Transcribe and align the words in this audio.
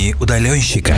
Будни 0.00 0.16
удаленщика. 0.18 0.96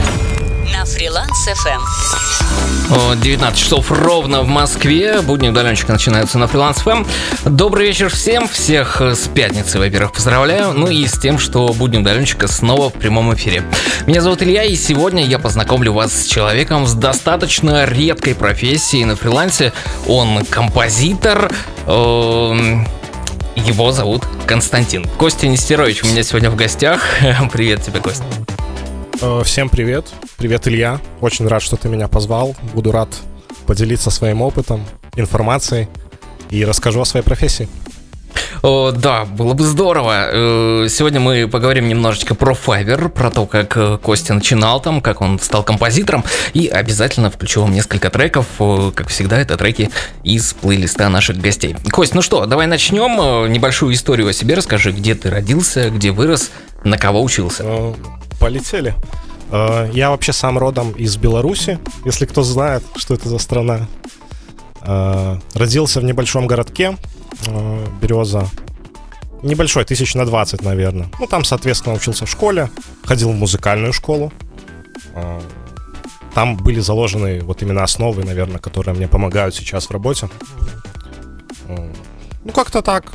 На 0.71 0.85
фриланс 0.85 1.49
FM. 1.49 3.19
19 3.21 3.59
часов 3.59 3.91
ровно 3.91 4.43
в 4.43 4.47
Москве. 4.47 5.19
Будни 5.21 5.49
удаленщика 5.49 5.91
начинаются 5.91 6.37
на 6.37 6.47
фриланс 6.47 6.77
ФМ. 6.77 7.03
Добрый 7.43 7.87
вечер 7.87 8.07
всем. 8.07 8.47
Всех 8.47 9.01
с 9.01 9.27
пятницы, 9.27 9.77
во-первых, 9.77 10.13
поздравляю. 10.13 10.71
Ну 10.71 10.87
и 10.87 11.05
с 11.05 11.19
тем, 11.19 11.37
что 11.37 11.73
будни 11.73 11.97
удаленщика 11.97 12.47
снова 12.47 12.89
в 12.89 12.93
прямом 12.93 13.33
эфире. 13.33 13.65
Меня 14.07 14.21
зовут 14.21 14.41
Илья, 14.41 14.63
и 14.63 14.75
сегодня 14.77 15.25
я 15.25 15.37
познакомлю 15.37 15.91
вас 15.91 16.13
с 16.13 16.25
человеком 16.25 16.87
с 16.87 16.93
достаточно 16.93 17.83
редкой 17.83 18.35
профессией 18.35 19.03
на 19.03 19.17
фрилансе. 19.17 19.73
Он 20.07 20.45
композитор. 20.45 21.51
Эм, 21.87 22.87
его 23.57 23.91
зовут 23.91 24.23
Константин. 24.45 25.05
Костя 25.17 25.47
Нестерович 25.47 26.05
у 26.05 26.07
меня 26.07 26.23
сегодня 26.23 26.49
в 26.49 26.55
гостях. 26.55 27.01
Привет 27.51 27.83
тебе, 27.83 27.99
Костя. 27.99 28.23
Э, 29.25 29.41
всем 29.45 29.69
привет. 29.69 30.07
Привет, 30.35 30.67
Илья. 30.67 30.99
Очень 31.21 31.47
рад, 31.47 31.61
что 31.61 31.77
ты 31.77 31.87
меня 31.87 32.09
позвал. 32.09 32.57
Буду 32.73 32.91
рад 32.91 33.07
поделиться 33.65 34.11
своим 34.11 34.41
опытом, 34.41 34.85
информацией 35.15 35.87
и 36.49 36.65
расскажу 36.65 36.99
о 36.99 37.05
своей 37.05 37.23
профессии. 37.23 37.69
О, 38.63 38.91
да, 38.91 39.23
было 39.23 39.53
бы 39.53 39.63
здорово. 39.63 40.27
Э, 40.29 40.87
сегодня 40.89 41.21
мы 41.21 41.47
поговорим 41.47 41.87
немножечко 41.87 42.35
про 42.35 42.53
Fiverr, 42.53 43.07
про 43.07 43.29
то, 43.31 43.45
как 43.45 43.77
э, 43.77 43.97
Костя 43.97 44.33
начинал 44.33 44.81
там, 44.81 44.99
как 44.99 45.21
он 45.21 45.39
стал 45.39 45.63
композитором, 45.63 46.25
и 46.53 46.67
обязательно 46.67 47.31
включу 47.31 47.61
вам 47.61 47.71
несколько 47.73 48.09
треков. 48.09 48.47
Как 48.93 49.07
всегда, 49.07 49.39
это 49.39 49.55
треки 49.55 49.89
из 50.25 50.53
плейлиста 50.53 51.07
наших 51.07 51.37
гостей. 51.37 51.77
Кость, 51.93 52.13
ну 52.13 52.21
что, 52.21 52.45
давай 52.45 52.67
начнем. 52.67 53.49
Небольшую 53.49 53.93
историю 53.93 54.27
о 54.27 54.33
себе 54.33 54.55
расскажи, 54.55 54.91
где 54.91 55.15
ты 55.15 55.29
родился, 55.29 55.89
где 55.89 56.11
вырос, 56.11 56.51
на 56.83 56.97
кого 56.97 57.23
учился. 57.23 57.63
Полетели. 58.43 58.93
Э, 59.51 59.89
я 59.93 60.09
вообще 60.09 60.33
сам 60.33 60.57
родом 60.57 60.91
из 60.91 61.15
Беларуси, 61.15 61.79
если 62.03 62.25
кто 62.25 62.43
знает, 62.43 62.83
что 62.97 63.13
это 63.13 63.29
за 63.29 63.37
страна. 63.37 63.87
Э, 64.81 65.37
родился 65.53 66.01
в 66.01 66.03
небольшом 66.03 66.45
городке, 66.45 66.97
э, 67.47 67.85
Береза. 68.01 68.49
Небольшой, 69.43 69.85
тысяч 69.85 70.13
на 70.15 70.25
20, 70.25 70.61
наверное. 70.61 71.07
Ну, 71.21 71.27
там, 71.27 71.45
соответственно, 71.45 71.95
учился 71.95 72.25
в 72.25 72.29
школе, 72.29 72.69
ходил 73.05 73.31
в 73.31 73.35
музыкальную 73.35 73.93
школу. 73.93 74.33
Там 76.33 76.57
были 76.57 76.81
заложены 76.81 77.39
вот 77.41 77.61
именно 77.61 77.83
основы, 77.83 78.25
наверное, 78.25 78.59
которые 78.59 78.93
мне 78.93 79.07
помогают 79.07 79.55
сейчас 79.55 79.85
в 79.85 79.91
работе. 79.91 80.29
Ну, 81.67 82.51
как-то 82.53 82.81
так. 82.81 83.13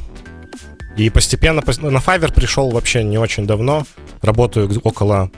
И 0.99 1.09
постепенно 1.11 1.63
на 1.63 1.99
Fiverr 1.99 2.35
пришел 2.35 2.71
вообще 2.71 3.03
не 3.03 3.17
очень 3.17 3.47
давно. 3.47 3.87
Работаю 4.21 4.69
около 4.83 5.31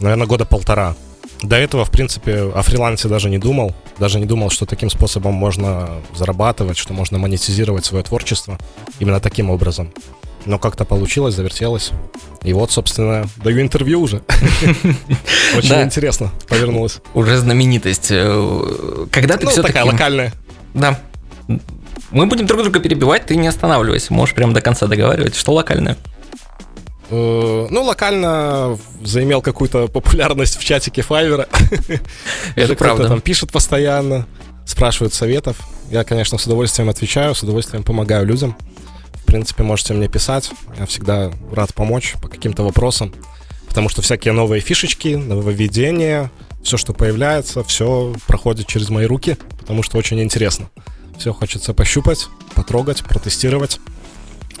наверное, 0.00 0.26
года 0.26 0.44
полтора. 0.44 0.94
До 1.42 1.56
этого, 1.56 1.84
в 1.84 1.90
принципе, 1.90 2.50
о 2.54 2.62
фрилансе 2.62 3.08
даже 3.08 3.28
не 3.28 3.38
думал. 3.38 3.74
Даже 3.98 4.18
не 4.18 4.26
думал, 4.26 4.50
что 4.50 4.66
таким 4.66 4.90
способом 4.90 5.34
можно 5.34 5.88
зарабатывать, 6.14 6.76
что 6.76 6.94
можно 6.94 7.18
монетизировать 7.18 7.84
свое 7.84 8.02
творчество 8.04 8.58
именно 8.98 9.20
таким 9.20 9.50
образом. 9.50 9.92
Но 10.46 10.58
как-то 10.58 10.84
получилось, 10.84 11.34
завертелось. 11.34 11.90
И 12.42 12.52
вот, 12.52 12.70
собственно, 12.70 13.26
даю 13.36 13.60
интервью 13.60 14.02
уже. 14.02 14.22
Очень 15.56 15.82
интересно 15.82 16.30
повернулось. 16.48 17.00
Уже 17.14 17.38
знаменитость. 17.38 18.08
Э, 18.10 19.06
когда 19.10 19.36
ты 19.36 19.44
ну, 19.44 19.50
все-таки... 19.50 19.74
такая 19.74 19.90
локальная. 19.90 20.32
Да. 20.74 20.98
Мы 22.10 22.26
будем 22.26 22.46
друг 22.46 22.62
друга 22.62 22.80
перебивать, 22.80 23.26
ты 23.26 23.36
не 23.36 23.48
останавливайся. 23.48 24.12
Можешь 24.12 24.34
прям 24.34 24.52
до 24.52 24.60
конца 24.60 24.86
договаривать, 24.86 25.34
что 25.34 25.52
локальное. 25.52 25.96
Э, 27.10 27.66
ну, 27.70 27.82
локально 27.82 28.78
заимел 29.02 29.42
какую-то 29.42 29.88
популярность 29.88 30.56
в 30.58 30.64
чатике 30.64 31.02
Файвера. 31.02 31.48
Это 32.56 32.74
правда. 32.74 33.08
там 33.08 33.20
пишет 33.20 33.52
постоянно, 33.52 34.26
спрашивает 34.66 35.14
советов. 35.14 35.56
Я, 35.90 36.04
конечно, 36.04 36.38
с 36.38 36.46
удовольствием 36.46 36.88
отвечаю, 36.88 37.34
с 37.34 37.42
удовольствием 37.42 37.82
помогаю 37.84 38.26
людям. 38.26 38.56
В 39.14 39.26
принципе, 39.26 39.62
можете 39.62 39.94
мне 39.94 40.08
писать. 40.08 40.50
Я 40.78 40.86
всегда 40.86 41.32
рад 41.52 41.74
помочь 41.74 42.14
по 42.22 42.28
каким-то 42.28 42.62
вопросам. 42.62 43.12
Потому 43.68 43.88
что 43.88 44.02
всякие 44.02 44.32
новые 44.32 44.60
фишечки, 44.60 45.16
нововведения, 45.16 46.30
все, 46.62 46.76
что 46.76 46.92
появляется, 46.92 47.64
все 47.64 48.14
проходит 48.26 48.66
через 48.66 48.88
мои 48.88 49.04
руки, 49.04 49.36
потому 49.58 49.82
что 49.82 49.98
очень 49.98 50.22
интересно. 50.22 50.70
Все 51.18 51.32
хочется 51.32 51.74
пощупать, 51.74 52.26
потрогать, 52.54 53.04
протестировать. 53.04 53.80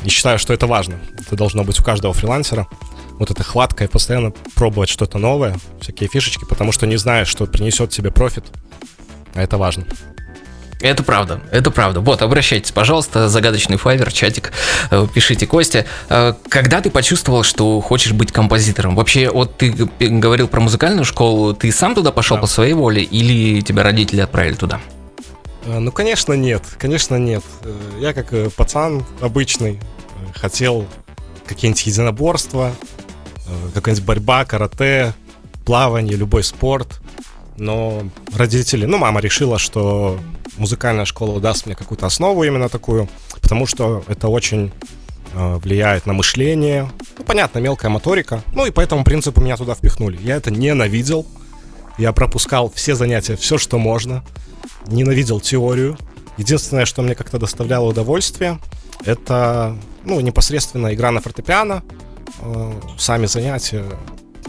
И 0.04 0.08
считаю, 0.08 0.38
что 0.38 0.52
это 0.52 0.66
важно. 0.66 0.98
Это 1.18 1.36
должно 1.36 1.64
быть 1.64 1.80
у 1.80 1.82
каждого 1.82 2.12
фрилансера. 2.12 2.66
Вот 3.18 3.30
эта 3.30 3.42
хватка 3.42 3.84
и 3.84 3.86
постоянно 3.86 4.32
пробовать 4.54 4.88
что-то 4.88 5.18
новое, 5.18 5.56
всякие 5.80 6.08
фишечки, 6.08 6.44
потому 6.44 6.72
что 6.72 6.86
не 6.86 6.96
знаешь, 6.96 7.28
что 7.28 7.46
принесет 7.46 7.90
тебе 7.90 8.10
профит. 8.10 8.44
А 9.34 9.42
это 9.42 9.56
важно. 9.56 9.86
Это 10.80 11.02
правда, 11.02 11.40
это 11.50 11.70
правда. 11.70 12.00
Вот, 12.00 12.20
обращайтесь, 12.20 12.70
пожалуйста, 12.70 13.30
загадочный 13.30 13.78
файвер, 13.78 14.12
чатик, 14.12 14.52
э, 14.90 15.06
пишите 15.14 15.46
Костя. 15.46 15.86
Э, 16.10 16.34
когда 16.50 16.82
ты 16.82 16.90
почувствовал, 16.90 17.42
что 17.42 17.80
хочешь 17.80 18.12
быть 18.12 18.32
композитором? 18.32 18.94
Вообще, 18.94 19.30
вот 19.30 19.56
ты 19.56 19.70
говорил 19.70 20.46
про 20.46 20.60
музыкальную 20.60 21.06
школу, 21.06 21.54
ты 21.54 21.72
сам 21.72 21.94
туда 21.94 22.12
пошел 22.12 22.36
да. 22.36 22.42
по 22.42 22.46
своей 22.46 22.74
воле 22.74 23.02
или 23.02 23.62
тебя 23.62 23.82
родители 23.82 24.20
отправили 24.20 24.56
туда? 24.56 24.80
Э, 25.66 25.78
ну, 25.78 25.92
конечно, 25.92 26.32
нет. 26.34 26.62
Конечно, 26.78 27.16
нет. 27.16 27.42
Я 27.98 28.12
как 28.12 28.52
пацан 28.54 29.04
обычный 29.20 29.80
хотел 30.34 30.86
какие-нибудь 31.46 31.86
единоборства, 31.86 32.72
э, 33.46 33.68
какая-нибудь 33.74 34.06
борьба, 34.06 34.44
карате, 34.44 35.14
плавание, 35.64 36.16
любой 36.16 36.44
спорт. 36.44 37.00
Но 37.56 38.02
родители, 38.34 38.84
ну, 38.86 38.98
мама 38.98 39.20
решила, 39.20 39.58
что 39.58 40.18
музыкальная 40.56 41.04
школа 41.04 41.40
даст 41.40 41.66
мне 41.66 41.74
какую-то 41.74 42.06
основу 42.06 42.42
именно 42.44 42.68
такую, 42.68 43.08
потому 43.40 43.66
что 43.66 44.02
это 44.08 44.28
очень 44.28 44.72
э, 45.32 45.56
влияет 45.56 46.06
на 46.06 46.12
мышление. 46.12 46.90
Ну, 47.18 47.24
понятно, 47.24 47.58
мелкая 47.60 47.90
моторика. 47.90 48.42
Ну, 48.52 48.66
и 48.66 48.70
по 48.70 48.80
этому 48.80 49.04
принципу 49.04 49.40
меня 49.40 49.56
туда 49.56 49.74
впихнули. 49.74 50.18
Я 50.20 50.36
это 50.36 50.50
ненавидел. 50.50 51.26
Я 51.96 52.12
пропускал 52.12 52.72
все 52.74 52.96
занятия, 52.96 53.36
все, 53.36 53.56
что 53.56 53.78
можно. 53.78 54.24
Ненавидел 54.86 55.40
теорию. 55.40 55.96
Единственное, 56.36 56.84
что 56.84 57.02
мне 57.02 57.14
как-то 57.14 57.38
доставляло 57.38 57.88
удовольствие, 57.88 58.58
это 59.04 59.76
ну, 60.04 60.20
непосредственно 60.20 60.92
игра 60.94 61.10
на 61.10 61.20
фортепиано, 61.20 61.82
э, 62.40 62.72
сами 62.98 63.26
занятия. 63.26 63.84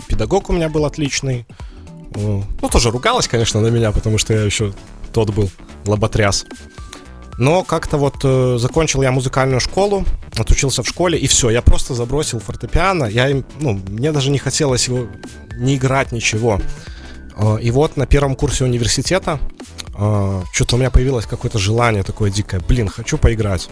Педагог 0.07 0.49
у 0.49 0.53
меня 0.53 0.69
был 0.69 0.85
отличный. 0.85 1.45
Э, 2.15 2.41
ну, 2.61 2.69
тоже 2.69 2.91
ругалась, 2.91 3.27
конечно, 3.27 3.61
на 3.61 3.67
меня, 3.67 3.91
потому 3.91 4.17
что 4.17 4.33
я 4.33 4.41
еще 4.41 4.73
тот 5.13 5.29
был 5.29 5.49
лоботряс. 5.85 6.45
Но 7.37 7.63
как-то 7.63 7.97
вот 7.97 8.15
э, 8.23 8.57
закончил 8.59 9.01
я 9.01 9.11
музыкальную 9.11 9.59
школу, 9.59 10.05
отучился 10.37 10.83
в 10.83 10.87
школе, 10.87 11.19
и 11.19 11.27
все, 11.27 11.49
я 11.49 11.61
просто 11.61 11.93
забросил 11.93 12.39
фортепиано. 12.39 13.05
Я, 13.05 13.43
ну, 13.59 13.79
мне 13.89 14.11
даже 14.11 14.31
не 14.31 14.37
хотелось 14.37 14.87
его 14.87 15.07
не 15.57 15.75
играть, 15.75 16.11
ничего. 16.11 16.61
Э, 17.35 17.57
и 17.61 17.71
вот 17.71 17.97
на 17.97 18.05
первом 18.05 18.35
курсе 18.35 18.63
университета 18.63 19.39
э, 19.97 20.43
что-то 20.51 20.75
у 20.75 20.79
меня 20.79 20.91
появилось 20.91 21.25
какое-то 21.25 21.59
желание 21.59 22.03
такое 22.03 22.31
дикое. 22.31 22.61
Блин, 22.61 22.87
хочу 22.87 23.17
поиграть. 23.17 23.69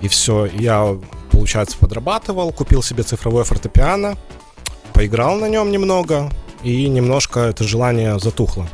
И 0.00 0.08
все, 0.08 0.46
я, 0.46 0.96
получается, 1.30 1.76
подрабатывал, 1.78 2.52
купил 2.52 2.82
себе 2.82 3.02
цифровое 3.02 3.44
фортепиано, 3.44 4.16
поиграл 4.92 5.36
на 5.36 5.48
нем 5.48 5.70
немного, 5.72 6.30
и 6.62 6.88
немножко 6.88 7.40
это 7.40 7.64
желание 7.64 8.18
затухло. 8.18 8.68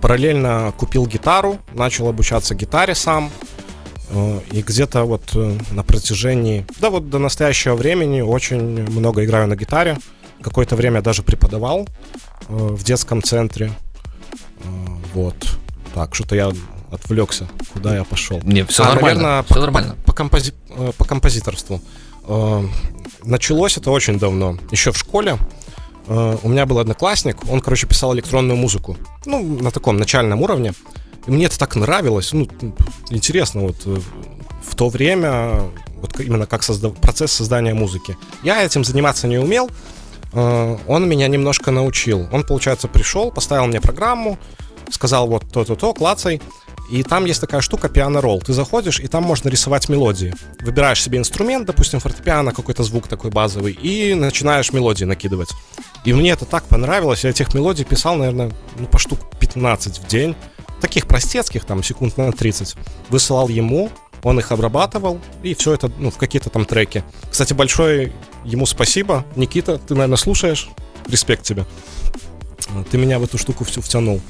Параллельно 0.00 0.72
купил 0.76 1.06
гитару, 1.06 1.58
начал 1.72 2.08
обучаться 2.08 2.54
гитаре 2.54 2.94
сам. 2.94 3.30
Э, 4.10 4.40
и 4.50 4.62
где-то 4.62 5.04
вот 5.04 5.22
э, 5.34 5.58
на 5.70 5.82
протяжении, 5.82 6.66
да 6.80 6.90
вот 6.90 7.08
до 7.08 7.18
настоящего 7.18 7.74
времени 7.74 8.20
очень 8.20 8.60
много 8.90 9.24
играю 9.24 9.46
на 9.46 9.56
гитаре. 9.56 9.96
Какое-то 10.42 10.76
время 10.76 11.02
даже 11.02 11.22
преподавал 11.22 11.86
э, 11.86 11.86
в 12.48 12.82
детском 12.84 13.22
центре. 13.22 13.72
Вот. 15.14 15.34
Так, 15.94 16.14
что-то 16.14 16.34
я 16.34 16.52
отвлекся, 16.92 17.48
куда 17.72 17.96
я 17.96 18.04
пошел. 18.04 18.40
Не, 18.44 18.64
все 18.64 18.84
а, 18.84 18.94
нормально. 18.94 19.22
Наверное, 19.22 19.42
все 19.44 19.54
по, 19.54 19.60
нормально. 19.60 19.94
По, 20.04 20.12
по, 20.12 20.12
компози, 20.12 20.52
э, 20.70 20.92
по 20.96 21.04
композиторству. 21.04 21.80
Э, 22.26 22.66
началось 23.24 23.76
это 23.78 23.90
очень 23.90 24.18
давно. 24.18 24.58
Еще 24.70 24.92
в 24.92 24.98
школе 24.98 25.38
э, 26.06 26.36
у 26.42 26.48
меня 26.48 26.66
был 26.66 26.78
одноклассник, 26.78 27.36
он, 27.50 27.60
короче, 27.60 27.86
писал 27.86 28.14
электронную 28.14 28.56
музыку. 28.56 28.96
Ну, 29.24 29.42
на 29.42 29.70
таком 29.70 29.96
начальном 29.96 30.42
уровне. 30.42 30.74
И 31.26 31.30
мне 31.30 31.46
это 31.46 31.58
так 31.58 31.76
нравилось. 31.76 32.32
Ну, 32.32 32.48
интересно, 33.10 33.62
вот 33.62 33.76
в 33.86 34.76
то 34.76 34.88
время, 34.88 35.62
вот 36.00 36.18
именно 36.20 36.46
как 36.46 36.62
создав... 36.62 36.94
процесс 36.96 37.32
создания 37.32 37.74
музыки. 37.74 38.16
Я 38.42 38.64
этим 38.64 38.84
заниматься 38.84 39.28
не 39.28 39.38
умел. 39.38 39.70
Он 40.32 41.08
меня 41.08 41.28
немножко 41.28 41.70
научил. 41.70 42.26
Он, 42.32 42.42
получается, 42.42 42.88
пришел, 42.88 43.30
поставил 43.30 43.66
мне 43.66 43.80
программу, 43.80 44.38
сказал 44.92 45.26
вот 45.26 45.50
то-то-то, 45.50 45.92
клацай. 45.94 46.40
И 46.90 47.02
там 47.02 47.24
есть 47.24 47.40
такая 47.40 47.60
штука 47.60 47.88
пиано-ролл. 47.88 48.40
Ты 48.40 48.52
заходишь, 48.52 49.00
и 49.00 49.06
там 49.06 49.22
можно 49.22 49.48
рисовать 49.48 49.88
мелодии. 49.88 50.34
Выбираешь 50.60 51.02
себе 51.02 51.18
инструмент, 51.18 51.66
допустим, 51.66 52.00
фортепиано, 52.00 52.52
какой-то 52.52 52.82
звук 52.82 53.08
такой 53.08 53.30
базовый, 53.30 53.72
и 53.72 54.14
начинаешь 54.14 54.72
мелодии 54.72 55.04
накидывать. 55.04 55.50
И 56.04 56.12
мне 56.12 56.30
это 56.30 56.44
так 56.44 56.64
понравилось. 56.64 57.24
Я 57.24 57.30
этих 57.30 57.54
мелодий 57.54 57.84
писал, 57.84 58.16
наверное, 58.16 58.52
ну, 58.76 58.86
по 58.86 58.98
штук 58.98 59.18
15 59.38 60.00
в 60.00 60.06
день. 60.06 60.34
Таких 60.80 61.06
простецких, 61.06 61.64
там, 61.64 61.82
секунд 61.82 62.16
на 62.16 62.32
30. 62.32 62.74
Высылал 63.08 63.48
ему, 63.48 63.90
он 64.22 64.38
их 64.38 64.52
обрабатывал, 64.52 65.20
и 65.42 65.54
все 65.54 65.74
это 65.74 65.90
ну, 65.98 66.10
в 66.10 66.16
какие-то 66.16 66.50
там 66.50 66.64
треки. 66.64 67.04
Кстати, 67.30 67.54
большое 67.54 68.12
ему 68.44 68.66
спасибо. 68.66 69.24
Никита, 69.36 69.78
ты, 69.78 69.94
наверное, 69.94 70.16
слушаешь. 70.16 70.68
Респект 71.08 71.42
тебе. 71.42 71.64
Ты 72.90 72.98
меня 72.98 73.18
в 73.18 73.24
эту 73.24 73.38
штуку 73.38 73.64
всю 73.64 73.80
втянул. 73.80 74.20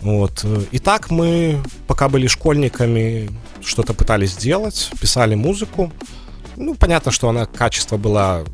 Вот. 0.00 0.44
И 0.70 0.78
так 0.78 1.10
мы, 1.10 1.60
пока 1.86 2.08
были 2.08 2.26
школьниками, 2.26 3.30
что-то 3.62 3.94
пытались 3.94 4.32
сделать, 4.32 4.90
писали 5.00 5.34
музыку. 5.34 5.92
Ну, 6.56 6.74
понятно, 6.74 7.12
что 7.12 7.28
она 7.28 7.46
качество 7.46 7.96
была 7.96 8.44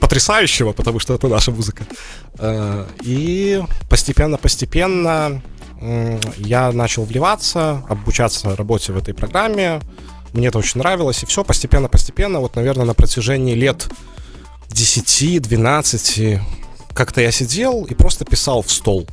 потрясающего, 0.00 0.72
потому 0.72 0.98
что 0.98 1.14
это 1.14 1.28
наша 1.28 1.50
музыка. 1.50 1.84
Э, 2.38 2.86
и 3.02 3.62
постепенно-постепенно 3.88 5.42
я 6.36 6.72
начал 6.72 7.04
вливаться, 7.04 7.82
обучаться 7.88 8.54
работе 8.54 8.92
в 8.92 8.98
этой 8.98 9.14
программе. 9.14 9.80
Мне 10.32 10.48
это 10.48 10.58
очень 10.58 10.78
нравилось, 10.78 11.22
и 11.22 11.26
все 11.26 11.42
постепенно-постепенно, 11.42 12.40
вот, 12.40 12.56
наверное, 12.56 12.84
на 12.84 12.94
протяжении 12.94 13.54
лет 13.54 13.88
10-12 14.68 16.40
как-то 16.92 17.20
я 17.20 17.30
сидел 17.32 17.84
и 17.84 17.94
просто 17.94 18.24
писал 18.24 18.62
в 18.62 18.70
стол. 18.70 19.06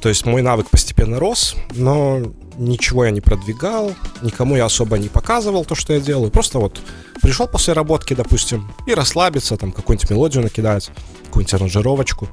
То 0.00 0.08
есть 0.08 0.26
мой 0.26 0.42
навык 0.42 0.68
постепенно 0.70 1.18
рос, 1.18 1.56
но 1.74 2.20
ничего 2.58 3.04
я 3.04 3.10
не 3.10 3.20
продвигал, 3.20 3.94
никому 4.22 4.56
я 4.56 4.66
особо 4.66 4.98
не 4.98 5.08
показывал 5.08 5.64
то, 5.64 5.74
что 5.74 5.92
я 5.92 6.00
делаю. 6.00 6.30
Просто 6.30 6.58
вот 6.58 6.80
пришел 7.22 7.46
после 7.46 7.72
работки, 7.72 8.14
допустим, 8.14 8.70
и 8.86 8.94
расслабиться, 8.94 9.56
там 9.56 9.72
какую-нибудь 9.72 10.10
мелодию 10.10 10.42
накидать, 10.42 10.90
какую-нибудь 11.26 11.54
аранжировочку. 11.54 12.28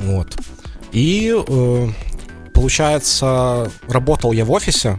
Вот. 0.00 0.36
И 0.92 1.34
э, 1.36 1.88
получается, 2.52 3.70
работал 3.88 4.32
я 4.32 4.44
в 4.44 4.52
офисе, 4.52 4.98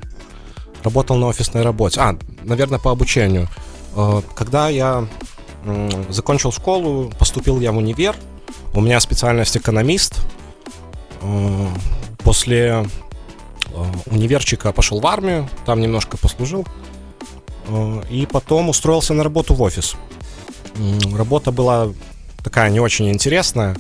работал 0.84 1.18
на 1.18 1.28
офисной 1.28 1.64
работе. 1.64 2.00
А, 2.00 2.18
наверное, 2.44 2.80
по 2.80 2.92
обучению. 2.92 3.48
Э, 3.96 4.22
когда 4.36 4.70
я 4.70 5.08
э, 5.64 6.04
закончил 6.10 6.52
школу, 6.52 7.12
поступил 7.18 7.60
я 7.60 7.72
в 7.72 7.78
универ. 7.78 8.16
У 8.74 8.82
меня 8.82 9.00
специальность 9.00 9.56
экономист. 9.58 10.22
Э, 11.26 11.68
после 12.20 12.86
э, 13.74 13.84
универчика 14.08 14.72
пошел 14.72 15.00
в 15.00 15.08
армию, 15.08 15.50
там 15.66 15.80
немножко 15.82 16.18
послужил. 16.18 16.66
Э, 17.68 18.02
и 18.10 18.26
потом 18.26 18.70
устроился 18.70 19.14
на 19.14 19.24
работу 19.24 19.54
в 19.54 19.62
офис. 19.62 19.96
Работа 21.16 21.52
была 21.52 21.90
такая 22.44 22.70
не 22.70 22.80
очень 22.80 23.10
интересная, 23.10 23.76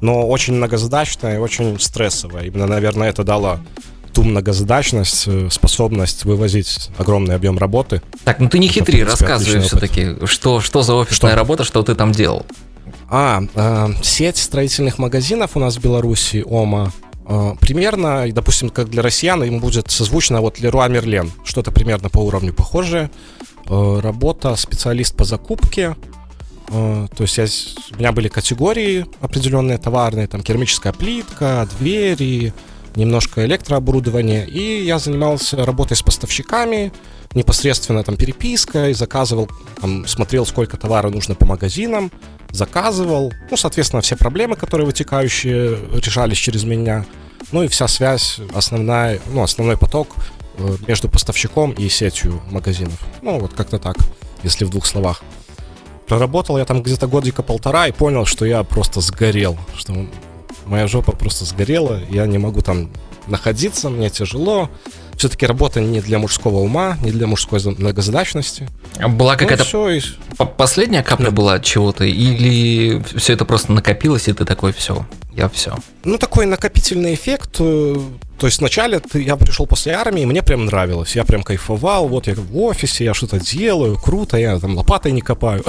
но 0.00 0.26
очень 0.26 0.54
многозадачная 0.54 1.36
и 1.36 1.38
очень 1.38 1.78
стрессовая. 1.78 2.44
Именно, 2.44 2.66
наверное, 2.66 3.10
это 3.10 3.24
дало 3.24 3.60
ту 4.14 4.24
многозадачность, 4.24 5.52
способность 5.52 6.24
вывозить 6.24 6.90
огромный 6.98 7.36
объем 7.36 7.58
работы. 7.58 8.02
Так, 8.24 8.40
ну 8.40 8.48
ты 8.48 8.58
не 8.58 8.66
хитри, 8.66 9.04
принципе, 9.04 9.04
рассказывай 9.04 9.60
все-таки, 9.60 10.26
что, 10.26 10.60
что 10.60 10.82
за 10.82 10.94
офисная 10.94 11.32
что? 11.32 11.36
работа, 11.36 11.64
что 11.64 11.82
ты 11.82 11.94
там 11.94 12.10
делал? 12.10 12.44
А, 13.08 13.42
э, 13.54 13.88
сеть 14.02 14.36
строительных 14.36 14.98
магазинов 14.98 15.56
у 15.56 15.60
нас 15.60 15.76
в 15.76 15.80
Беларуси, 15.80 16.44
ОМА, 16.46 16.92
э, 17.26 17.54
примерно, 17.60 18.26
допустим, 18.32 18.70
как 18.70 18.90
для 18.90 19.02
россиян, 19.02 19.42
им 19.44 19.60
будет 19.60 19.90
созвучно 19.90 20.40
вот 20.40 20.60
Леруа 20.60 20.88
Мерлен, 20.88 21.30
что-то 21.44 21.70
примерно 21.70 22.08
по 22.08 22.18
уровню 22.18 22.52
похожее. 22.52 23.10
Э, 23.68 24.00
работа 24.00 24.56
специалист 24.56 25.14
по 25.16 25.24
закупке, 25.24 25.96
э, 26.68 27.06
то 27.16 27.22
есть 27.22 27.38
я, 27.38 27.46
у 27.96 27.98
меня 27.98 28.12
были 28.12 28.28
категории 28.28 29.06
определенные 29.20 29.78
товарные, 29.78 30.26
там 30.26 30.42
керамическая 30.42 30.92
плитка, 30.92 31.68
двери, 31.78 32.52
немножко 32.96 33.44
электрооборудования, 33.46 34.44
и 34.44 34.84
я 34.84 34.98
занимался 34.98 35.64
работой 35.64 35.96
с 35.96 36.02
поставщиками, 36.02 36.92
непосредственно 37.34 38.02
там 38.02 38.16
перепиской, 38.16 38.92
заказывал, 38.94 39.48
там, 39.80 40.06
смотрел, 40.06 40.46
сколько 40.46 40.76
товара 40.76 41.10
нужно 41.10 41.34
по 41.34 41.46
магазинам, 41.46 42.10
заказывал. 42.52 43.32
Ну, 43.50 43.56
соответственно, 43.56 44.02
все 44.02 44.16
проблемы, 44.16 44.56
которые 44.56 44.86
вытекающие, 44.86 45.78
решались 46.00 46.38
через 46.38 46.64
меня. 46.64 47.04
Ну 47.52 47.62
и 47.62 47.68
вся 47.68 47.88
связь, 47.88 48.38
основная, 48.54 49.20
ну, 49.32 49.42
основной 49.42 49.76
поток 49.76 50.14
э, 50.58 50.76
между 50.86 51.08
поставщиком 51.08 51.72
и 51.72 51.88
сетью 51.88 52.40
магазинов. 52.50 53.00
Ну, 53.22 53.38
вот 53.38 53.54
как-то 53.54 53.78
так, 53.78 53.96
если 54.42 54.64
в 54.64 54.70
двух 54.70 54.86
словах. 54.86 55.22
Проработал 56.06 56.58
я 56.58 56.64
там 56.64 56.82
где-то 56.82 57.06
годика 57.06 57.42
полтора 57.42 57.86
и 57.86 57.92
понял, 57.92 58.26
что 58.26 58.44
я 58.44 58.62
просто 58.64 59.00
сгорел, 59.00 59.56
что 59.76 59.94
моя 60.64 60.86
жопа 60.86 61.12
просто 61.12 61.44
сгорела, 61.44 62.00
я 62.10 62.26
не 62.26 62.38
могу 62.38 62.62
там 62.62 62.90
находиться, 63.26 63.90
мне 63.90 64.10
тяжело, 64.10 64.68
все-таки 65.20 65.44
работа 65.44 65.82
не 65.82 66.00
для 66.00 66.18
мужского 66.18 66.60
ума, 66.60 66.96
не 67.02 67.10
для 67.10 67.26
мужской 67.26 67.60
многозадачности. 67.62 68.66
Была 68.98 69.34
ну, 69.34 69.38
какая-то 69.38 69.66
ну, 69.70 70.00
все... 70.00 70.46
последняя 70.56 71.02
капля 71.02 71.26
да. 71.26 71.30
была 71.30 71.60
чего-то, 71.60 72.04
или 72.04 73.02
все 73.16 73.34
это 73.34 73.44
просто 73.44 73.70
накопилось, 73.72 74.28
и 74.28 74.32
ты 74.32 74.46
такой, 74.46 74.72
все, 74.72 75.06
я 75.36 75.50
все? 75.50 75.76
Ну, 76.04 76.16
такой 76.16 76.46
накопительный 76.46 77.12
эффект. 77.12 77.56
Э, 77.58 77.96
то 78.38 78.46
есть 78.46 78.60
вначале 78.60 79.02
я 79.12 79.36
пришел 79.36 79.66
после 79.66 79.92
армии, 79.92 80.24
мне 80.24 80.42
прям 80.42 80.64
нравилось. 80.64 81.14
Я 81.14 81.26
прям 81.26 81.42
кайфовал, 81.42 82.08
вот 82.08 82.26
я 82.26 82.34
в 82.34 82.56
офисе, 82.56 83.04
я 83.04 83.12
что-то 83.12 83.38
делаю, 83.38 83.98
круто, 83.98 84.38
я 84.38 84.58
там 84.58 84.74
лопатой 84.74 85.12
не 85.12 85.20
копаю. 85.20 85.62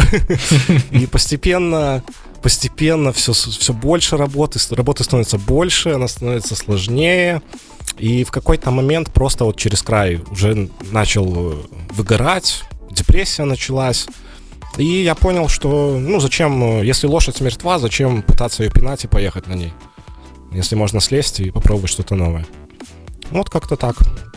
И 0.92 1.07
постепенно 1.07 2.01
постепенно 2.42 3.13
все, 3.13 3.33
все 3.33 3.74
больше 3.74 4.18
работы, 4.18 4.59
работы 4.71 5.03
становится 5.03 5.38
больше, 5.38 5.89
она 5.89 6.07
становится 6.07 6.56
сложнее. 6.56 7.42
И 7.97 8.23
в 8.23 8.31
какой-то 8.31 8.71
момент 8.71 9.11
просто 9.11 9.45
вот 9.45 9.57
через 9.57 9.81
край 9.81 10.21
уже 10.31 10.69
начал 10.91 11.53
э, 11.53 11.55
выгорать, 11.91 12.63
депрессия 12.89 13.43
началась. 13.43 14.07
И 14.77 15.03
я 15.03 15.15
понял, 15.15 15.47
что, 15.47 15.97
ну, 15.99 16.19
зачем, 16.19 16.79
э, 16.79 16.85
если 16.85 17.07
лошадь 17.07 17.41
мертва, 17.41 17.79
зачем 17.79 18.21
пытаться 18.21 18.63
ее 18.63 18.71
пинать 18.71 19.03
и 19.03 19.07
поехать 19.07 19.47
на 19.47 19.53
ней? 19.53 19.73
Если 20.51 20.75
можно 20.75 20.99
слезть 20.99 21.39
и 21.39 21.51
попробовать 21.51 21.91
что-то 21.91 22.15
новое. 22.15 22.45
Вот 23.29 23.49
как-то 23.49 23.75
так. 23.75 23.95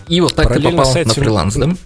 И 0.08 0.20
вот 0.20 0.34
так 0.34 0.48
Параллельно 0.48 0.70
ты 0.70 0.76
попал 0.76 0.96
этим... 0.96 1.08
на 1.08 1.14
фриланс, 1.14 1.54
да? 1.54 1.76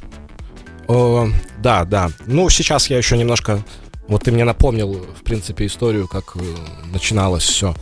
О, 0.88 1.28
да, 1.58 1.84
да. 1.84 2.10
Ну, 2.26 2.48
сейчас 2.50 2.90
я 2.90 2.98
еще 2.98 3.16
немножко... 3.16 3.62
Вот 4.08 4.24
ты 4.24 4.32
мне 4.32 4.44
напомнил, 4.44 4.92
в 4.92 5.22
принципе, 5.22 5.66
историю, 5.66 6.08
как 6.08 6.36
э, 6.36 6.40
начиналось 6.92 7.42
все. 7.44 7.74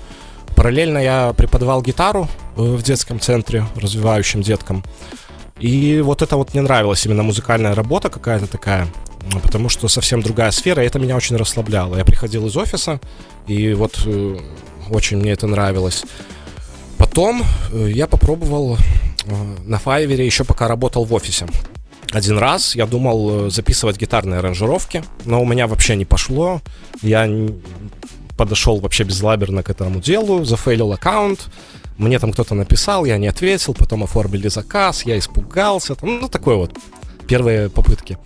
Параллельно 0.56 0.98
я 0.98 1.34
преподавал 1.36 1.82
гитару 1.82 2.28
э, 2.56 2.62
в 2.62 2.82
детском 2.82 3.20
центре, 3.20 3.64
развивающим 3.76 4.40
деткам. 4.40 4.82
И 5.60 6.00
вот 6.00 6.22
это 6.22 6.36
вот 6.36 6.54
мне 6.54 6.62
нравилось, 6.62 7.04
именно 7.06 7.22
музыкальная 7.22 7.74
работа 7.74 8.08
какая-то 8.08 8.46
такая, 8.46 8.88
потому 9.42 9.68
что 9.68 9.86
совсем 9.88 10.22
другая 10.22 10.50
сфера, 10.50 10.82
и 10.82 10.86
это 10.86 10.98
меня 10.98 11.14
очень 11.14 11.36
расслабляло. 11.36 11.96
Я 11.96 12.04
приходил 12.04 12.46
из 12.46 12.56
офиса, 12.56 13.00
и 13.46 13.74
вот 13.74 14.00
э, 14.06 14.38
очень 14.90 15.18
мне 15.18 15.32
это 15.32 15.46
нравилось. 15.46 16.04
Потом 16.96 17.42
э, 17.72 17.90
я 17.90 18.06
попробовал 18.06 18.78
на 19.64 19.78
Файвере 19.78 20.24
еще 20.24 20.44
пока 20.44 20.68
работал 20.68 21.04
в 21.04 21.12
офисе. 21.12 21.46
Один 22.12 22.38
раз 22.38 22.76
я 22.76 22.86
думал 22.86 23.50
записывать 23.50 23.98
гитарные 23.98 24.38
аранжировки, 24.38 25.02
но 25.24 25.42
у 25.42 25.44
меня 25.44 25.66
вообще 25.66 25.96
не 25.96 26.04
пошло. 26.04 26.62
Я 27.02 27.26
подошел 28.36 28.78
вообще 28.78 29.04
безлаберно 29.04 29.62
к 29.62 29.70
этому 29.70 30.00
делу, 30.00 30.44
зафейлил 30.44 30.92
аккаунт, 30.92 31.48
мне 31.98 32.18
там 32.18 32.32
кто-то 32.32 32.54
написал, 32.54 33.04
я 33.04 33.16
не 33.18 33.26
ответил, 33.26 33.74
потом 33.74 34.04
оформили 34.04 34.48
заказ, 34.48 35.04
я 35.04 35.18
испугался, 35.18 35.94
там, 35.94 36.20
ну, 36.20 36.28
такое 36.28 36.56
вот, 36.56 36.72
первые 37.26 37.70
попытки. 37.70 38.18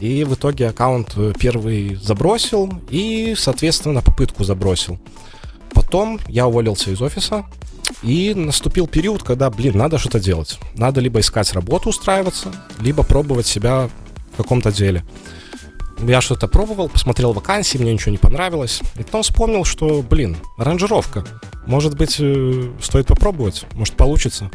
И 0.00 0.24
в 0.24 0.34
итоге 0.34 0.68
аккаунт 0.68 1.12
э, 1.16 1.32
первый 1.38 1.96
забросил 1.96 2.72
и, 2.88 3.34
соответственно, 3.36 4.00
попытку 4.00 4.44
забросил. 4.44 4.98
Потом 5.72 6.20
я 6.28 6.46
уволился 6.46 6.90
из 6.90 7.02
офиса, 7.02 7.44
и 8.02 8.34
наступил 8.34 8.86
период, 8.86 9.22
когда, 9.22 9.50
блин, 9.50 9.76
надо 9.76 9.98
что-то 9.98 10.20
делать. 10.20 10.58
Надо 10.74 11.00
либо 11.00 11.20
искать 11.20 11.52
работу, 11.52 11.88
устраиваться, 11.88 12.52
либо 12.80 13.02
пробовать 13.02 13.46
себя 13.46 13.88
в 14.32 14.36
каком-то 14.36 14.70
деле 14.70 15.04
я 16.06 16.20
что-то 16.20 16.48
пробовал, 16.48 16.88
посмотрел 16.88 17.32
вакансии, 17.32 17.78
мне 17.78 17.92
ничего 17.92 18.12
не 18.12 18.18
понравилось. 18.18 18.80
И 18.96 19.02
потом 19.02 19.22
вспомнил, 19.22 19.64
что, 19.64 20.02
блин, 20.02 20.36
аранжировка. 20.56 21.24
Может 21.66 21.96
быть, 21.96 22.16
э, 22.18 22.70
стоит 22.80 23.06
попробовать, 23.06 23.64
может 23.72 23.94
получится. 23.94 24.50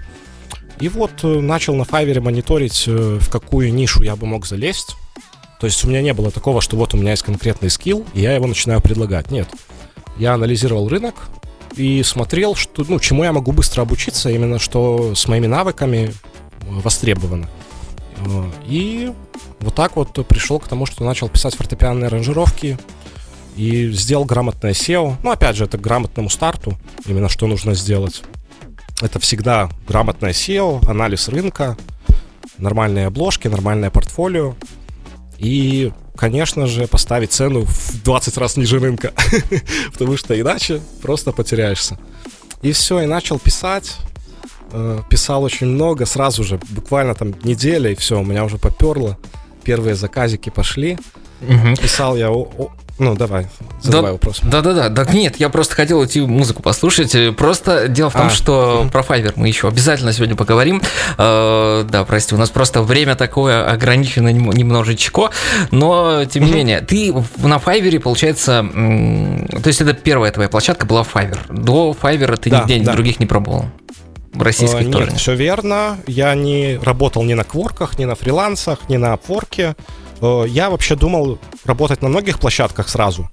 И 0.79 0.89
вот 0.89 1.11
э, 1.23 1.27
начал 1.27 1.75
на 1.75 1.83
Fiverr 1.83 2.21
мониторить, 2.21 2.85
э, 2.87 3.17
в 3.19 3.29
какую 3.29 3.73
нишу 3.73 4.03
я 4.03 4.15
бы 4.15 4.25
мог 4.25 4.45
залезть. 4.45 4.95
То 5.59 5.67
есть 5.67 5.83
у 5.85 5.87
меня 5.87 6.01
не 6.01 6.13
было 6.13 6.31
такого, 6.31 6.61
что 6.61 6.75
вот 6.75 6.93
у 6.93 6.97
меня 6.97 7.11
есть 7.11 7.23
конкретный 7.23 7.69
скилл, 7.69 8.05
и 8.13 8.21
я 8.21 8.33
его 8.33 8.47
начинаю 8.47 8.81
предлагать. 8.81 9.31
Нет. 9.31 9.47
Я 10.17 10.33
анализировал 10.33 10.89
рынок 10.89 11.15
и 11.75 12.03
смотрел, 12.03 12.55
что, 12.55 12.83
ну, 12.87 12.99
чему 12.99 13.23
я 13.23 13.31
могу 13.31 13.51
быстро 13.51 13.81
обучиться, 13.81 14.29
именно 14.29 14.59
что 14.59 15.15
с 15.15 15.27
моими 15.27 15.47
навыками 15.47 16.13
востребовано. 16.61 17.49
И 18.65 19.11
вот 19.59 19.75
так 19.75 19.95
вот 19.95 20.25
пришел 20.27 20.59
к 20.59 20.67
тому, 20.67 20.85
что 20.85 21.03
начал 21.03 21.29
писать 21.29 21.55
фортепианные 21.55 22.07
аранжировки. 22.07 22.77
и 23.55 23.91
сделал 23.91 24.25
грамотное 24.25 24.71
SEO. 24.73 25.15
Ну, 25.23 25.31
опять 25.31 25.55
же, 25.55 25.65
это 25.65 25.77
к 25.77 25.81
грамотному 25.81 26.29
старту, 26.29 26.77
именно 27.05 27.29
что 27.29 27.45
нужно 27.47 27.75
сделать. 27.75 28.23
Это 29.01 29.19
всегда 29.19 29.69
грамотное 29.87 30.31
SEO, 30.31 30.87
анализ 30.89 31.27
рынка, 31.27 31.77
нормальные 32.57 33.07
обложки, 33.07 33.47
нормальное 33.47 33.91
портфолио. 33.91 34.55
И, 35.37 35.91
конечно 36.15 36.67
же, 36.67 36.87
поставить 36.87 37.31
цену 37.31 37.65
в 37.65 38.03
20 38.03 38.37
раз 38.37 38.57
ниже 38.57 38.79
рынка, 38.79 39.13
потому 39.93 40.17
что 40.17 40.39
иначе 40.39 40.81
просто 41.01 41.31
потеряешься. 41.31 41.99
И 42.61 42.71
все, 42.71 43.01
и 43.01 43.05
начал 43.05 43.39
писать. 43.39 43.97
Э, 44.75 45.01
писал 45.07 45.43
очень 45.43 45.67
много, 45.67 46.05
сразу 46.05 46.43
же, 46.43 46.59
буквально 46.69 47.13
там 47.13 47.33
неделя, 47.43 47.91
и 47.91 47.95
все, 47.95 48.19
у 48.19 48.23
меня 48.23 48.43
уже 48.43 48.57
поперло. 48.57 49.17
Первые 49.63 49.95
заказики 49.95 50.49
пошли. 50.49 50.97
Угу. 51.41 51.75
Писал 51.81 52.15
я 52.15 52.29
ну, 52.99 53.15
давай, 53.15 53.47
задавай 53.81 54.09
да, 54.09 54.13
вопрос. 54.13 54.39
Да-да-да, 54.43 54.89
так 54.89 55.13
нет, 55.13 55.37
я 55.37 55.49
просто 55.49 55.73
хотел 55.75 56.05
идти 56.05 56.21
музыку 56.21 56.61
послушать. 56.61 57.15
Просто 57.35 57.87
дело 57.87 58.11
в 58.11 58.13
том, 58.13 58.27
а, 58.27 58.29
что 58.29 58.87
про 58.91 59.01
Fiverr 59.01 59.33
мы 59.35 59.47
еще 59.47 59.67
обязательно 59.67 60.13
сегодня 60.13 60.35
поговорим. 60.35 60.79
Э, 61.17 61.83
да, 61.89 62.03
прости, 62.05 62.35
у 62.35 62.37
нас 62.37 62.51
просто 62.51 62.83
время 62.83 63.15
такое 63.15 63.67
ограничено 63.67 64.31
немножечко, 64.31 65.31
но 65.71 66.25
тем 66.25 66.45
не 66.45 66.51
менее, 66.51 66.81
ты 66.81 67.11
на 67.37 67.57
Fiverr, 67.57 67.99
получается, 67.99 68.63
то 68.71 69.67
есть 69.67 69.81
это 69.81 69.93
первая 69.93 70.31
твоя 70.31 70.47
площадка 70.47 70.85
была 70.85 71.01
Fiverr. 71.01 71.39
До 71.49 71.95
Fiverr 71.99 72.37
ты 72.37 72.51
да, 72.51 72.59
нигде 72.61 72.79
да. 72.79 72.93
других 72.93 73.19
не 73.19 73.25
пробовал? 73.25 73.65
В 74.33 74.41
российских 74.41 74.87
э, 74.87 74.91
тоже? 74.91 75.11
Нет, 75.11 75.19
все 75.19 75.35
верно. 75.35 75.97
Я 76.07 76.33
не 76.35 76.77
работал 76.81 77.23
ни 77.23 77.33
на 77.33 77.43
кворках, 77.43 77.97
ни 77.99 78.05
на 78.05 78.15
фрилансах, 78.15 78.89
ни 78.89 78.97
на 78.97 79.13
опорке. 79.13 79.75
Э, 80.23 80.45
я 80.47 80.69
вообще 80.69 80.95
думал 80.95 81.37
работать 81.65 82.01
на 82.01 82.09
многих 82.09 82.39
площадках 82.39 82.89
сразу. 82.89 83.29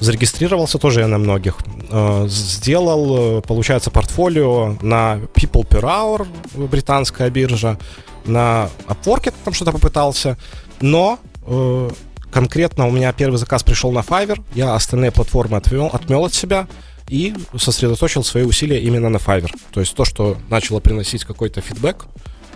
Зарегистрировался 0.00 0.78
тоже 0.78 1.00
я 1.00 1.08
на 1.08 1.18
многих. 1.18 1.56
Э, 1.90 2.26
сделал, 2.28 3.38
э, 3.38 3.42
получается, 3.42 3.90
портфолио 3.90 4.76
на 4.82 5.20
People 5.34 5.66
Per 5.66 5.82
Hour, 5.82 6.26
британская 6.68 7.30
биржа, 7.30 7.78
на 8.24 8.68
Upwork 8.88 9.32
там 9.44 9.54
что-то 9.54 9.72
попытался, 9.72 10.36
но 10.80 11.18
конкретно 12.30 12.86
у 12.86 12.92
меня 12.92 13.12
первый 13.12 13.36
заказ 13.36 13.64
пришел 13.64 13.90
на 13.90 13.98
Fiverr, 13.98 14.40
я 14.54 14.76
остальные 14.76 15.10
платформы 15.10 15.56
отвел, 15.56 15.90
отмел 15.92 16.24
от 16.24 16.32
себя 16.32 16.68
и 17.08 17.34
сосредоточил 17.58 18.24
свои 18.24 18.44
усилия 18.44 18.80
именно 18.80 19.08
на 19.08 19.16
Fiverr. 19.18 19.52
То 19.72 19.80
есть 19.80 19.94
то, 19.94 20.04
что 20.04 20.36
начало 20.48 20.80
приносить 20.80 21.24
какой-то 21.24 21.60
фидбэк, 21.60 22.06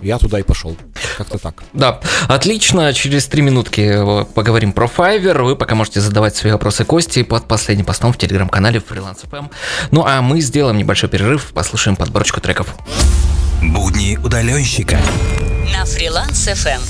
я 0.03 0.19
туда 0.19 0.39
и 0.39 0.43
пошел. 0.43 0.77
Как-то 1.17 1.39
так. 1.39 1.63
Да, 1.73 2.01
отлично. 2.29 2.93
Через 2.93 3.27
три 3.27 3.43
минутки 3.43 3.81
э, 3.81 4.25
поговорим 4.35 4.73
про 4.73 4.87
Fiverr. 4.87 5.43
Вы 5.43 5.57
пока 5.57 5.75
можете 5.75 6.01
задавать 6.01 6.37
свои 6.37 6.53
вопросы 6.53 6.85
Кости 6.85 7.23
под 7.23 7.49
последним 7.49 7.87
постом 7.87 8.13
в 8.13 8.19
телеграм-канале 8.19 8.81
Freelance 8.87 9.29
FM. 9.31 9.51
Ну 9.91 10.05
а 10.05 10.21
мы 10.21 10.41
сделаем 10.41 10.77
небольшой 10.77 11.09
перерыв, 11.09 11.53
послушаем 11.55 11.97
подборочку 11.97 12.41
треков. 12.41 12.75
Будни 13.63 14.19
удаленщика 14.23 15.01
на 15.73 15.85
Фриланс 15.85 16.49
FM. 16.49 16.81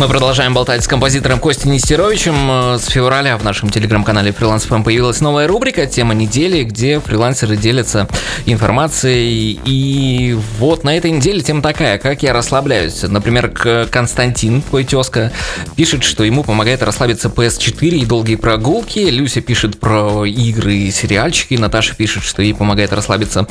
Мы 0.00 0.08
продолжаем 0.08 0.54
болтать 0.54 0.82
с 0.82 0.88
композитором 0.88 1.40
Костей 1.40 1.68
Нестеровичем. 1.70 2.34
Э, 2.50 2.78
с 2.78 2.86
февраля 2.86 3.36
в 3.36 3.44
нашем 3.44 3.68
телеграм-канале 3.68 4.30
Freelance 4.30 4.66
FM 4.66 4.82
появилась 4.82 5.20
новая 5.20 5.46
рубрика 5.46 5.86
«Тема 5.86 6.14
недели», 6.14 6.62
где 6.62 7.00
фрилансеры 7.00 7.56
делятся 7.56 8.08
информацией. 8.46 9.60
И 9.64 10.38
вот 10.58 10.84
на 10.84 10.96
этой 10.96 11.10
неделе 11.10 11.42
тема 11.42 11.60
такая, 11.60 11.98
как 11.98 12.22
я 12.22 12.32
расслабляюсь. 12.32 13.02
Например, 13.02 13.50
Константин, 13.90 14.62
твой 14.62 14.84
тезка, 14.84 15.32
пишет, 15.76 16.02
что 16.02 16.24
ему 16.24 16.44
помогает 16.44 16.82
расслабиться 16.82 17.28
PS4 17.28 17.88
и 17.90 18.06
долгие 18.06 18.36
прогулки. 18.36 19.00
Люся 19.00 19.42
пишет 19.42 19.78
про 19.78 20.24
игры 20.24 20.74
и 20.74 20.90
сериальчики. 20.90 21.54
Наташа 21.54 21.94
пишет, 21.94 22.22
что 22.22 22.40
ей 22.40 22.54
помогает 22.54 22.94
расслабиться, 22.94 23.46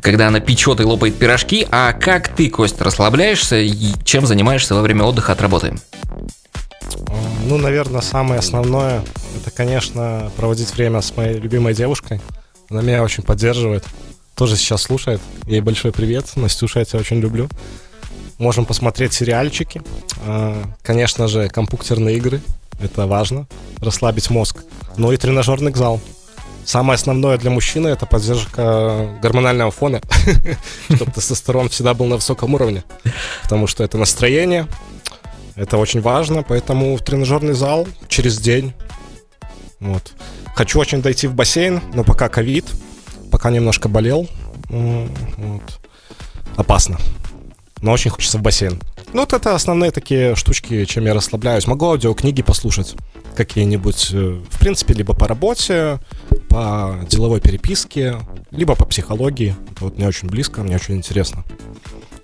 когда 0.00 0.26
она 0.28 0.40
печет 0.40 0.80
и 0.80 0.84
лопает 0.84 1.16
пирожки. 1.16 1.68
А 1.70 1.92
как 1.92 2.28
ты, 2.28 2.50
Кость, 2.50 2.80
расслабляешься 2.80 3.60
чем 4.04 4.26
занимаешься 4.26 4.74
во 4.74 4.82
время 4.82 5.04
отдыха 5.04 5.32
от 5.32 5.40
работы? 5.40 5.74
Ну, 7.46 7.58
наверное, 7.58 8.00
самое 8.00 8.38
основное 8.38 9.02
это, 9.36 9.50
конечно, 9.50 10.30
проводить 10.36 10.72
время 10.74 11.00
с 11.00 11.16
моей 11.16 11.38
любимой 11.38 11.74
девушкой. 11.74 12.20
Она 12.70 12.82
меня 12.82 13.02
очень 13.02 13.22
поддерживает. 13.22 13.84
Тоже 14.34 14.56
сейчас 14.56 14.82
слушает. 14.82 15.20
Ей 15.46 15.60
большой 15.60 15.92
привет. 15.92 16.26
Настюша, 16.36 16.80
я 16.80 16.84
тебя 16.84 17.00
очень 17.00 17.20
люблю. 17.20 17.48
Можем 18.38 18.64
посмотреть 18.64 19.12
сериальчики. 19.12 19.82
А, 20.26 20.62
конечно 20.82 21.28
же, 21.28 21.48
компьютерные 21.48 22.16
игры. 22.16 22.40
Это 22.80 23.06
важно. 23.06 23.46
Расслабить 23.78 24.30
мозг. 24.30 24.62
Ну 24.96 25.12
и 25.12 25.16
тренажерный 25.16 25.72
зал. 25.74 26.00
Самое 26.64 26.94
основное 26.94 27.38
для 27.38 27.50
мужчины 27.50 27.88
это 27.88 28.06
поддержка 28.06 29.08
гормонального 29.20 29.70
фона, 29.70 30.00
чтобы 30.94 31.10
тестостерон 31.10 31.68
всегда 31.68 31.94
был 31.94 32.06
на 32.06 32.16
высоком 32.16 32.54
уровне, 32.54 32.84
потому 33.42 33.66
что 33.66 33.82
это 33.82 33.98
настроение, 33.98 34.68
это 35.56 35.76
очень 35.76 36.00
важно, 36.00 36.42
поэтому 36.42 36.96
в 36.96 37.02
тренажерный 37.02 37.54
зал 37.54 37.86
через 38.08 38.38
день. 38.38 38.72
Вот. 39.80 40.12
Хочу 40.54 40.78
очень 40.78 41.02
дойти 41.02 41.26
в 41.26 41.34
бассейн, 41.34 41.80
но 41.94 42.04
пока 42.04 42.28
ковид, 42.28 42.64
пока 43.30 43.50
немножко 43.50 43.88
болел. 43.88 44.28
Вот. 44.68 45.62
Опасно. 46.56 46.98
Но 47.80 47.92
очень 47.92 48.10
хочется 48.10 48.38
в 48.38 48.42
бассейн. 48.42 48.80
Ну, 49.12 49.20
вот 49.20 49.32
это 49.32 49.54
основные 49.54 49.90
такие 49.90 50.36
штучки, 50.36 50.84
чем 50.84 51.04
я 51.04 51.14
расслабляюсь. 51.14 51.66
Могу 51.66 51.86
аудиокниги 51.86 52.42
послушать 52.42 52.94
какие-нибудь, 53.36 54.10
э, 54.12 54.40
в 54.50 54.58
принципе, 54.58 54.94
либо 54.94 55.14
по 55.14 55.26
работе, 55.26 55.98
по 56.52 56.98
деловой 57.08 57.40
переписке, 57.40 58.16
либо 58.50 58.74
по 58.74 58.84
психологии. 58.84 59.56
Это 59.70 59.84
вот 59.84 59.96
мне 59.96 60.06
очень 60.06 60.28
близко, 60.28 60.62
мне 60.62 60.76
очень 60.76 60.96
интересно. 60.96 61.44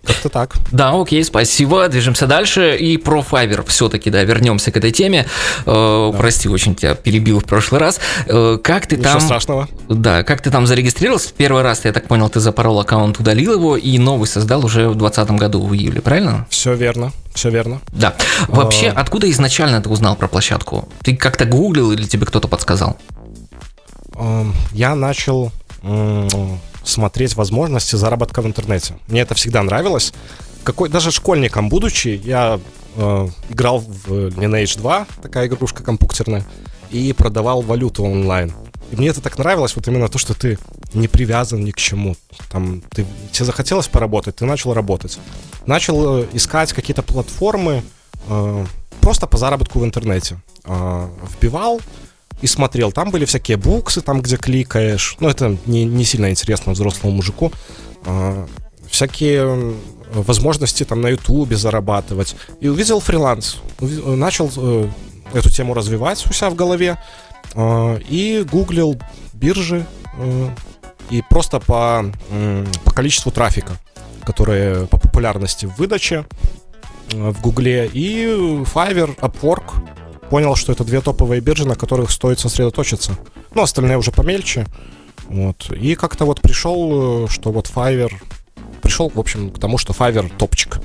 Как-то 0.05 0.29
так. 0.29 0.55
Да, 0.73 0.99
окей, 0.99 1.23
спасибо. 1.23 1.87
Движемся 1.89 2.27
дальше. 2.27 2.77
И 2.77 2.97
про 2.97 3.21
Fiverr 3.21 3.67
все-таки, 3.67 4.09
да, 4.11 4.23
вернемся 4.25 4.71
к 4.71 4.77
этой 4.77 4.91
теме. 4.91 5.27
Э, 5.67 6.11
да. 6.13 6.19
Прости, 6.19 6.49
очень 6.49 6.75
тебя 6.75 6.95
перебил 6.95 7.41
в 7.41 7.45
прошлый 7.45 7.81
раз. 7.81 8.01
Э, 8.27 8.59
как 8.63 8.87
ты 8.87 8.97
Ничего 8.97 9.13
там... 9.13 9.21
страшного. 9.21 9.69
Да, 9.89 10.23
как 10.23 10.41
ты 10.41 10.51
там 10.51 10.67
зарегистрировался? 10.67 11.31
Первый 11.37 11.63
раз, 11.63 11.85
я 11.85 11.93
так 11.93 12.07
понял, 12.07 12.31
ты 12.31 12.41
запорол 12.41 12.81
аккаунт, 12.81 13.19
удалил 13.19 13.55
его, 13.55 13.77
и 13.77 13.99
новый 13.99 14.27
создал 14.27 14.65
уже 14.65 14.89
в 14.89 14.95
2020 14.95 15.31
году, 15.33 15.67
в 15.67 15.75
июле, 15.75 16.01
правильно? 16.01 16.47
Все 16.49 16.75
верно, 16.75 17.13
все 17.35 17.51
верно. 17.51 17.81
Да. 17.93 18.15
Вообще, 18.47 18.89
а... 18.89 19.01
откуда 19.01 19.31
изначально 19.31 19.83
ты 19.83 19.91
узнал 19.91 20.17
про 20.17 20.27
площадку? 20.27 20.89
Ты 21.03 21.17
как-то 21.17 21.45
гуглил 21.45 21.93
или 21.93 22.05
тебе 22.05 22.25
кто-то 22.25 22.49
подсказал? 22.49 22.99
Эм, 24.19 24.55
я 24.73 24.95
начал 24.95 25.53
смотреть 26.83 27.37
возможности 27.37 27.95
заработка 27.95 28.43
в 28.43 28.47
интернете. 28.47 28.95
Мне 29.07 29.21
это 29.21 29.35
всегда 29.35 29.63
нравилось. 29.63 30.13
Какой, 30.65 30.89
даже 30.89 31.13
школьником 31.13 31.69
будучи, 31.69 32.21
я 32.25 32.59
э, 32.97 33.29
играл 33.49 33.79
в 33.79 34.09
Lineage 34.11 34.79
2, 34.79 35.07
такая 35.23 35.47
игрушка 35.47 35.85
компьютерная, 35.85 36.45
и 36.91 37.13
продавал 37.13 37.63
валюту 37.63 38.05
онлайн. 38.05 38.53
И 38.91 38.97
мне 38.97 39.09
это 39.09 39.21
так 39.21 39.39
нравилось, 39.39 39.77
вот 39.77 39.87
именно 39.87 40.09
то, 40.09 40.19
что 40.19 40.35
ты 40.35 40.59
не 40.95 41.09
привязан 41.09 41.63
ни 41.63 41.71
к 41.71 41.77
чему. 41.77 42.17
Там, 42.51 42.83
ты, 42.91 43.07
тебе 43.33 43.45
захотелось 43.45 43.87
поработать, 43.87 44.37
ты 44.37 44.47
начал 44.47 44.73
работать. 44.73 45.19
Начал 45.67 46.23
э, 46.23 46.27
искать 46.33 46.73
какие-то 46.73 47.03
платформы 47.03 47.83
э, 48.29 48.67
просто 49.01 49.27
по 49.27 49.37
заработку 49.37 49.79
в 49.79 49.85
интернете. 49.85 50.39
Э, 50.65 51.09
вбивал 51.35 51.81
и 52.41 52.47
смотрел. 52.47 52.93
Там 52.93 53.11
были 53.11 53.25
всякие 53.25 53.57
буксы, 53.57 54.01
там, 54.01 54.21
где 54.21 54.37
кликаешь. 54.37 55.17
Ну, 55.21 55.29
это 55.29 55.57
не, 55.67 55.85
не 55.85 56.05
сильно 56.05 56.31
интересно 56.31 56.73
взрослому 56.73 57.17
мужику. 57.17 57.53
А, 58.05 58.47
всякие 58.91 59.75
возможности 60.13 60.85
там 60.85 61.01
на 61.01 61.09
Ютубе 61.09 61.57
зарабатывать. 61.57 62.37
И 62.61 62.69
увидел 62.69 63.01
фриланс. 63.01 63.59
Начал 63.81 64.51
э, 64.57 64.89
эту 65.35 65.51
тему 65.51 65.75
развивать 65.75 66.25
у 66.27 66.33
себя 66.33 66.51
в 66.51 66.55
голове. 66.55 66.99
Э, 67.55 67.99
и 68.09 68.45
гуглил 68.51 68.99
биржи. 69.35 69.87
Э, 70.19 70.49
и 71.11 71.23
просто 71.29 71.61
по, 71.61 72.05
э, 72.31 72.65
по 72.85 72.93
количеству 72.93 73.31
трафика, 73.33 73.73
которые 74.25 74.87
по 74.87 74.99
популярности 74.99 75.67
в 75.67 75.77
выдаче 75.77 76.25
э, 77.13 77.31
в 77.31 77.41
Гугле. 77.41 77.91
И 77.93 78.27
Fiverr, 78.65 79.17
Upwork 79.19 79.65
понял, 80.31 80.57
что 80.57 80.73
это 80.73 80.85
две 80.85 81.01
топовые 81.01 81.41
биржи, 81.41 81.67
на 81.67 81.75
которых 81.75 82.11
стоит 82.11 82.39
сосредоточиться. 82.39 83.13
Ну, 83.55 83.63
остальные 83.63 83.99
уже 83.99 84.11
помельче. 84.11 84.67
Вот. 85.29 85.71
И 85.71 85.95
как-то 85.95 86.25
вот 86.25 86.41
пришел, 86.41 87.25
э, 87.25 87.29
что 87.29 87.53
вот 87.53 87.71
Fiverr... 87.75 88.13
Пришел, 88.83 89.11
в 89.15 89.19
общем, 89.19 89.51
к 89.51 89.59
тому, 89.59 89.77
что 89.77 89.93
Fiverr 89.93 90.31
топчик. 90.37 90.81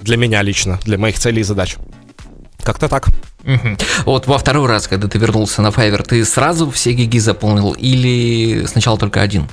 Для 0.00 0.16
меня 0.16 0.42
лично, 0.42 0.80
для 0.84 0.98
моих 0.98 1.18
целей 1.18 1.40
и 1.40 1.44
задач. 1.44 1.76
Как-то 2.62 2.88
так. 2.88 3.08
Угу. 3.44 3.76
Вот 4.06 4.26
во 4.26 4.38
второй 4.38 4.66
раз, 4.68 4.88
когда 4.88 5.08
ты 5.08 5.18
вернулся 5.18 5.62
на 5.62 5.68
Fiverr, 5.68 6.02
ты 6.02 6.24
сразу 6.24 6.70
все 6.70 6.92
гиги 6.92 7.18
заполнил 7.18 7.72
или 7.72 8.64
сначала 8.66 8.98
только 8.98 9.20
один? 9.20 9.48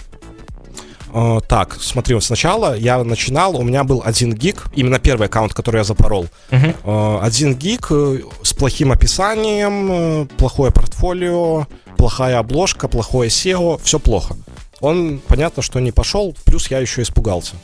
Э, 1.13 1.39
так, 1.47 1.77
смотри, 1.79 2.19
сначала 2.21 2.75
я 2.75 3.03
начинал, 3.03 3.57
у 3.57 3.63
меня 3.63 3.83
был 3.83 4.01
один 4.05 4.33
гиг, 4.33 4.65
именно 4.75 4.99
первый 4.99 5.27
аккаунт, 5.27 5.53
который 5.53 5.77
я 5.77 5.83
запорол. 5.83 6.27
Uh-huh. 6.51 7.21
Один 7.21 7.55
гиг 7.55 7.87
э, 7.89 8.19
с 8.43 8.53
плохим 8.53 8.91
описанием, 8.91 10.27
плохое 10.37 10.71
портфолио 10.71 10.91
портфолио, 11.01 11.67
плохая 11.97 12.37
обложка, 12.39 12.87
плохое 12.87 13.29
SEO, 13.29 13.81
все 13.83 13.99
плохо. 13.99 14.35
Он, 14.79 15.19
понятно, 15.27 15.63
что 15.63 15.79
не 15.79 15.91
пошел, 15.91 16.35
плюс 16.45 16.69
я 16.69 16.79
еще 16.79 17.01
испугался. 17.01 17.55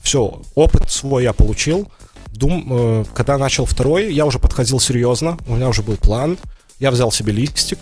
Все, 0.00 0.40
опыт 0.54 0.90
свой 0.90 1.24
я 1.24 1.32
получил. 1.32 1.88
Дум, 2.28 2.66
э, 2.70 3.04
когда 3.14 3.38
начал 3.38 3.66
второй, 3.66 4.12
я 4.12 4.24
уже 4.24 4.38
подходил 4.38 4.80
серьезно, 4.80 5.38
у 5.46 5.56
меня 5.56 5.68
уже 5.68 5.82
был 5.82 5.96
план. 5.96 6.38
Я 6.78 6.90
взял 6.90 7.10
себе 7.10 7.32
листик, 7.32 7.78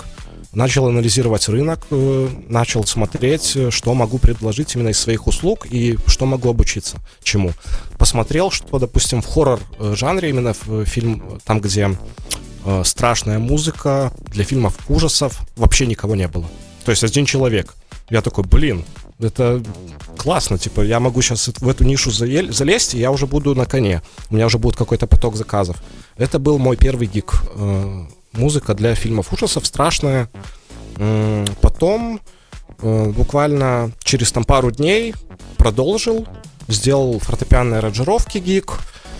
начал 0.54 0.86
анализировать 0.86 1.48
рынок, 1.48 1.86
э, 1.90 2.28
начал 2.48 2.84
смотреть, 2.84 3.56
э, 3.56 3.70
что 3.70 3.94
могу 3.94 4.18
предложить 4.18 4.74
именно 4.74 4.88
из 4.88 4.98
своих 4.98 5.26
услуг 5.26 5.66
и 5.70 5.98
что 6.06 6.26
могу 6.26 6.48
обучиться 6.48 6.98
чему. 7.22 7.52
Посмотрел, 7.98 8.50
что, 8.50 8.78
допустим, 8.78 9.22
в 9.22 9.26
хоррор-жанре, 9.26 10.30
именно 10.30 10.54
в 10.64 10.84
фильм, 10.84 11.40
там, 11.44 11.60
где 11.60 11.96
страшная 12.84 13.38
музыка, 13.38 14.10
для 14.32 14.42
фильмов 14.44 14.78
ужасов 14.88 15.40
вообще 15.56 15.86
никого 15.86 16.16
не 16.16 16.28
было. 16.28 16.46
То 16.84 16.92
есть 16.92 17.04
один 17.04 17.26
человек. 17.26 17.74
Я 18.10 18.20
такой, 18.22 18.44
блин, 18.44 18.84
это 19.18 19.62
классно, 20.16 20.58
типа, 20.58 20.82
я 20.82 21.00
могу 21.00 21.22
сейчас 21.22 21.48
в 21.48 21.68
эту 21.68 21.84
нишу 21.84 22.10
залезть, 22.10 22.94
и 22.94 22.98
я 22.98 23.10
уже 23.10 23.26
буду 23.26 23.54
на 23.54 23.66
коне. 23.66 24.02
У 24.30 24.34
меня 24.34 24.46
уже 24.46 24.58
будет 24.58 24.76
какой-то 24.76 25.06
поток 25.06 25.36
заказов. 25.36 25.82
Это 26.16 26.38
был 26.38 26.58
мой 26.58 26.76
первый 26.76 27.06
гик. 27.06 27.42
Музыка 28.36 28.74
для 28.74 28.94
фильмов 28.94 29.32
ужасов 29.32 29.66
страшная. 29.66 30.28
Потом, 31.60 32.20
э, 32.80 33.10
буквально 33.10 33.92
через 34.02 34.32
там 34.32 34.44
пару 34.44 34.70
дней, 34.70 35.14
продолжил, 35.56 36.26
сделал 36.68 37.18
фортепианные 37.18 37.78
аранжировки 37.78 38.38
гик. 38.38 38.78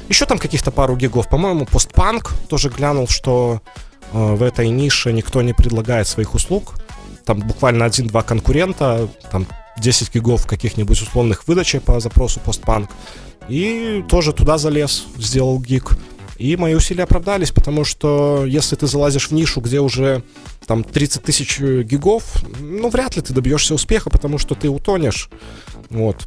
Еще 0.09 0.26
там 0.26 0.38
каких-то 0.38 0.71
пару 0.71 0.97
гигов. 0.97 1.28
По-моему, 1.28 1.66
постпанк 1.66 2.33
тоже 2.49 2.68
глянул, 2.68 3.09
что 3.09 3.61
э, 4.12 4.35
в 4.35 4.42
этой 4.42 4.68
нише 4.68 5.12
никто 5.12 5.42
не 5.42 5.52
предлагает 5.52 6.06
своих 6.06 6.35
услуг. 6.35 6.75
Там 7.25 7.40
буквально 7.40 7.87
один-два 7.87 8.23
конкурента, 8.23 9.09
там 9.30 9.47
10 9.78 10.14
гигов 10.14 10.47
каких-нибудь 10.47 11.00
условных 11.00 11.49
выдачей 11.49 11.80
по 11.80 12.00
запросу 12.00 12.40
постпанк. 12.40 12.90
И 13.49 14.04
тоже 14.09 14.33
туда 14.33 14.59
залез, 14.59 15.04
сделал 15.16 15.59
гиг. 15.59 15.97
И 16.38 16.56
мои 16.56 16.74
усилия 16.74 17.04
оправдались, 17.04 17.52
потому 17.52 17.84
что 17.84 18.44
если 18.46 18.76
ты 18.76 18.86
залазишь 18.86 19.28
в 19.28 19.32
нишу, 19.32 19.60
где 19.60 19.80
уже 19.80 20.22
там 20.66 20.82
30 20.82 21.22
тысяч 21.22 21.60
гигов, 21.60 22.24
ну, 22.58 22.88
вряд 22.88 23.16
ли 23.16 23.22
ты 23.22 23.32
добьешься 23.32 23.74
успеха, 23.74 24.10
потому 24.10 24.38
что 24.38 24.54
ты 24.54 24.68
утонешь. 24.68 25.30
Вот. 25.90 26.26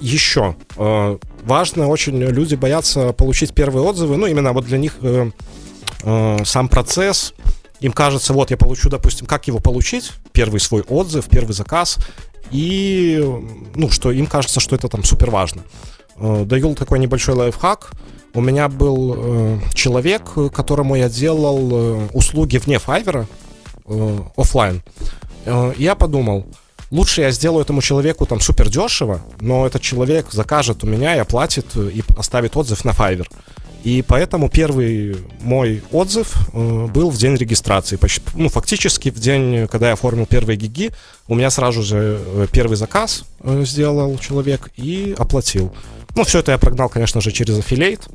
Еще 0.00 0.56
э, 0.76 1.18
важно 1.44 1.88
очень, 1.88 2.18
люди 2.18 2.54
боятся 2.54 3.12
получить 3.12 3.54
первые 3.54 3.84
отзывы, 3.84 4.16
ну, 4.16 4.26
именно 4.26 4.52
вот 4.52 4.66
для 4.66 4.78
них 4.78 4.96
э, 5.02 5.30
э, 6.02 6.44
сам 6.44 6.68
процесс, 6.68 7.34
им 7.80 7.92
кажется, 7.92 8.32
вот 8.32 8.50
я 8.50 8.56
получу, 8.56 8.88
допустим, 8.90 9.26
как 9.26 9.46
его 9.46 9.60
получить, 9.60 10.12
первый 10.32 10.60
свой 10.60 10.82
отзыв, 10.82 11.28
первый 11.28 11.52
заказ, 11.52 11.98
и, 12.50 13.22
ну, 13.74 13.90
что 13.90 14.10
им 14.10 14.26
кажется, 14.26 14.60
что 14.60 14.74
это 14.74 14.88
там 14.88 15.04
супер 15.04 15.30
важно. 15.30 15.62
Э, 16.16 16.44
даю 16.44 16.74
такой 16.74 16.98
небольшой 16.98 17.34
лайфхак. 17.34 17.92
У 18.38 18.40
меня 18.40 18.68
был 18.68 19.14
э, 19.16 19.58
человек, 19.74 20.22
которому 20.54 20.94
я 20.94 21.08
делал 21.08 21.70
э, 21.72 22.08
услуги 22.12 22.58
вне 22.58 22.76
Fiverr, 22.76 23.26
э, 23.84 24.18
офлайн. 24.36 24.80
Я 25.76 25.96
подумал, 25.96 26.46
лучше 26.92 27.22
я 27.22 27.32
сделаю 27.32 27.62
этому 27.62 27.82
человеку 27.82 28.26
там 28.26 28.38
супер 28.38 28.68
дешево, 28.68 29.20
но 29.40 29.66
этот 29.66 29.82
человек 29.82 30.26
закажет 30.30 30.84
у 30.84 30.86
меня 30.86 31.16
и 31.16 31.18
оплатит 31.18 31.76
и 31.76 32.04
оставит 32.16 32.56
отзыв 32.56 32.84
на 32.84 32.90
Fiverr. 32.90 33.26
И 33.82 34.04
поэтому 34.06 34.48
первый 34.48 35.16
мой 35.40 35.82
отзыв 35.90 36.36
был 36.52 37.10
в 37.10 37.16
день 37.16 37.34
регистрации. 37.34 37.96
Почти, 37.96 38.22
ну, 38.34 38.48
фактически 38.48 39.10
в 39.10 39.18
день, 39.18 39.66
когда 39.66 39.88
я 39.88 39.92
оформил 39.94 40.26
первые 40.26 40.56
гиги, 40.56 40.92
у 41.26 41.34
меня 41.34 41.50
сразу 41.50 41.82
же 41.82 42.48
первый 42.52 42.76
заказ 42.76 43.24
сделал 43.42 44.16
человек 44.18 44.70
и 44.76 45.16
оплатил. 45.18 45.72
Ну, 46.18 46.24
все 46.24 46.40
это 46.40 46.50
я 46.50 46.58
прогнал, 46.58 46.88
конечно 46.88 47.20
же, 47.20 47.30
через 47.30 47.56
аффилейт, 47.60 48.08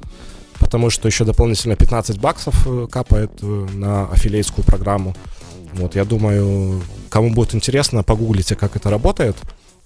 потому 0.59 0.89
что 0.89 1.07
еще 1.07 1.23
дополнительно 1.23 1.77
15 1.77 2.19
баксов 2.19 2.67
э, 2.67 2.87
капает 2.91 3.31
э, 3.41 3.45
на 3.45 4.11
аффилейтскую 4.11 4.65
программу. 4.65 5.15
Вот, 5.71 5.95
я 5.95 6.03
думаю, 6.03 6.83
кому 7.09 7.31
будет 7.31 7.55
интересно, 7.55 8.03
погуглите, 8.03 8.55
как 8.55 8.75
это 8.75 8.89
работает. 8.89 9.37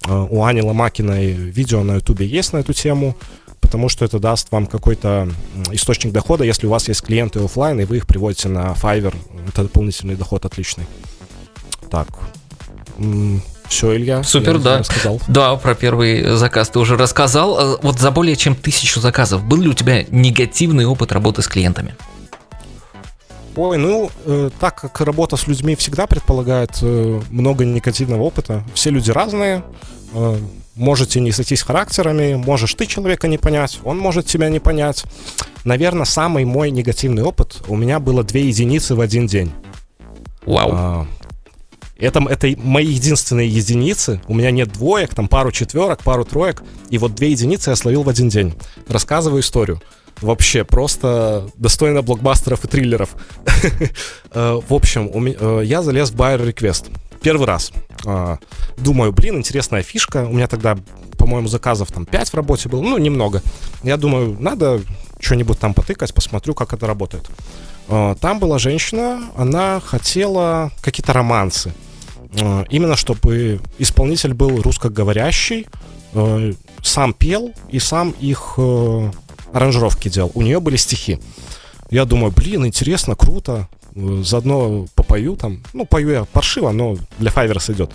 Э, 0.07 0.25
у 0.31 0.43
Ани 0.43 0.63
Ломакиной 0.63 1.31
видео 1.31 1.83
на 1.83 1.97
ютубе 1.97 2.25
есть 2.25 2.53
на 2.53 2.57
эту 2.57 2.73
тему 2.73 3.15
потому 3.61 3.89
что 3.89 4.05
это 4.05 4.17
даст 4.17 4.51
вам 4.51 4.65
какой-то 4.65 5.29
источник 5.71 6.13
дохода, 6.13 6.45
если 6.45 6.67
у 6.67 6.69
вас 6.69 6.87
есть 6.87 7.01
клиенты 7.01 7.43
офлайн, 7.43 7.81
и 7.81 7.85
вы 7.85 7.97
их 7.97 8.07
приводите 8.07 8.47
на 8.47 8.71
Fiverr, 8.71 9.13
это 9.49 9.63
дополнительный 9.63 10.15
доход 10.15 10.45
отличный. 10.45 10.85
Так, 11.89 12.07
все, 13.69 13.95
Илья. 13.95 14.23
Супер, 14.23 14.57
я 14.57 14.59
да. 14.59 14.77
Рассказал. 14.79 15.21
Да, 15.27 15.55
про 15.55 15.75
первый 15.75 16.35
заказ 16.37 16.69
ты 16.69 16.79
уже 16.79 16.97
рассказал. 16.97 17.57
А 17.59 17.77
вот 17.81 17.99
за 17.99 18.11
более 18.11 18.35
чем 18.35 18.55
тысячу 18.55 18.99
заказов 18.99 19.43
был 19.43 19.57
ли 19.57 19.69
у 19.69 19.73
тебя 19.73 20.03
негативный 20.09 20.85
опыт 20.85 21.11
работы 21.11 21.41
с 21.41 21.47
клиентами? 21.47 21.95
Ой, 23.55 23.77
ну, 23.79 24.11
э, 24.25 24.51
так 24.59 24.79
как 24.81 25.01
работа 25.01 25.35
с 25.35 25.47
людьми 25.47 25.75
всегда 25.75 26.05
предполагает 26.05 26.77
э, 26.83 27.21
много 27.31 27.65
негативного 27.65 28.21
опыта, 28.21 28.63
все 28.75 28.91
люди 28.91 29.09
разные, 29.09 29.63
э, 30.13 30.37
можете 30.75 31.19
не 31.19 31.31
сойтись 31.31 31.63
характерами, 31.63 32.35
можешь 32.35 32.75
ты 32.75 32.85
человека 32.85 33.27
не 33.27 33.39
понять, 33.39 33.79
он 33.83 33.97
может 33.97 34.27
тебя 34.27 34.49
не 34.49 34.59
понять. 34.59 35.05
Наверное, 35.63 36.05
самый 36.05 36.45
мой 36.45 36.69
негативный 36.69 37.23
опыт 37.23 37.63
у 37.67 37.75
меня 37.75 37.99
было 37.99 38.23
две 38.23 38.47
единицы 38.47 38.93
в 38.93 39.01
один 39.01 39.25
день. 39.25 39.51
Вау. 40.45 40.69
А, 40.71 41.07
это, 41.99 42.19
это 42.29 42.53
мои 42.57 42.87
единственные 42.87 43.49
единицы. 43.49 44.21
У 44.27 44.33
меня 44.33 44.51
нет 44.51 44.71
двоек, 44.71 45.13
там 45.13 45.27
пару 45.27 45.51
четверок, 45.51 46.03
пару 46.03 46.25
троек. 46.25 46.63
И 46.89 46.97
вот 46.97 47.15
две 47.15 47.31
единицы 47.31 47.71
я 47.71 47.75
словил 47.75 48.03
в 48.03 48.09
один 48.09 48.29
день. 48.29 48.53
Рассказываю 48.87 49.41
историю. 49.41 49.81
Вообще, 50.21 50.63
просто 50.63 51.49
достойно 51.55 52.01
блокбастеров 52.01 52.65
и 52.65 52.67
триллеров. 52.67 53.15
Э, 54.31 54.59
в 54.67 54.73
общем, 54.73 55.09
э, 55.13 55.61
я 55.63 55.81
залез 55.81 56.11
в 56.11 56.15
Buyer 56.15 56.53
Request 56.53 56.91
первый 57.21 57.47
раз. 57.47 57.71
А, 58.05 58.37
думаю, 58.77 59.11
блин, 59.11 59.37
интересная 59.37 59.83
фишка. 59.83 60.25
У 60.25 60.33
меня 60.33 60.47
тогда, 60.47 60.77
по-моему, 61.17 61.47
заказов 61.47 61.91
там 61.91 62.05
5 62.05 62.29
в 62.29 62.33
работе 62.35 62.69
было, 62.69 62.81
ну, 62.81 62.97
немного. 62.97 63.41
Я 63.83 63.97
думаю, 63.97 64.37
надо 64.39 64.81
что-нибудь 65.19 65.59
там 65.59 65.73
потыкать, 65.73 66.13
посмотрю, 66.13 66.53
как 66.53 66.73
это 66.73 66.87
работает. 66.87 67.29
А, 67.87 68.15
там 68.15 68.39
была 68.39 68.59
женщина, 68.59 69.23
она 69.35 69.81
хотела 69.83 70.71
какие-то 70.81 71.13
романсы. 71.13 71.73
А, 72.39 72.65
именно 72.69 72.95
чтобы 72.95 73.59
исполнитель 73.77 74.33
был 74.33 74.61
русскоговорящий, 74.61 75.67
сам 76.81 77.13
пел 77.13 77.53
и 77.69 77.79
сам 77.79 78.11
их 78.11 78.53
э, 78.57 79.11
аранжировки 79.53 80.09
делал. 80.09 80.31
У 80.33 80.41
нее 80.41 80.59
были 80.59 80.77
стихи. 80.77 81.19
Я 81.89 82.05
думаю, 82.05 82.31
блин, 82.31 82.65
интересно, 82.65 83.15
круто. 83.15 83.67
Заодно 83.93 84.87
попою 84.95 85.35
там. 85.35 85.63
Ну, 85.73 85.85
пою 85.85 86.09
я 86.09 86.25
паршиво, 86.25 86.71
но 86.71 86.97
для 87.19 87.29
Файвера 87.29 87.59
сойдет. 87.59 87.91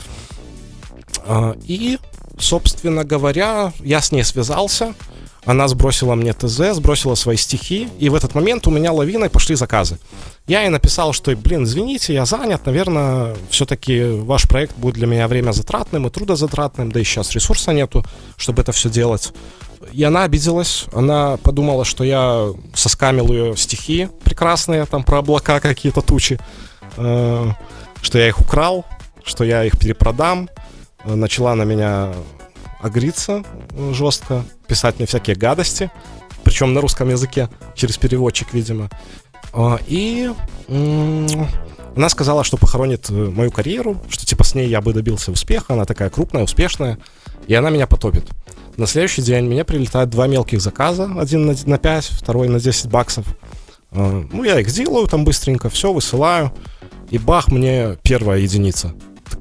И, 1.64 1.98
собственно 2.38 3.04
говоря, 3.04 3.72
я 3.80 4.00
с 4.00 4.12
ней 4.12 4.24
связался. 4.24 4.94
Она 5.44 5.66
сбросила 5.66 6.14
мне 6.14 6.32
ТЗ, 6.32 6.74
сбросила 6.74 7.16
свои 7.16 7.36
стихи, 7.36 7.88
и 7.98 8.08
в 8.08 8.14
этот 8.14 8.34
момент 8.34 8.66
у 8.68 8.70
меня 8.70 8.92
лавиной 8.92 9.28
пошли 9.28 9.56
заказы. 9.56 9.98
Я 10.46 10.62
ей 10.62 10.68
написал, 10.68 11.12
что, 11.12 11.34
блин, 11.34 11.64
извините, 11.64 12.14
я 12.14 12.24
занят, 12.26 12.64
наверное, 12.64 13.34
все-таки 13.50 14.04
ваш 14.04 14.46
проект 14.48 14.76
будет 14.76 14.94
для 14.94 15.08
меня 15.08 15.26
время 15.26 15.50
затратным 15.50 16.06
и 16.06 16.10
трудозатратным, 16.10 16.92
да 16.92 17.00
и 17.00 17.04
сейчас 17.04 17.32
ресурса 17.32 17.72
нету, 17.72 18.04
чтобы 18.36 18.62
это 18.62 18.70
все 18.70 18.88
делать. 18.88 19.32
И 19.92 20.04
она 20.04 20.22
обиделась, 20.22 20.86
она 20.92 21.36
подумала, 21.38 21.84
что 21.84 22.04
я 22.04 22.48
соскамил 22.74 23.28
ее 23.32 23.56
стихи 23.56 24.08
прекрасные, 24.22 24.86
там 24.86 25.02
про 25.02 25.18
облака 25.18 25.58
какие-то 25.58 26.02
тучи, 26.02 26.38
э, 26.96 27.50
что 28.00 28.18
я 28.18 28.28
их 28.28 28.40
украл, 28.40 28.84
что 29.24 29.42
я 29.42 29.64
их 29.64 29.76
перепродам. 29.76 30.48
Э, 31.04 31.14
начала 31.14 31.56
на 31.56 31.64
меня 31.64 32.12
агриться 32.82 33.44
жестко, 33.92 34.44
писать 34.66 34.98
мне 34.98 35.06
всякие 35.06 35.36
гадости, 35.36 35.90
причем 36.44 36.74
на 36.74 36.80
русском 36.80 37.08
языке, 37.08 37.48
через 37.74 37.96
переводчик, 37.96 38.52
видимо. 38.52 38.90
Э, 39.52 39.78
и 39.86 40.30
она 40.68 42.08
сказала, 42.08 42.44
что 42.44 42.56
похоронит 42.56 43.08
э, 43.10 43.12
мою 43.12 43.50
карьеру, 43.50 44.00
что 44.08 44.26
типа 44.26 44.44
с 44.44 44.54
ней 44.54 44.68
я 44.68 44.80
бы 44.80 44.92
добился 44.92 45.30
успеха, 45.30 45.74
она 45.74 45.84
такая 45.84 46.10
крупная, 46.10 46.42
успешная, 46.42 46.98
и 47.46 47.54
она 47.54 47.70
меня 47.70 47.86
потопит. 47.86 48.24
На 48.76 48.86
следующий 48.86 49.22
день 49.22 49.44
мне 49.44 49.64
прилетают 49.64 50.10
два 50.10 50.26
мелких 50.26 50.60
заказа. 50.60 51.10
Один 51.18 51.46
на, 51.46 51.54
на 51.66 51.78
5, 51.78 52.04
второй 52.06 52.48
на 52.48 52.58
10 52.58 52.90
баксов. 52.90 53.26
А, 53.90 54.24
ну, 54.32 54.44
я 54.44 54.58
их 54.58 54.68
сделаю 54.68 55.06
там 55.06 55.24
быстренько, 55.24 55.68
все, 55.68 55.92
высылаю. 55.92 56.52
И 57.10 57.18
бах, 57.18 57.48
мне 57.48 57.98
первая 58.02 58.38
единица. 58.40 58.94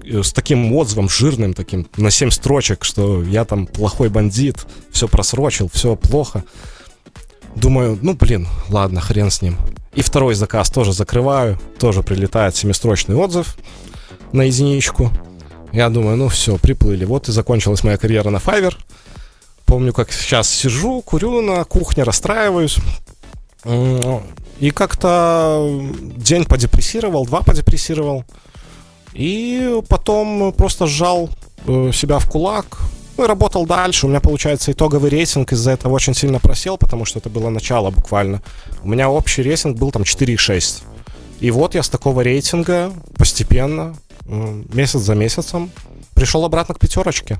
Э, 0.03 0.23
с 0.23 0.33
таким 0.33 0.73
отзывом 0.73 1.09
жирным 1.09 1.53
таким, 1.53 1.87
на 1.97 2.11
7 2.11 2.31
строчек, 2.31 2.83
что 2.83 3.23
я 3.23 3.45
там 3.45 3.67
плохой 3.67 4.09
бандит, 4.09 4.65
все 4.91 5.07
просрочил, 5.07 5.69
все 5.73 5.95
плохо. 5.95 6.43
Думаю, 7.55 7.99
ну, 8.01 8.13
блин, 8.13 8.47
ладно, 8.69 9.01
хрен 9.01 9.29
с 9.29 9.41
ним. 9.41 9.57
И 9.93 10.01
второй 10.01 10.35
заказ 10.35 10.69
тоже 10.69 10.93
закрываю, 10.93 11.59
тоже 11.79 12.01
прилетает 12.01 12.55
семистрочный 12.55 13.15
отзыв 13.15 13.57
на 14.31 14.43
единичку. 14.43 15.11
Я 15.73 15.89
думаю, 15.89 16.17
ну 16.17 16.27
все, 16.27 16.57
приплыли. 16.57 17.05
Вот 17.05 17.29
и 17.29 17.31
закончилась 17.31 17.83
моя 17.83 17.97
карьера 17.97 18.29
на 18.29 18.37
Fiverr. 18.37 18.75
Помню, 19.65 19.93
как 19.93 20.11
сейчас 20.11 20.49
сижу, 20.49 21.01
курю 21.01 21.41
на 21.41 21.63
кухне, 21.63 22.03
расстраиваюсь. 22.03 22.77
И 24.59 24.71
как-то 24.71 25.81
день 26.17 26.45
подепрессировал, 26.45 27.25
два 27.25 27.41
подепрессировал. 27.41 28.25
И 29.13 29.81
потом 29.89 30.53
просто 30.53 30.87
сжал 30.87 31.29
э, 31.65 31.91
себя 31.93 32.19
в 32.19 32.29
кулак, 32.29 32.79
ну 33.17 33.25
и 33.25 33.27
работал 33.27 33.65
дальше. 33.65 34.05
У 34.05 34.09
меня, 34.09 34.19
получается, 34.19 34.71
итоговый 34.71 35.09
рейтинг 35.09 35.51
из-за 35.51 35.71
этого 35.71 35.93
очень 35.93 36.13
сильно 36.13 36.39
просел, 36.39 36.77
потому 36.77 37.05
что 37.05 37.19
это 37.19 37.29
было 37.29 37.49
начало 37.49 37.91
буквально. 37.91 38.41
У 38.83 38.89
меня 38.89 39.09
общий 39.09 39.43
рейтинг 39.43 39.77
был 39.77 39.91
там 39.91 40.03
4,6. 40.03 40.83
И 41.39 41.51
вот 41.51 41.75
я 41.75 41.83
с 41.83 41.89
такого 41.89 42.21
рейтинга 42.21 42.91
постепенно, 43.17 43.95
месяц 44.25 45.01
за 45.01 45.15
месяцем, 45.15 45.71
пришел 46.13 46.45
обратно 46.45 46.75
к 46.75 46.79
пятерочке. 46.79 47.39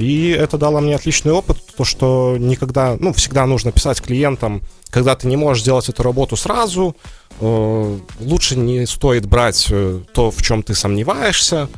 И 0.00 0.30
это 0.30 0.56
дало 0.56 0.80
мне 0.80 0.96
отличный 0.96 1.32
опыт, 1.32 1.58
то 1.76 1.84
что 1.84 2.36
никогда, 2.38 2.96
ну, 2.98 3.12
всегда 3.12 3.44
нужно 3.44 3.70
писать 3.70 4.00
клиентам, 4.00 4.62
когда 4.88 5.14
ты 5.14 5.28
не 5.28 5.36
можешь 5.36 5.62
сделать 5.62 5.90
эту 5.90 6.02
работу 6.02 6.36
сразу, 6.36 6.96
э, 7.38 7.98
лучше 8.20 8.56
не 8.56 8.86
стоит 8.86 9.26
брать 9.26 9.66
э, 9.70 10.00
то, 10.14 10.30
в 10.30 10.40
чем 10.40 10.62
ты 10.62 10.74
сомневаешься. 10.74 11.68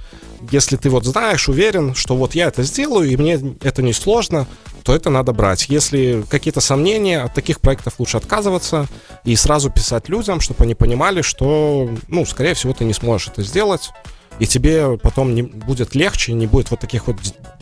Если 0.53 0.77
ты 0.77 0.89
вот 0.89 1.05
знаешь, 1.05 1.49
уверен, 1.49 1.97
что 1.97 2.15
вот 2.15 2.37
я 2.37 2.47
это 2.47 2.63
сделаю, 2.63 3.11
и 3.11 3.17
мне 3.17 3.41
это 3.61 3.83
не 3.83 3.93
сложно, 3.93 4.47
то 4.85 4.95
это 4.95 5.11
надо 5.11 5.33
брать. 5.33 5.67
Если 5.69 6.25
какие-то 6.31 6.61
сомнения, 6.61 7.23
от 7.23 7.35
таких 7.35 7.61
проектов 7.61 7.95
лучше 7.99 8.19
отказываться 8.19 8.87
и 9.25 9.35
сразу 9.35 9.69
писать 9.69 10.09
людям, 10.09 10.41
чтобы 10.41 10.63
они 10.63 10.77
понимали, 10.77 11.23
что, 11.23 11.91
ну, 12.07 12.25
скорее 12.25 12.55
всего, 12.55 12.73
ты 12.73 12.85
не 12.85 12.95
сможешь 12.95 13.29
это 13.29 13.43
сделать 13.43 13.91
и 14.39 14.47
тебе 14.47 14.99
потом 14.99 15.35
не 15.35 15.43
будет 15.43 15.95
легче, 15.95 16.33
не 16.33 16.47
будет 16.47 16.71
вот 16.71 16.81
таких 16.81 17.07
вот 17.07 17.17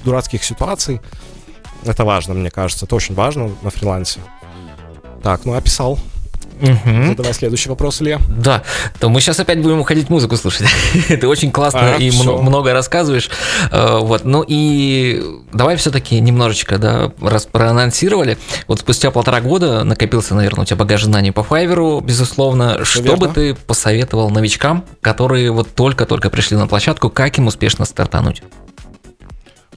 дурацких 0.04 0.44
ситуаций. 0.44 1.00
Это 1.84 2.04
важно, 2.04 2.34
мне 2.34 2.50
кажется, 2.50 2.86
это 2.86 2.94
очень 2.94 3.14
важно 3.14 3.50
на 3.62 3.70
фрилансе. 3.70 4.20
Так, 5.22 5.44
ну 5.44 5.54
описал. 5.54 5.98
Угу. 6.60 7.08
Задавай 7.08 7.32
следующий 7.32 7.68
вопрос, 7.68 8.02
Илья. 8.02 8.20
Да, 8.28 8.62
то 8.98 9.08
мы 9.08 9.20
сейчас 9.20 9.40
опять 9.40 9.60
будем 9.60 9.80
уходить 9.80 10.10
музыку 10.10 10.36
слушать. 10.36 10.66
Ты 11.08 11.26
очень 11.26 11.50
классно 11.50 11.94
а, 11.94 11.98
и 11.98 12.10
все. 12.10 12.38
много 12.38 12.72
рассказываешь. 12.72 13.30
Э, 13.70 13.98
вот, 14.00 14.24
ну 14.24 14.44
и 14.46 15.22
давай 15.52 15.76
все-таки 15.76 16.20
немножечко, 16.20 16.78
да, 16.78 17.12
раз 17.20 17.46
проанонсировали. 17.46 18.36
Вот 18.66 18.80
спустя 18.80 19.10
полтора 19.10 19.40
года 19.40 19.84
накопился, 19.84 20.34
наверное, 20.34 20.62
у 20.62 20.64
тебя 20.66 20.76
багаж 20.76 21.04
знаний 21.04 21.30
по 21.30 21.42
Файверу, 21.42 22.00
безусловно. 22.00 22.84
Что 22.84 23.02
верно. 23.02 23.28
бы 23.28 23.28
ты 23.28 23.54
посоветовал 23.54 24.30
новичкам, 24.30 24.84
которые 25.00 25.50
вот 25.50 25.74
только-только 25.74 26.30
пришли 26.30 26.56
на 26.56 26.66
площадку, 26.66 27.08
как 27.08 27.38
им 27.38 27.46
успешно 27.46 27.84
стартануть? 27.84 28.42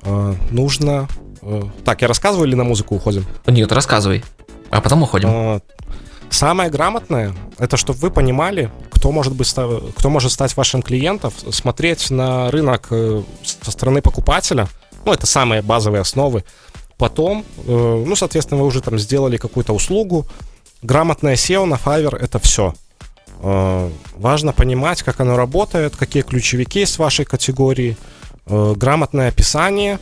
А, 0.01 0.35
нужно... 0.51 1.07
Э, 1.41 1.63
так, 1.85 2.01
я 2.01 2.07
рассказываю 2.09 2.47
или 2.47 2.55
на 2.55 2.65
музыку 2.65 2.95
уходим? 2.95 3.25
Нет, 3.47 3.71
рассказывай. 3.71 4.23
А 4.69 4.81
потом 4.81 5.03
уходим. 5.03 5.61
Самое 6.33 6.71
грамотное, 6.71 7.31
это 7.59 7.77
чтобы 7.77 7.99
вы 7.99 8.09
понимали, 8.09 8.71
кто 8.89 9.11
может, 9.11 9.35
быть, 9.35 9.47
кто 9.51 10.09
может 10.09 10.31
стать 10.31 10.57
вашим 10.57 10.81
клиентом, 10.81 11.31
смотреть 11.51 12.09
на 12.09 12.49
рынок 12.49 12.87
э, 12.89 13.21
со 13.61 13.69
стороны 13.69 14.01
покупателя, 14.01 14.67
ну, 15.05 15.13
это 15.13 15.27
самые 15.27 15.61
базовые 15.61 16.01
основы. 16.01 16.43
Потом, 16.97 17.45
э, 17.67 18.03
ну, 18.07 18.15
соответственно, 18.15 18.59
вы 18.59 18.65
уже 18.65 18.81
там 18.81 18.97
сделали 18.97 19.37
какую-то 19.37 19.73
услугу. 19.73 20.25
Грамотное 20.81 21.35
SEO 21.35 21.65
на 21.65 21.75
Fiverr— 21.75 22.17
это 22.19 22.39
все. 22.39 22.73
Э, 23.43 23.91
важно 24.15 24.53
понимать, 24.53 25.03
как 25.03 25.19
оно 25.19 25.37
работает, 25.37 25.95
какие 25.95 26.23
ключевики 26.23 26.79
есть 26.79 26.95
в 26.95 26.99
вашей 26.99 27.25
категории, 27.25 27.95
грамотное 28.47 29.29
описание, 29.29 29.99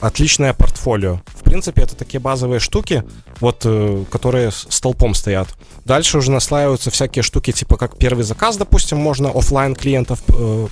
отличное 0.00 0.54
портфолио. 0.54 1.20
Принципе, 1.56 1.84
это 1.84 1.96
такие 1.96 2.20
базовые 2.20 2.60
штуки, 2.60 3.02
вот, 3.40 3.62
э, 3.64 4.04
которые 4.10 4.50
столпом 4.50 5.14
стоят. 5.14 5.48
Дальше 5.86 6.18
уже 6.18 6.30
наслаиваются 6.30 6.90
всякие 6.90 7.22
штуки, 7.22 7.50
типа 7.50 7.78
как 7.78 7.96
первый 7.96 8.24
заказ, 8.24 8.58
допустим, 8.58 8.98
можно 8.98 9.30
офлайн 9.30 9.74
клиентов 9.74 10.22
э, 10.28 10.66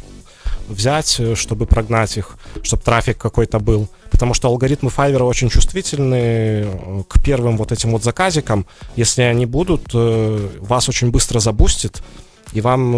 взять, 0.68 1.16
э, 1.20 1.36
чтобы 1.36 1.64
прогнать 1.64 2.18
их, 2.18 2.36
чтобы 2.62 2.82
трафик 2.82 3.16
какой-то 3.16 3.60
был. 3.60 3.88
Потому 4.10 4.34
что 4.34 4.48
алгоритмы 4.48 4.90
Fiverr 4.90 5.22
очень 5.22 5.48
чувствительны 5.48 6.16
э, 6.16 7.02
к 7.08 7.24
первым 7.24 7.56
вот 7.56 7.72
этим 7.72 7.92
вот 7.92 8.04
заказикам. 8.04 8.66
Если 8.94 9.22
они 9.22 9.46
будут, 9.46 9.94
вас 9.94 10.90
очень 10.90 11.10
быстро 11.10 11.40
забустит, 11.40 12.02
и 12.52 12.60
вам, 12.60 12.92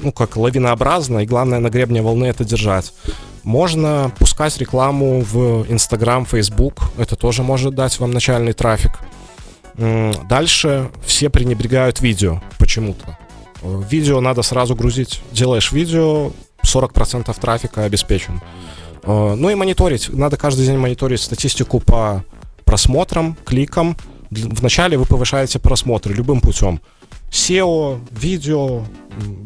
ну, 0.00 0.12
как 0.12 0.36
лавинообразно, 0.36 1.20
и 1.20 1.26
главное 1.26 1.58
на 1.58 1.68
гребне 1.68 2.02
волны 2.02 2.26
это 2.26 2.44
держать. 2.44 2.92
Можно 3.42 4.12
пускать 4.18 4.56
рекламу 4.58 5.20
в 5.20 5.64
Instagram, 5.68 6.26
Facebook. 6.26 6.82
Это 6.96 7.16
тоже 7.16 7.42
может 7.42 7.74
дать 7.74 7.98
вам 7.98 8.12
начальный 8.12 8.52
трафик. 8.52 8.92
Дальше 10.28 10.90
все 11.04 11.30
пренебрегают 11.30 12.00
видео 12.00 12.42
почему-то. 12.58 13.18
Э, 13.62 13.82
видео 13.88 14.20
надо 14.20 14.42
сразу 14.42 14.74
грузить. 14.74 15.22
Делаешь 15.32 15.72
видео, 15.72 16.32
40% 16.64 17.34
трафика 17.40 17.84
обеспечен. 17.84 18.40
Э, 19.02 19.34
ну 19.34 19.50
и 19.50 19.54
мониторить. 19.54 20.10
Надо 20.10 20.36
каждый 20.36 20.66
день 20.66 20.78
мониторить 20.78 21.20
статистику 21.20 21.80
по 21.80 22.24
просмотрам, 22.64 23.36
кликам. 23.44 23.96
Вначале 24.30 24.96
вы 24.96 25.04
повышаете 25.04 25.58
просмотры 25.58 26.14
любым 26.14 26.40
путем. 26.40 26.80
SEO, 27.32 27.98
видео, 28.10 28.84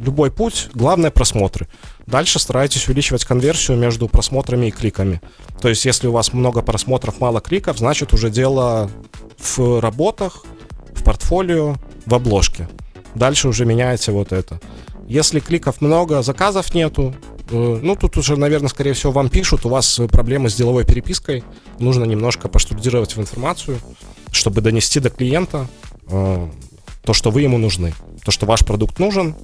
любой 0.05 0.31
путь, 0.31 0.69
главное 0.75 1.11
просмотры. 1.11 1.69
Дальше 2.07 2.39
старайтесь 2.39 2.87
увеличивать 2.87 3.25
конверсию 3.25 3.77
между 3.79 4.09
просмотрами 4.09 4.67
и 4.67 4.71
кликами. 4.71 5.21
То 5.61 5.69
есть, 5.69 5.85
если 5.85 6.09
у 6.09 6.13
вас 6.13 6.33
много 6.33 6.63
просмотров, 6.63 7.21
мало 7.21 7.41
кликов, 7.41 7.79
значит 7.79 8.13
уже 8.13 8.31
дело 8.31 8.91
в 9.39 9.81
работах, 9.81 10.45
в 10.93 11.05
портфолио, 11.05 11.77
в 12.07 12.15
обложке. 12.15 12.69
Дальше 13.15 13.49
уже 13.49 13.65
меняете 13.65 14.13
вот 14.13 14.33
это. 14.33 14.61
Если 15.07 15.39
кликов 15.39 15.81
много, 15.81 16.23
заказов 16.23 16.75
нету, 16.75 17.15
э, 17.51 17.81
ну, 17.83 17.95
тут 17.95 18.17
уже, 18.17 18.37
наверное, 18.37 18.69
скорее 18.69 18.93
всего, 18.93 19.13
вам 19.13 19.29
пишут, 19.29 19.65
у 19.65 19.69
вас 19.69 20.01
проблемы 20.11 20.51
с 20.51 20.57
деловой 20.57 20.85
перепиской, 20.85 21.45
нужно 21.79 22.05
немножко 22.05 22.49
поштудировать 22.49 23.15
в 23.15 23.21
информацию, 23.21 23.79
чтобы 24.33 24.61
донести 24.61 24.99
до 24.99 25.11
клиента 25.11 25.69
э, 26.09 26.49
то, 27.07 27.15
что 27.15 27.31
вы 27.31 27.43
ему 27.43 27.57
нужны, 27.57 27.95
то, 28.25 28.31
что 28.31 28.45
ваш 28.47 28.65
продукт 28.65 28.99
нужен. 28.99 29.35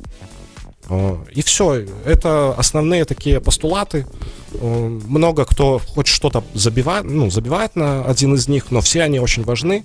Э, 0.90 1.16
и 1.32 1.42
все. 1.42 1.86
Это 2.04 2.54
основные 2.54 3.04
такие 3.04 3.40
постулаты. 3.40 4.06
Э, 4.54 4.98
много 5.06 5.44
кто 5.44 5.78
хоть 5.78 6.08
что-то 6.08 6.44
забивает, 6.54 7.04
ну, 7.04 7.30
забивает 7.30 7.76
на 7.76 8.04
один 8.04 8.34
из 8.34 8.48
них, 8.48 8.70
но 8.70 8.80
все 8.80 9.02
они 9.02 9.20
очень 9.20 9.44
важны. 9.44 9.84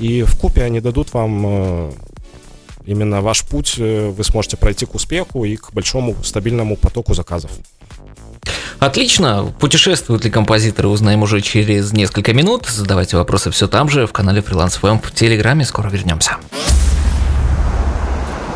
И 0.00 0.22
в 0.22 0.36
купе 0.36 0.64
они 0.64 0.80
дадут 0.80 1.14
вам 1.14 1.44
э, 1.46 1.92
именно 2.86 3.22
ваш 3.22 3.42
путь, 3.42 3.78
вы 3.78 4.24
сможете 4.24 4.56
пройти 4.56 4.84
к 4.86 4.94
успеху 4.96 5.44
и 5.44 5.56
к 5.56 5.72
большому 5.72 6.16
стабильному 6.24 6.76
потоку 6.76 7.14
заказов. 7.14 7.52
Отлично. 8.80 9.54
Путешествуют 9.60 10.24
ли 10.24 10.30
композиторы, 10.30 10.88
узнаем 10.88 11.22
уже 11.22 11.40
через 11.40 11.92
несколько 11.92 12.34
минут. 12.34 12.66
Задавайте 12.66 13.16
вопросы 13.16 13.52
все 13.52 13.68
там 13.68 13.88
же, 13.88 14.08
в 14.08 14.12
канале 14.12 14.40
Freelance 14.40 14.80
FM 14.80 15.00
в 15.00 15.14
Телеграме. 15.14 15.64
Скоро 15.64 15.88
вернемся. 15.88 16.38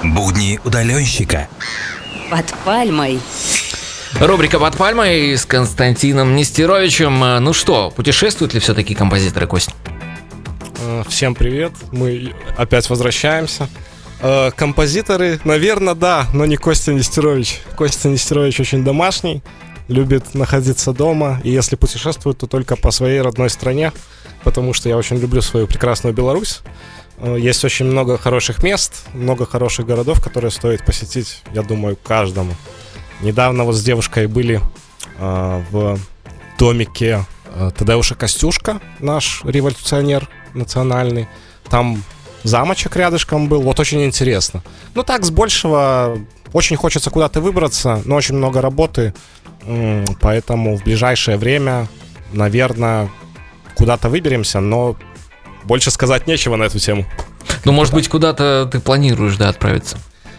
Будни 0.02 0.60
удаленщика. 0.64 1.48
Под 2.30 2.46
пальмой. 2.64 3.20
Рубрика 4.20 4.58
«Под 4.58 4.76
пальмой» 4.76 5.36
с 5.36 5.44
Константином 5.44 6.36
Нестеровичем. 6.36 7.44
Ну 7.44 7.52
что, 7.52 7.90
путешествуют 7.90 8.54
ли 8.54 8.60
все-таки 8.60 8.94
композиторы, 8.94 9.46
Кость? 9.46 9.70
Э, 10.80 11.02
всем 11.08 11.34
привет, 11.34 11.72
мы 11.92 12.34
опять 12.56 12.88
возвращаемся. 12.88 13.68
Э, 14.20 14.50
композиторы, 14.56 15.38
наверное, 15.44 15.94
да, 15.94 16.26
но 16.32 16.46
не 16.46 16.56
Костя 16.56 16.92
Нестерович. 16.92 17.60
Костя 17.76 18.08
Нестерович 18.08 18.60
очень 18.60 18.84
домашний, 18.84 19.42
любит 19.88 20.34
находиться 20.34 20.92
дома, 20.92 21.40
и 21.44 21.50
если 21.50 21.76
путешествует, 21.76 22.38
то 22.38 22.46
только 22.46 22.76
по 22.76 22.90
своей 22.90 23.20
родной 23.20 23.50
стране, 23.50 23.92
потому 24.44 24.72
что 24.72 24.88
я 24.88 24.96
очень 24.96 25.16
люблю 25.18 25.42
свою 25.42 25.66
прекрасную 25.66 26.14
Беларусь. 26.14 26.62
Э, 27.18 27.36
есть 27.38 27.64
очень 27.64 27.86
много 27.86 28.18
хороших 28.18 28.62
мест, 28.62 29.06
много 29.14 29.46
хороших 29.46 29.86
городов, 29.86 30.22
которые 30.22 30.50
стоит 30.50 30.84
посетить, 30.84 31.42
я 31.52 31.62
думаю, 31.62 31.96
каждому. 31.96 32.54
Недавно 33.22 33.64
вот 33.64 33.74
с 33.74 33.82
девушкой 33.82 34.26
были 34.26 34.60
э, 35.18 35.62
в 35.70 35.98
домике 36.58 37.24
э, 37.54 37.70
Тадеуша 37.76 38.14
Костюшка, 38.14 38.80
наш 38.98 39.42
революционер 39.44 40.28
национальный. 40.54 41.28
Там 41.70 42.02
замочек 42.42 42.96
рядышком 42.96 43.48
был, 43.48 43.62
вот 43.62 43.80
очень 43.80 44.04
интересно. 44.04 44.62
Ну 44.94 45.02
так, 45.02 45.24
с 45.24 45.30
большего 45.30 46.18
очень 46.52 46.76
хочется 46.76 47.10
куда-то 47.10 47.40
выбраться, 47.40 48.02
но 48.04 48.16
очень 48.16 48.36
много 48.36 48.60
работы, 48.60 49.14
поэтому 50.20 50.76
в 50.76 50.84
ближайшее 50.84 51.36
время, 51.36 51.88
наверное, 52.32 53.10
куда-то 53.74 54.08
выберемся, 54.08 54.60
но 54.60 54.96
больше 55.66 55.90
сказать 55.90 56.26
нечего 56.26 56.56
на 56.56 56.64
эту 56.64 56.78
тему. 56.78 57.06
Ну, 57.64 57.72
может 57.72 57.92
быть, 57.92 58.08
куда-то 58.08 58.68
ты 58.70 58.80
планируешь, 58.80 59.36
да, 59.36 59.48
отправиться? 59.48 59.98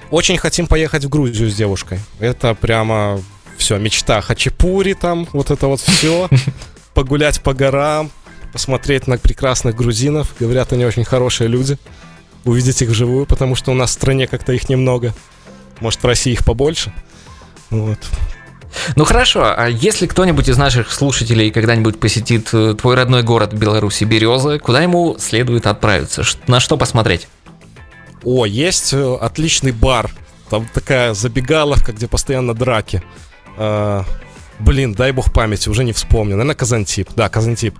Очень 0.09 0.37
хотим 0.37 0.67
поехать 0.67 1.03
в 1.03 1.09
Грузию 1.09 1.49
с 1.49 1.55
девушкой. 1.55 1.99
Это 2.19 2.53
прямо 2.55 3.21
все, 3.57 3.77
мечта. 3.77 4.21
Хачапури 4.21 4.93
там, 4.93 5.27
вот 5.33 5.51
это 5.51 5.67
вот 5.67 5.81
все. 5.81 6.29
Погулять 6.93 7.41
по 7.41 7.53
горам, 7.53 8.09
посмотреть 8.53 9.07
на 9.07 9.17
прекрасных 9.17 9.75
грузинов. 9.75 10.33
Говорят, 10.39 10.71
они 10.73 10.85
очень 10.85 11.03
хорошие 11.03 11.47
люди. 11.47 11.77
Увидеть 12.45 12.81
их 12.81 12.89
вживую, 12.89 13.25
потому 13.25 13.55
что 13.55 13.71
у 13.71 13.75
нас 13.75 13.89
в 13.89 13.93
стране 13.93 14.27
как-то 14.27 14.53
их 14.53 14.69
немного. 14.69 15.13
Может, 15.81 16.01
в 16.01 16.05
России 16.05 16.33
их 16.33 16.45
побольше. 16.45 16.93
Вот. 17.69 17.99
Ну 18.95 19.05
хорошо, 19.05 19.53
а 19.55 19.67
если 19.67 20.07
кто-нибудь 20.07 20.49
из 20.49 20.57
наших 20.57 20.91
слушателей 20.91 21.51
когда-нибудь 21.51 21.99
посетит 21.99 22.49
э, 22.53 22.75
твой 22.79 22.95
родной 22.95 23.23
город 23.23 23.53
Беларуси, 23.53 24.03
Березы, 24.03 24.59
куда 24.59 24.81
ему 24.81 25.17
следует 25.19 25.67
отправиться? 25.67 26.23
На 26.47 26.59
что 26.59 26.77
посмотреть? 26.77 27.27
О, 28.23 28.45
есть 28.45 28.93
э, 28.93 29.15
отличный 29.21 29.71
бар. 29.71 30.11
Там 30.49 30.67
такая 30.73 31.13
забегаловка, 31.13 31.93
где 31.93 32.07
постоянно 32.07 32.53
драки. 32.53 33.03
А, 33.57 34.05
блин, 34.59 34.93
дай 34.93 35.11
бог 35.11 35.31
памяти, 35.33 35.69
уже 35.69 35.83
не 35.83 35.93
вспомню. 35.93 36.35
Наверное, 36.35 36.55
Казантип. 36.55 37.09
Да, 37.15 37.29
Казантип. 37.29 37.75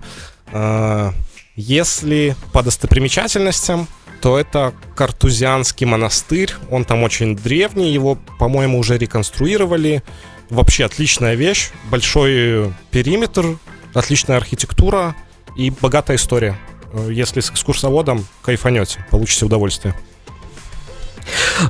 А, 0.52 1.12
если 1.56 2.36
по 2.52 2.62
достопримечательностям, 2.62 3.88
то 4.20 4.38
это 4.38 4.74
Картузианский 4.94 5.86
монастырь. 5.86 6.52
Он 6.70 6.84
там 6.84 7.02
очень 7.02 7.36
древний, 7.36 7.92
его, 7.92 8.18
по-моему, 8.38 8.78
уже 8.78 8.98
реконструировали. 8.98 10.02
Вообще 10.50 10.84
отличная 10.84 11.34
вещь. 11.34 11.70
Большой 11.90 12.72
периметр, 12.90 13.58
отличная 13.94 14.36
архитектура 14.38 15.14
и 15.56 15.70
богатая 15.70 16.16
история. 16.16 16.56
Э, 16.92 17.08
Если 17.10 17.40
с 17.40 17.50
экскурсоводом 17.50 18.26
кайфанете, 18.42 19.04
получите 19.10 19.44
удовольствие. 19.44 19.94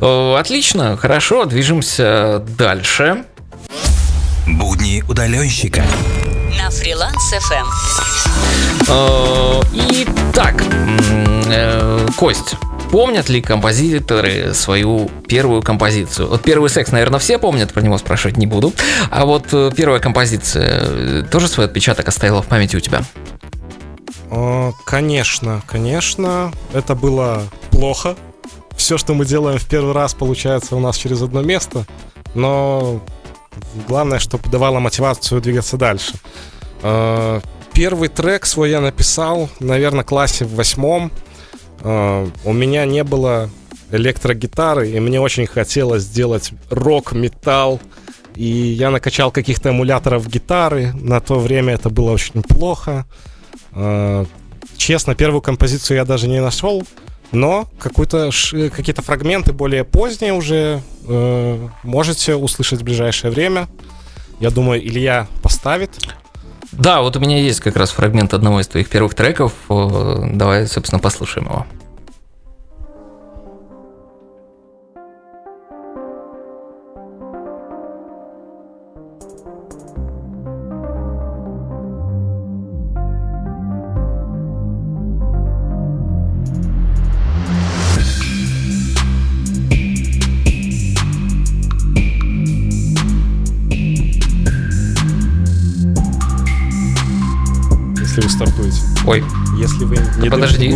Э, 0.00 0.36
Отлично, 0.38 0.96
хорошо, 0.96 1.44
движемся 1.44 2.38
дальше. 2.56 3.24
Будни 4.46 5.02
удаленщика. 5.08 5.84
На 6.56 6.70
фриланс 6.70 7.32
FM. 7.32 7.66
Э, 8.88 9.60
Итак, 9.74 10.62
Кость, 12.16 12.54
помнят 12.90 13.28
ли 13.28 13.40
композиторы 13.40 14.54
свою 14.54 15.10
первую 15.26 15.62
композицию? 15.62 16.28
Вот 16.28 16.42
первый 16.42 16.70
секс, 16.70 16.90
наверное, 16.90 17.18
все 17.18 17.38
помнят, 17.38 17.72
про 17.72 17.82
него 17.82 17.98
спрашивать 17.98 18.36
не 18.36 18.46
буду. 18.46 18.72
А 19.10 19.24
вот 19.26 19.46
э, 19.52 19.70
первая 19.76 20.00
композиция 20.00 20.80
э, 20.82 21.22
тоже 21.30 21.48
свой 21.48 21.66
отпечаток 21.66 22.08
оставила 22.08 22.42
в 22.42 22.46
памяти 22.46 22.76
у 22.76 22.80
тебя? 22.80 23.02
Э, 24.30 24.72
Конечно, 24.84 25.62
конечно, 25.66 26.52
это 26.72 26.94
было 26.94 27.42
плохо. 27.70 28.16
Все, 28.76 28.96
что 28.96 29.14
мы 29.14 29.24
делаем 29.24 29.58
в 29.58 29.68
первый 29.68 29.92
раз, 29.92 30.14
получается 30.14 30.76
у 30.76 30.80
нас 30.80 30.96
через 30.96 31.20
одно 31.22 31.42
место. 31.42 31.84
Но 32.34 33.00
главное, 33.88 34.18
чтобы 34.18 34.48
давало 34.50 34.78
мотивацию 34.78 35.40
двигаться 35.40 35.76
дальше. 35.76 36.14
Первый 37.72 38.08
трек 38.08 38.46
свой 38.46 38.70
я 38.70 38.80
написал, 38.80 39.48
наверное, 39.58 40.04
классе 40.04 40.44
в 40.44 40.54
восьмом. 40.54 41.10
Э, 41.80 42.28
У 42.44 42.52
меня 42.52 42.84
не 42.84 43.04
было 43.04 43.50
электрогитары, 43.90 44.90
и 44.90 45.00
мне 45.00 45.20
очень 45.20 45.46
хотелось 45.46 46.02
сделать 46.02 46.50
рок, 46.70 47.12
металл. 47.12 47.80
И 48.34 48.44
я 48.44 48.90
накачал 48.90 49.30
каких-то 49.32 49.70
эмуляторов 49.70 50.28
гитары. 50.28 50.92
На 50.94 51.20
то 51.20 51.38
время 51.40 51.74
это 51.74 51.90
было 51.90 52.12
очень 52.12 52.42
плохо. 52.42 53.06
Э, 53.72 54.24
Честно, 54.76 55.16
первую 55.16 55.42
композицию 55.42 55.96
я 55.96 56.04
даже 56.04 56.28
не 56.28 56.40
нашел, 56.40 56.84
но 57.32 57.68
ш- 58.30 58.70
какие-то 58.70 59.02
фрагменты 59.02 59.52
более 59.52 59.82
поздние 59.82 60.32
уже 60.32 60.80
э, 61.08 61.68
можете 61.82 62.36
услышать 62.36 62.80
в 62.82 62.84
ближайшее 62.84 63.32
время. 63.32 63.66
Я 64.38 64.50
думаю, 64.50 64.80
Илья 64.86 65.26
поставит. 65.42 65.90
Да, 66.72 67.00
вот 67.00 67.16
у 67.16 67.20
меня 67.20 67.38
есть 67.38 67.60
как 67.60 67.76
раз 67.76 67.90
фрагмент 67.90 68.34
одного 68.34 68.60
из 68.60 68.68
твоих 68.68 68.88
первых 68.88 69.14
треков. 69.14 69.52
Э, 69.70 70.30
Давай, 70.32 70.66
собственно, 70.66 71.00
послушаем 71.00 71.46
его. 71.46 71.66
Не 100.30 100.42
подожди. 100.42 100.68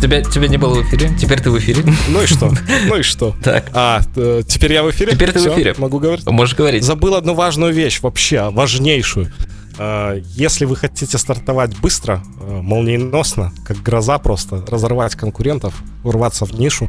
тебя, 0.00 0.22
тебя 0.22 0.48
не 0.48 0.56
было 0.56 0.74
в 0.74 0.82
эфире, 0.82 1.10
теперь 1.18 1.40
ты 1.40 1.50
в 1.50 1.58
эфире. 1.58 1.82
Ну 2.08 2.22
и 2.22 2.26
что? 2.26 2.50
Ну 2.88 2.96
и 2.96 3.02
что? 3.02 3.34
Так, 3.42 3.70
А, 3.72 4.02
э, 4.16 4.42
теперь 4.46 4.72
я 4.72 4.82
в 4.82 4.90
эфире? 4.90 5.12
Теперь 5.12 5.32
ты 5.32 5.40
в 5.40 5.46
эфире. 5.54 5.74
Могу 5.78 5.98
говорить? 5.98 6.26
можешь 6.26 6.54
говорить. 6.56 6.84
Забыл 6.84 7.14
одну 7.14 7.34
важную 7.34 7.72
вещь, 7.72 8.00
вообще 8.02 8.50
важнейшую. 8.50 9.32
Э, 9.78 10.20
Если 10.34 10.64
вы 10.64 10.76
хотите 10.76 11.18
стартовать 11.18 11.76
быстро, 11.78 12.22
э, 12.40 12.60
молниеносно, 12.62 13.52
как 13.66 13.78
гроза 13.82 14.18
просто, 14.18 14.64
разорвать 14.68 15.14
конкурентов, 15.14 15.74
урваться 16.04 16.44
в 16.44 16.58
нишу 16.58 16.88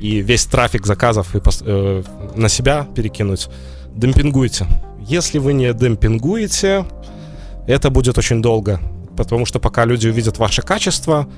и 0.00 0.20
весь 0.20 0.44
трафик 0.44 0.86
заказов 0.86 1.34
и 1.34 1.40
на 2.34 2.48
себя 2.48 2.86
перекинуть, 2.94 3.48
демпингуйте. 3.94 4.66
Если 5.00 5.38
вы 5.38 5.52
не 5.54 5.72
демпингуете, 5.72 6.84
это 7.66 7.90
будет 7.90 8.18
очень 8.18 8.42
долго, 8.42 8.80
потому 9.16 9.46
что 9.46 9.58
пока 9.58 9.84
люди 9.84 10.08
увидят 10.08 10.38
ваше 10.38 10.62
качество, 10.62 11.28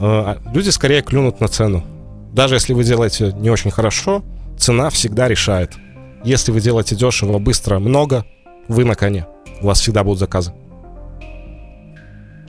э, 0.00 0.36
люди 0.52 0.70
скорее 0.70 1.02
клюнут 1.02 1.40
на 1.40 1.48
цену. 1.48 1.84
Даже 2.32 2.56
если 2.56 2.72
вы 2.72 2.84
делаете 2.84 3.32
не 3.38 3.50
очень 3.50 3.70
хорошо, 3.70 4.22
цена 4.58 4.90
всегда 4.90 5.28
решает. 5.28 5.72
Если 6.24 6.52
вы 6.52 6.60
делаете 6.60 6.96
дешево, 6.96 7.38
быстро, 7.38 7.78
много, 7.78 8.24
вы 8.66 8.84
на 8.84 8.94
коне. 8.94 9.26
У 9.60 9.66
вас 9.66 9.80
всегда 9.80 10.04
будут 10.04 10.18
заказы. 10.18 10.52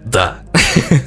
Да. 0.05 0.39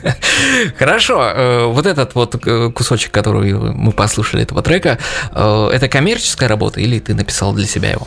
Хорошо, 0.79 1.23
э, 1.25 1.67
вот 1.67 1.87
этот 1.87 2.15
вот 2.15 2.47
э, 2.47 2.71
кусочек, 2.71 3.11
который 3.11 3.55
мы 3.55 3.93
послушали 3.93 4.43
этого 4.43 4.63
трека, 4.63 4.99
это 5.33 5.89
коммерческая 5.89 6.49
работа 6.49 6.81
или 6.81 6.99
ты 6.99 7.15
написал 7.15 7.53
для 7.53 7.67
себя 7.67 7.91
его? 7.91 8.07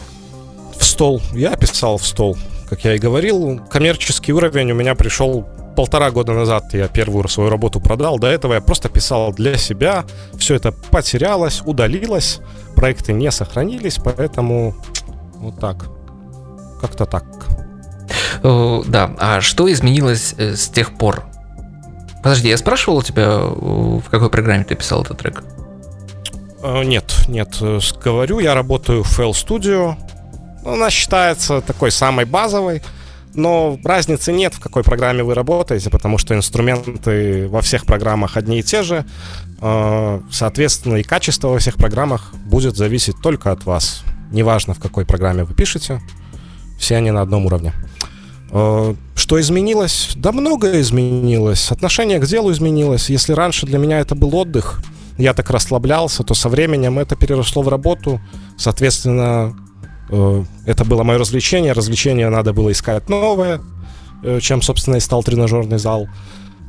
В 0.78 0.84
стол. 0.84 1.22
Я 1.34 1.56
писал 1.56 1.98
в 1.98 2.06
стол. 2.06 2.38
Как 2.70 2.84
я 2.84 2.96
и 2.96 2.98
говорил, 2.98 3.62
коммерческий 3.70 4.34
уровень 4.34 4.72
у 4.72 4.76
меня 4.76 4.96
пришел 4.96 5.48
полтора 5.76 6.12
года 6.12 6.34
назад. 6.34 6.74
Я 6.74 6.88
первую 6.88 7.28
свою 7.28 7.50
работу 7.50 7.80
продал. 7.80 8.20
До 8.20 8.28
этого 8.28 8.54
я 8.54 8.62
просто 8.62 8.90
писал 8.90 9.34
для 9.34 9.58
себя. 9.58 10.06
Все 10.38 10.56
это 10.56 10.72
потерялось, 10.72 11.62
удалилось. 11.66 12.40
Проекты 12.76 13.14
не 13.14 13.32
сохранились, 13.32 14.00
поэтому 14.04 14.76
вот 15.36 15.60
так. 15.60 15.88
Как-то 16.82 17.06
так. 17.06 17.26
Э, 18.44 18.82
Да, 18.88 19.12
а 19.20 19.42
что 19.42 19.72
изменилось 19.72 20.36
э, 20.38 20.56
с 20.56 20.68
тех 20.68 20.98
пор? 20.98 21.24
Подожди, 22.24 22.50
я 22.50 22.58
спрашивал 22.58 22.98
у 22.98 23.04
тебя, 23.04 23.24
э, 23.24 23.48
в 23.48 24.04
какой 24.10 24.30
программе 24.30 24.64
ты 24.64 24.76
писал 24.76 25.04
этот 25.04 25.18
трек? 25.18 25.44
Нет, 26.64 27.14
нет, 27.28 27.62
говорю, 28.04 28.40
я 28.40 28.56
работаю 28.56 29.04
в 29.04 29.20
FL 29.20 29.32
Studio. 29.32 29.96
Она 30.66 30.90
считается 30.90 31.62
такой 31.62 31.92
самой 31.92 32.26
базовой, 32.26 32.82
но 33.36 33.80
разницы 33.84 34.32
нет, 34.32 34.54
в 34.54 34.60
какой 34.60 34.84
программе 34.84 35.24
вы 35.24 35.34
работаете, 35.34 35.90
потому 35.90 36.18
что 36.18 36.36
инструменты 36.36 37.48
во 37.48 37.62
всех 37.62 37.86
программах 37.86 38.38
одни 38.38 38.60
и 38.60 38.64
те 38.64 38.84
же. 38.84 39.06
Э, 39.62 40.22
Соответственно, 40.32 40.98
и 40.98 41.04
качество 41.04 41.50
во 41.50 41.60
всех 41.60 41.76
программах 41.76 42.34
будет 42.46 42.76
зависеть 42.76 43.16
только 43.22 43.52
от 43.52 43.66
вас. 43.66 44.04
Неважно, 44.32 44.74
в 44.74 44.80
какой 44.80 45.06
программе 45.06 45.44
вы 45.44 45.54
пишете, 45.54 46.02
все 46.78 46.98
они 46.98 47.12
на 47.12 47.22
одном 47.22 47.46
уровне. 47.46 47.74
Э, 48.52 48.96
Что 49.16 49.40
изменилось? 49.40 50.12
Да 50.16 50.32
многое 50.32 50.82
изменилось. 50.82 51.72
Отношение 51.72 52.20
к 52.20 52.26
делу 52.26 52.52
изменилось. 52.52 53.10
Если 53.10 53.34
раньше 53.34 53.66
для 53.66 53.78
меня 53.78 54.00
это 54.00 54.16
был 54.16 54.36
отдых, 54.36 54.82
я 55.18 55.34
так 55.34 55.50
расслаблялся, 55.50 56.24
то 56.24 56.34
со 56.34 56.50
временем 56.50 57.00
это 57.00 57.16
переросло 57.16 57.62
в 57.62 57.70
работу. 57.70 58.20
Соответственно, 58.58 59.56
это 60.10 60.86
было 60.86 61.04
мое 61.04 61.18
развлечение. 61.18 61.74
Развлечение 61.74 62.30
надо 62.30 62.54
было 62.54 62.72
искать 62.72 63.10
новое, 63.10 63.62
э, 64.24 64.40
чем, 64.40 64.62
собственно, 64.62 64.96
и 64.96 65.00
стал 65.00 65.24
тренажерный 65.24 65.78
зал. 65.78 66.08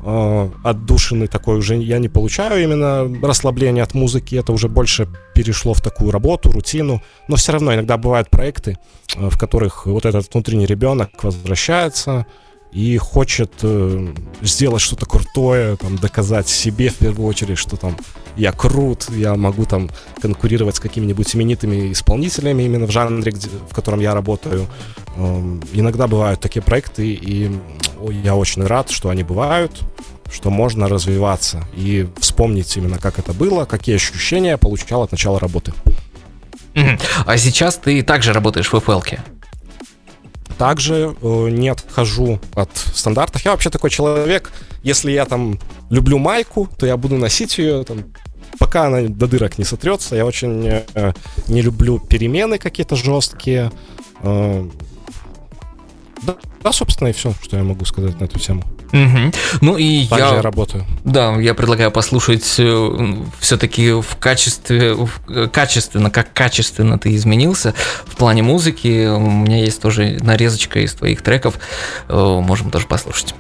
Э, 0.05 0.49
Отдушины 0.63 1.27
такой 1.27 1.59
уже 1.59 1.77
я 1.77 1.99
не 1.99 2.09
получаю 2.09 2.63
именно 2.63 3.27
расслабление 3.27 3.83
от 3.83 3.95
музыки. 3.95 4.37
Это 4.37 4.53
уже 4.53 4.69
больше 4.69 5.09
перешло 5.35 5.75
в 5.75 5.81
такую 5.81 6.11
работу, 6.13 6.51
рутину. 6.51 7.03
Но 7.29 7.37
все 7.37 7.53
равно 7.53 7.75
иногда 7.75 7.97
бывают 7.97 8.31
проекты, 8.31 8.79
э, 9.17 9.29
в 9.29 9.39
которых 9.39 9.87
вот 9.87 10.07
этот 10.07 10.33
внутренний 10.33 10.67
ребенок 10.67 11.11
возвращается 11.23 12.27
и 12.77 12.99
хочет 12.99 13.53
э, 13.63 14.09
сделать 14.43 14.83
что-то 14.83 15.07
крутое, 15.07 15.77
там, 15.77 15.97
доказать 15.97 16.47
себе 16.47 16.91
в 16.91 16.97
первую 16.97 17.27
очередь, 17.27 17.57
что 17.57 17.79
там 17.79 17.97
я 18.37 18.53
крут, 18.53 19.09
я 19.09 19.35
могу 19.35 19.65
там 19.65 19.89
конкурировать 20.21 20.77
с 20.77 20.81
какими-нибудь 20.81 21.35
именитыми 21.35 21.91
исполнителями 21.93 22.65
именно 22.65 22.87
в 22.87 22.91
жанре, 22.91 23.33
где, 23.33 23.49
в 23.71 23.75
котором 23.75 24.01
я 24.01 24.13
работаю. 24.13 24.67
Э, 25.17 25.59
иногда 25.73 26.07
бывают 26.07 26.43
такие 26.43 26.61
проекты, 26.61 27.15
и 27.15 27.51
я 28.23 28.37
очень 28.37 28.63
рад, 28.63 28.91
что 28.91 29.09
они 29.09 29.23
бывают, 29.23 29.73
что 30.31 30.51
можно 30.51 30.87
развиваться 30.87 31.65
и 31.75 32.07
вспомнить 32.21 32.77
именно, 32.77 32.99
как 32.99 33.19
это 33.19 33.33
было, 33.33 33.65
какие 33.65 33.95
ощущения 33.95 34.51
я 34.51 34.59
получал 34.59 35.03
от 35.03 35.13
начала 35.13 35.41
работы. 35.41 35.73
А 37.25 37.39
сейчас 37.39 37.77
ты 37.77 38.03
также 38.03 38.35
работаешь 38.35 38.71
в 38.71 38.75
FL-ке? 38.75 39.21
Также 40.59 41.15
э, 41.21 41.49
не 41.51 41.69
отхожу 41.69 42.41
от 42.55 42.71
стандартов. 42.75 43.45
Я 43.45 43.51
вообще 43.51 43.71
такой 43.71 43.91
человек, 43.91 44.53
если 44.83 45.11
я 45.13 45.25
там 45.25 45.59
люблю 45.91 46.19
майку, 46.19 46.69
то 46.79 46.87
я 46.87 46.97
буду 46.97 47.17
носить 47.17 47.59
ее 47.59 47.85
там, 47.85 48.05
пока 48.59 48.87
она 48.87 49.03
до 49.03 49.27
дырок 49.27 49.59
не 49.59 49.65
сотрется. 49.65 50.17
Я 50.17 50.25
очень 50.25 50.67
э, 50.67 51.13
не 51.49 51.63
люблю 51.63 51.99
перемены 51.99 52.59
какие-то 52.59 52.97
жесткие. 52.97 53.71
Э, 54.23 54.69
да, 56.27 56.37
да, 56.63 56.73
собственно, 56.73 57.09
и 57.09 57.13
все, 57.13 57.33
что 57.43 57.57
я 57.57 57.63
могу 57.63 57.85
сказать 57.85 58.19
на 58.21 58.25
эту 58.25 58.39
тему. 58.39 58.65
Угу. 58.93 59.33
Ну 59.61 59.77
и 59.77 60.07
Также 60.07 60.25
я, 60.25 60.35
я 60.35 60.43
работаю. 60.43 60.85
Да, 61.05 61.37
я 61.37 61.55
предлагаю 61.55 61.91
послушать 61.91 62.43
все-таки 62.43 63.93
в 63.93 64.17
качестве, 64.19 64.95
в, 64.95 65.11
э, 65.29 65.49
качественно, 65.53 66.11
как 66.11 66.33
качественно 66.33 66.99
ты 66.99 67.15
изменился 67.15 67.75
в 68.05 68.17
плане 68.17 68.43
музыки. 68.43 69.07
У 69.07 69.31
меня 69.31 69.59
есть 69.59 69.81
тоже 69.81 70.19
нарезочка 70.21 70.81
из 70.81 70.95
твоих 70.95 71.23
треков, 71.23 71.55
э, 72.09 72.41
можем 72.43 72.71
тоже 72.71 72.87
послушать. 72.87 73.35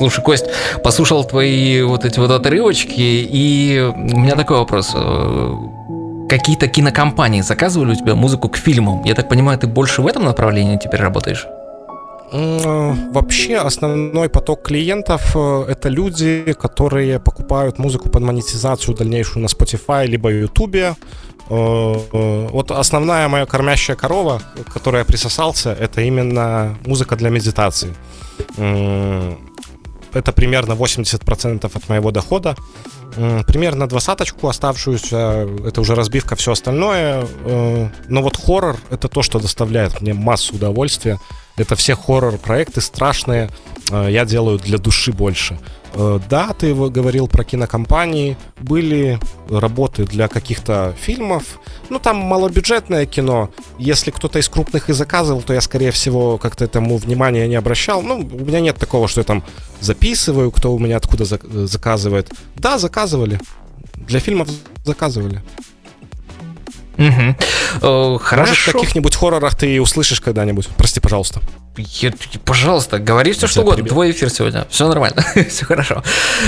Слушай, 0.00 0.24
Кость, 0.24 0.46
послушал 0.82 1.24
твои 1.24 1.82
вот 1.82 2.06
эти 2.06 2.18
вот 2.18 2.30
отрывочки, 2.30 2.94
и 2.96 3.92
у 3.94 4.18
меня 4.18 4.34
такой 4.34 4.56
вопрос. 4.56 4.92
Э, 4.94 5.54
какие-то 6.26 6.68
кинокомпании 6.68 7.42
заказывали 7.42 7.92
у 7.92 7.94
тебя 7.94 8.14
музыку 8.14 8.48
к 8.48 8.56
фильмам? 8.56 9.04
Я 9.04 9.14
так 9.14 9.28
понимаю, 9.28 9.58
ты 9.58 9.66
больше 9.66 10.00
в 10.00 10.06
этом 10.06 10.24
направлении 10.24 10.78
теперь 10.78 11.00
работаешь? 11.02 11.46
Вообще 12.32 13.58
основной 13.58 14.30
поток 14.30 14.62
клиентов 14.62 15.36
э, 15.36 15.64
это 15.68 15.90
люди, 15.90 16.56
которые 16.58 17.18
покупают 17.18 17.78
музыку 17.78 18.08
под 18.08 18.22
монетизацию 18.22 18.96
дальнейшую 18.96 19.42
на 19.42 19.48
Spotify 19.48 20.06
либо 20.06 20.32
YouTube. 20.32 20.76
Э, 20.76 20.94
вот 21.50 22.70
основная 22.70 23.28
моя 23.28 23.44
кормящая 23.44 23.98
корова, 23.98 24.40
к 24.66 24.72
которой 24.72 25.00
я 25.00 25.04
присосался, 25.04 25.76
это 25.78 26.00
именно 26.00 26.74
музыка 26.86 27.16
для 27.16 27.28
медитации 27.28 27.94
это 30.12 30.32
примерно 30.32 30.72
80% 30.72 31.70
от 31.74 31.88
моего 31.88 32.10
дохода. 32.10 32.56
Примерно 33.46 33.88
двадцаточку 33.88 34.48
оставшуюся, 34.48 35.48
это 35.66 35.80
уже 35.80 35.94
разбивка, 35.94 36.36
все 36.36 36.52
остальное. 36.52 37.26
Э, 37.44 37.88
но 38.08 38.22
вот 38.22 38.36
хоррор— 38.36 38.76
это 38.90 39.08
то, 39.08 39.22
что 39.22 39.40
доставляет 39.40 40.00
мне 40.00 40.14
массу 40.14 40.54
удовольствия. 40.54 41.18
Это 41.60 41.76
все 41.76 41.94
хоррор-проекты 41.94 42.80
страшные, 42.80 43.50
э, 43.90 44.08
я 44.10 44.24
делаю 44.24 44.58
для 44.58 44.78
души 44.78 45.12
больше. 45.12 45.58
Э, 45.94 46.20
да, 46.28 46.52
ты 46.52 46.74
говорил 46.74 47.28
про 47.28 47.44
кинокомпании, 47.44 48.36
были 48.60 49.18
работы 49.48 50.04
для 50.04 50.28
каких-то 50.28 50.94
фильмов, 51.00 51.60
ну 51.88 51.98
там 51.98 52.16
малобюджетное 52.16 53.06
кино. 53.06 53.50
Если 53.78 54.10
кто-то 54.10 54.38
из 54.38 54.48
крупных 54.48 54.88
и 54.88 54.92
заказывал, 54.92 55.42
то 55.42 55.52
я, 55.52 55.60
скорее 55.60 55.90
всего, 55.90 56.38
как-то 56.38 56.64
этому 56.64 56.96
внимания 56.96 57.48
не 57.48 57.56
обращал. 57.56 58.02
Ну, 58.02 58.18
у 58.18 58.44
меня 58.44 58.60
нет 58.60 58.76
такого, 58.76 59.08
что 59.08 59.20
я 59.20 59.24
там 59.24 59.42
записываю, 59.80 60.50
кто 60.50 60.72
у 60.72 60.78
меня 60.78 60.96
откуда 60.96 61.24
заказывает. 61.24 62.30
Да, 62.56 62.78
заказывали. 62.78 63.40
Для 63.94 64.20
фильмов 64.20 64.48
заказывали. 64.84 65.42
Угу. 67.00 68.18
Хорошо. 68.18 68.50
Может, 68.50 68.68
в 68.68 68.72
каких-нибудь 68.72 69.16
хоррорах 69.16 69.54
ты 69.54 69.80
услышишь 69.80 70.20
когда-нибудь. 70.20 70.68
Прости, 70.76 71.00
пожалуйста. 71.00 71.40
Я, 71.76 72.12
пожалуйста, 72.44 72.98
говори 72.98 73.32
все, 73.32 73.46
что 73.46 73.62
угодно. 73.62 73.84
Твой 73.84 74.10
эфир 74.10 74.28
сегодня. 74.28 74.66
Все 74.70 74.88
нормально. 74.88 75.24
все 75.48 75.64
хорошо. 75.64 76.02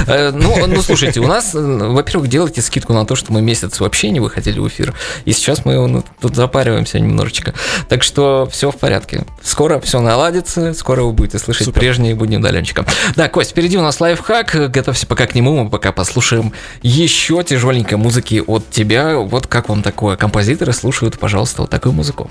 Э, 0.07 0.33
ну, 0.33 0.67
ну, 0.67 0.83
слушайте, 0.83 1.21
у 1.21 1.27
нас, 1.27 1.51
во-первых, 1.55 2.29
делайте 2.29 2.61
скидку 2.61 2.93
на 2.93 3.07
то, 3.07 3.15
что 3.15 3.33
мы 3.33 3.41
месяц 3.41 3.79
вообще 3.79 4.11
не 4.11 4.19
выходили 4.19 4.59
в 4.59 4.67
эфир. 4.67 4.95
И 5.25 5.33
сейчас 5.33 5.65
мы 5.65 5.87
ну, 5.87 6.05
тут 6.21 6.35
запариваемся 6.35 6.99
немножечко. 6.99 7.55
Так 7.89 8.03
что 8.03 8.49
все 8.51 8.73
в 8.73 8.77
порядке. 8.77 9.25
Скоро 9.43 9.79
все 9.81 10.01
наладится. 10.01 10.75
Скоро 10.75 11.03
вы 11.03 11.13
будете 11.13 11.39
слышать 11.39 11.67
Супер. 11.67 11.81
прежние 11.81 12.17
будни 12.17 12.37
удаленщика. 12.37 12.85
Да, 13.15 13.29
Кость, 13.29 13.53
впереди 13.53 13.79
у 13.79 13.83
нас 13.83 14.01
лайфхак. 14.01 14.71
Готовься 14.73 15.07
пока 15.07 15.27
к 15.27 15.35
нему. 15.37 15.63
Мы 15.63 15.71
пока 15.71 15.93
послушаем 15.93 16.53
еще 16.83 17.43
тяжеленькой 17.45 17.97
музыки 17.97 18.43
от 18.45 18.69
тебя. 18.71 19.19
Вот 19.19 19.47
как 19.47 19.69
вам 19.69 19.83
такое? 19.83 20.17
Композиторы 20.17 20.73
слушают, 20.73 21.19
пожалуйста, 21.19 21.63
вот 21.63 21.71
такую 21.71 21.93
музыку. 21.93 22.29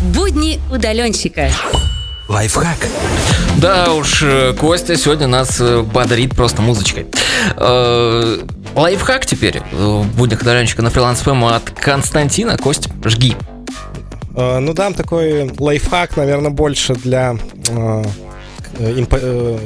Будни 0.00 0.58
удаленщика. 0.70 1.50
Лайфхак. 2.28 2.76
Да 3.56 3.94
уж, 3.94 4.22
э, 4.22 4.52
Костя 4.52 4.96
сегодня 4.96 5.26
нас 5.26 5.60
э, 5.60 5.80
бодрит 5.80 6.36
просто 6.36 6.60
музычкой. 6.60 7.06
Э, 7.56 8.38
лайфхак 8.74 9.24
теперь 9.24 9.62
в 9.72 10.04
буднях 10.14 10.44
на 10.44 10.90
фриланс 10.90 11.26
от 11.26 11.70
Константина. 11.70 12.58
Кость, 12.58 12.88
жги. 13.04 13.34
Ну 14.34 14.72
да, 14.74 14.92
такой 14.92 15.50
лайфхак, 15.58 16.16
наверное, 16.16 16.50
больше 16.50 16.94
для 16.94 17.36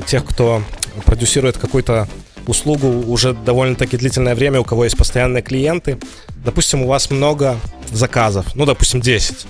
тех, 0.06 0.24
кто 0.24 0.62
продюсирует 1.04 1.58
какую-то 1.58 2.08
услугу 2.46 2.88
уже 3.12 3.34
довольно-таки 3.34 3.98
длительное 3.98 4.34
время, 4.34 4.60
у 4.60 4.64
кого 4.64 4.84
есть 4.84 4.96
постоянные 4.96 5.42
клиенты. 5.42 5.98
Допустим, 6.42 6.82
у 6.82 6.86
вас 6.86 7.10
много 7.10 7.56
заказов, 7.90 8.46
ну, 8.54 8.64
допустим, 8.64 9.02
10. 9.02 9.46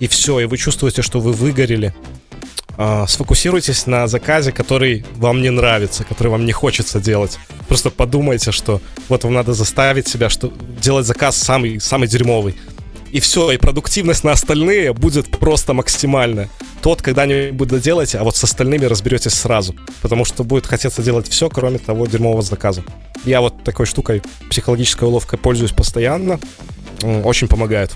И 0.00 0.08
все, 0.08 0.40
и 0.40 0.46
вы 0.46 0.56
чувствуете, 0.56 1.02
что 1.02 1.20
вы 1.20 1.32
выгорели, 1.32 1.94
э, 2.78 3.04
сфокусируйтесь 3.06 3.86
на 3.86 4.06
заказе, 4.06 4.52
который 4.52 5.04
вам 5.16 5.42
не 5.42 5.50
нравится, 5.50 6.04
который 6.04 6.28
вам 6.28 6.46
не 6.46 6.52
хочется 6.52 7.00
делать. 7.00 7.38
Просто 7.68 7.90
подумайте, 7.90 8.52
что 8.52 8.80
вот 9.08 9.24
вам 9.24 9.34
надо 9.34 9.52
заставить 9.52 10.08
себя, 10.08 10.30
что 10.30 10.52
делать 10.80 11.06
заказ 11.06 11.36
самый, 11.36 11.80
самый 11.80 12.08
дерьмовый. 12.08 12.54
И 13.12 13.20
все, 13.20 13.50
и 13.50 13.56
продуктивность 13.56 14.24
на 14.24 14.32
остальные 14.32 14.92
будет 14.92 15.30
просто 15.38 15.72
максимальная. 15.72 16.48
Тот 16.82 17.02
когда-нибудь 17.02 17.68
доделаете, 17.68 18.18
а 18.18 18.24
вот 18.24 18.36
с 18.36 18.44
остальными 18.44 18.84
разберетесь 18.84 19.32
сразу. 19.32 19.74
Потому 20.02 20.24
что 20.24 20.44
будет 20.44 20.66
хотеться 20.66 21.02
делать 21.02 21.28
все, 21.28 21.48
кроме 21.48 21.78
того 21.78 22.06
дерьмового 22.06 22.42
заказа. 22.42 22.84
Я 23.24 23.40
вот 23.40 23.64
такой 23.64 23.86
штукой, 23.86 24.22
психологической 24.50 25.08
уловкой 25.08 25.38
пользуюсь 25.38 25.72
постоянно. 25.72 26.38
Очень 27.24 27.48
помогает. 27.48 27.92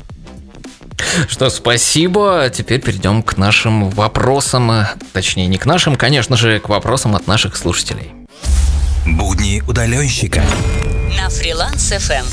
Что, 1.29 1.51
спасибо. 1.51 2.51
Теперь 2.53 2.81
перейдем 2.81 3.23
к 3.23 3.37
нашим 3.37 3.91
вопросам. 3.91 4.87
Точнее, 5.13 5.47
не 5.47 5.59
к 5.59 5.67
нашим, 5.67 5.97
конечно 5.97 6.37
же, 6.37 6.61
к 6.61 6.69
вопросам 6.69 7.15
от 7.17 7.27
наших 7.27 7.57
слушателей. 7.57 8.13
Будни 9.07 9.63
удаленщика. 9.67 10.43
На 11.17 11.29
фриланс 11.29 11.93
FM. 11.93 12.25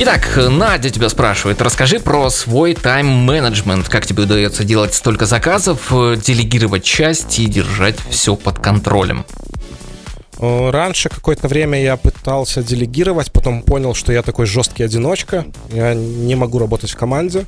Итак, 0.00 0.28
Надя 0.36 0.90
тебя 0.90 1.08
спрашивает, 1.08 1.60
расскажи 1.60 1.98
про 1.98 2.30
свой 2.30 2.74
тайм-менеджмент. 2.74 3.88
Как 3.88 4.06
тебе 4.06 4.22
удается 4.22 4.64
делать 4.64 4.94
столько 4.94 5.26
заказов, 5.26 5.88
делегировать 5.90 6.84
части 6.84 7.42
и 7.42 7.46
держать 7.46 7.96
все 8.08 8.36
под 8.36 8.60
контролем? 8.60 9.26
Э, 10.38 10.70
раньше 10.70 11.08
какое-то 11.08 11.48
время 11.48 11.82
я 11.82 11.96
пытался 11.96 12.62
делегировать, 12.62 13.32
потом 13.32 13.62
понял, 13.62 13.94
что 13.94 14.12
я 14.12 14.22
такой 14.22 14.46
жесткий 14.46 14.82
одиночка, 14.82 15.46
я 15.72 15.94
не 15.94 16.34
могу 16.36 16.58
работать 16.58 16.90
в 16.90 16.96
команде, 16.96 17.46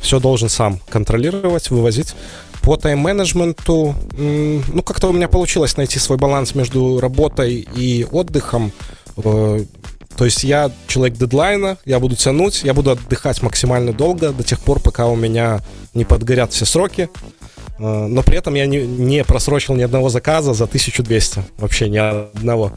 все 0.00 0.18
должен 0.18 0.48
сам 0.48 0.80
контролировать, 0.88 1.70
вывозить. 1.70 2.14
По 2.62 2.76
тайм-менеджменту, 2.76 3.94
ну, 4.16 4.82
как-то 4.84 5.08
у 5.08 5.12
меня 5.12 5.26
получилось 5.26 5.76
найти 5.76 5.98
свой 5.98 6.16
баланс 6.16 6.54
между 6.54 7.00
работой 7.00 7.66
и 7.74 8.06
отдыхом. 8.08 8.70
То 10.16 10.24
есть 10.24 10.44
я 10.44 10.70
человек 10.86 11.16
дедлайна, 11.16 11.78
я 11.84 11.98
буду 11.98 12.16
тянуть, 12.16 12.62
я 12.64 12.74
буду 12.74 12.90
отдыхать 12.92 13.42
максимально 13.42 13.92
долго 13.92 14.30
до 14.30 14.42
тех 14.42 14.60
пор, 14.60 14.80
пока 14.80 15.06
у 15.06 15.16
меня 15.16 15.60
не 15.94 16.04
подгорят 16.04 16.52
все 16.52 16.64
сроки. 16.64 17.08
Э, 17.78 18.06
но 18.06 18.22
при 18.22 18.36
этом 18.36 18.54
я 18.54 18.66
не, 18.66 18.86
не 18.86 19.24
просрочил 19.24 19.74
ни 19.74 19.82
одного 19.82 20.08
заказа 20.08 20.54
за 20.54 20.64
1200. 20.64 21.42
Вообще 21.58 21.88
ни 21.88 21.98
одного. 21.98 22.72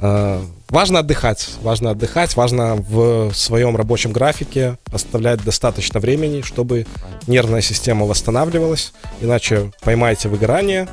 Э, 0.00 0.40
важно 0.68 1.00
отдыхать. 1.00 1.48
Важно 1.62 1.90
отдыхать. 1.90 2.36
Важно 2.36 2.76
в 2.76 3.32
своем 3.32 3.76
рабочем 3.76 4.12
графике 4.12 4.78
оставлять 4.92 5.44
достаточно 5.44 6.00
времени, 6.00 6.42
чтобы 6.42 6.86
нервная 7.26 7.60
система 7.60 8.06
восстанавливалась. 8.06 8.92
Иначе 9.20 9.72
поймаете 9.82 10.28
выгорание, 10.28 10.88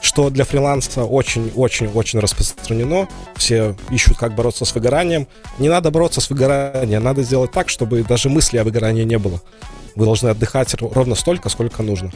что 0.00 0.30
для 0.30 0.44
фриланса 0.44 1.04
очень-очень-очень 1.04 2.18
распространено. 2.18 3.08
Все 3.36 3.76
ищут, 3.90 4.16
как 4.18 4.34
бороться 4.34 4.64
с 4.64 4.74
выгоранием. 4.74 5.26
Не 5.58 5.68
надо 5.68 5.90
бороться 5.90 6.20
с 6.20 6.30
выгоранием, 6.30 7.02
надо 7.02 7.22
сделать 7.22 7.52
так, 7.52 7.68
чтобы 7.68 8.02
даже 8.02 8.28
мысли 8.28 8.58
о 8.58 8.64
выгорании 8.64 9.04
не 9.04 9.18
было. 9.18 9.40
Вы 9.94 10.04
должны 10.04 10.28
отдыхать 10.28 10.74
ровно 10.80 11.14
столько, 11.14 11.48
сколько 11.48 11.82
нужно. 11.82 12.12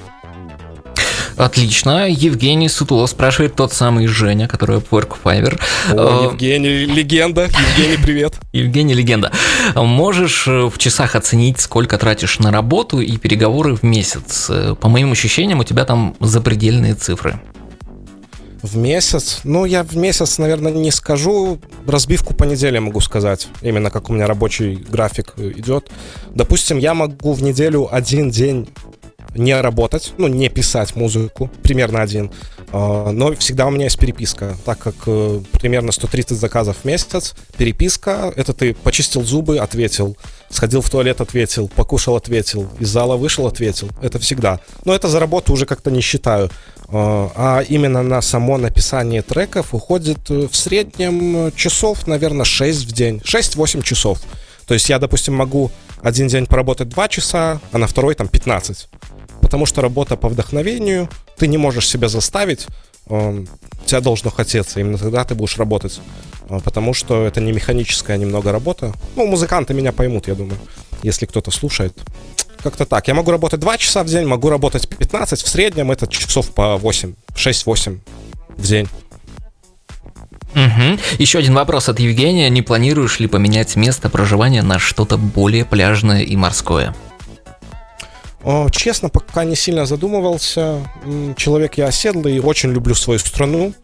Отлично. 1.37 2.07
Евгений 2.07 2.68
Сутулов 2.68 3.09
спрашивает 3.09 3.57
тот 3.57 3.72
самый 3.72 4.07
Женя, 4.07 4.47
который 4.47 4.78
Upwork 4.78 5.16
Fiverr. 5.24 5.59
О, 5.91 6.24
э, 6.24 6.31
Евгений, 6.31 6.85
легенда. 6.85 7.45
Евгений, 7.45 7.97
привет. 8.03 8.35
Евгений, 8.53 8.93
легенда. 8.93 9.33
Можешь 9.74 10.47
э, 10.47 10.68
в 10.68 10.76
часах 10.76 11.14
оценить, 11.14 11.59
сколько 11.59 11.97
тратишь 11.97 12.41
на 12.41 12.51
работу 12.51 13.01
и 13.01 13.16
переговоры 13.16 13.74
в 13.74 13.83
месяц? 13.83 14.49
Э, 14.51 14.74
по 14.78 14.91
моим 14.91 15.12
ощущениям, 15.12 15.61
у 15.61 15.64
тебя 15.64 15.87
там 15.87 16.14
запредельные 16.20 16.95
цифры. 16.95 17.41
В 18.62 18.76
месяц? 18.76 19.40
Ну, 19.44 19.64
я 19.64 19.82
в 19.82 19.96
месяц, 19.96 20.38
наверное, 20.38 20.72
не 20.72 20.90
скажу. 20.90 21.58
Разбивку 21.86 22.34
по 22.34 22.44
неделе 22.44 22.80
могу 22.80 23.00
сказать. 23.00 23.48
Именно 23.62 23.90
как 23.90 24.11
у 24.11 24.12
меня 24.12 24.26
рабочий 24.26 24.76
график 24.76 25.34
идет. 25.38 25.90
Допустим, 26.34 26.78
я 26.78 26.94
могу 26.94 27.32
в 27.32 27.42
неделю 27.42 27.88
один 27.90 28.30
день 28.30 28.68
не 29.34 29.58
работать, 29.61 30.12
ну, 30.18 30.26
не 30.26 30.48
писать 30.48 30.96
музыку, 30.96 31.50
примерно 31.62 32.02
один. 32.02 32.30
А, 32.72 33.11
но 33.11 33.34
всегда 33.34 33.66
у 33.66 33.70
меня 33.70 33.84
есть 33.84 33.98
переписка, 33.98 34.56
так 34.64 34.78
как 34.78 34.94
э, 35.06 35.40
примерно 35.52 35.92
130 35.92 36.38
заказов 36.38 36.78
в 36.78 36.84
месяц. 36.84 37.34
Переписка— 37.56 38.32
это 38.36 38.52
ты 38.52 38.74
почистил 38.74 39.22
зубы, 39.22 39.58
ответил, 39.58 40.16
сходил 40.48 40.80
в 40.80 40.90
туалет, 40.90 41.20
ответил, 41.20 41.68
покушал, 41.68 42.16
ответил, 42.16 42.68
из 42.78 42.88
зала 42.88 43.16
вышел, 43.16 43.46
ответил. 43.46 43.88
Это 44.02 44.18
всегда. 44.18 44.61
Но 44.84 44.94
это 44.94 45.08
за 45.08 45.20
работу 45.20 45.52
уже 45.52 45.66
как-то 45.66 45.90
не 45.90 46.00
считаю. 46.00 46.50
А, 46.93 47.30
а 47.34 47.61
именно 47.62 48.03
на 48.03 48.20
само 48.22 48.59
написание 48.59 49.22
треков 49.22 49.74
уходит 49.74 50.30
э, 50.30 50.49
в 50.51 50.57
среднем 50.57 51.53
часов, 51.53 52.07
наверное, 52.07 52.45
6 52.45 52.86
в 52.86 52.93
день. 52.93 53.18
6-8 53.24 53.82
часов. 53.82 54.20
То 54.66 54.74
есть 54.74 54.88
я, 54.88 54.99
допустим, 54.99 55.34
могу 55.34 55.70
один 56.03 56.28
день 56.28 56.47
поработать 56.47 56.88
2 56.88 57.09
часа, 57.09 57.61
а 57.72 57.78
на 57.78 57.86
второй 57.86 58.14
там 58.14 58.28
15 58.28 58.88
потому 59.51 59.66
что 59.66 59.82
работа 59.82 60.16
по 60.16 60.28
вдохновению, 60.28 61.09
ты 61.36 61.49
не 61.49 61.59
можешь 61.59 61.88
себя 61.88 62.09
заставить, 62.09 62.68
э, 63.09 63.45
тебя 63.84 64.01
должно 64.01 64.30
хотеться, 64.30 64.78
именно 64.78 64.97
тогда 64.97 65.24
ты 65.24 65.34
будешь 65.34 65.59
работать, 65.59 66.01
э, 66.49 66.61
потому 66.62 66.95
что 66.95 67.26
это 67.26 67.41
не 67.41 67.51
механическая 67.51 68.16
немного 68.16 68.53
работа. 68.53 68.93
Ну, 69.16 69.26
музыканты 69.26 69.74
меня 69.74 69.91
поймут, 69.91 70.28
я 70.28 70.36
думаю, 70.36 70.57
если 71.03 71.26
кто-то 71.26 71.51
слушает. 71.51 71.99
Как-то 72.62 72.84
так. 72.84 73.08
Я 73.08 73.14
могу 73.14 73.30
работать 73.30 73.61
2 73.61 73.78
часа 73.78 74.02
в 74.02 74.06
день, 74.06 74.26
могу 74.26 74.50
работать 74.50 74.88
15, 74.88 75.40
в 75.42 75.48
среднем 75.48 75.90
это 75.90 76.06
часов 76.06 76.50
по 76.50 76.76
8, 76.76 77.14
6-8 77.34 77.98
в 78.56 78.62
день. 78.62 78.88
Угу. 80.54 80.98
Еще 81.18 81.38
один 81.38 81.54
вопрос 81.54 81.88
от 81.88 82.00
Евгения. 82.00 82.50
Не 82.50 82.62
планируешь 82.62 83.20
ли 83.20 83.28
поменять 83.28 83.76
место 83.76 84.11
проживания 84.11 84.62
на 84.62 84.78
что-то 84.78 85.16
более 85.16 85.64
пляжное 85.64 86.22
и 86.22 86.36
морское? 86.36 86.94
Честно, 88.72 89.11
пока 89.11 89.44
не 89.44 89.54
сильно 89.54 89.86
задумывался. 89.86 90.80
Человек 91.36 91.74
я 91.78 91.86
оседлый, 91.86 92.40
очень 92.40 92.72
люблю 92.72 92.94
свою 92.94 93.18
страну. 93.18 93.74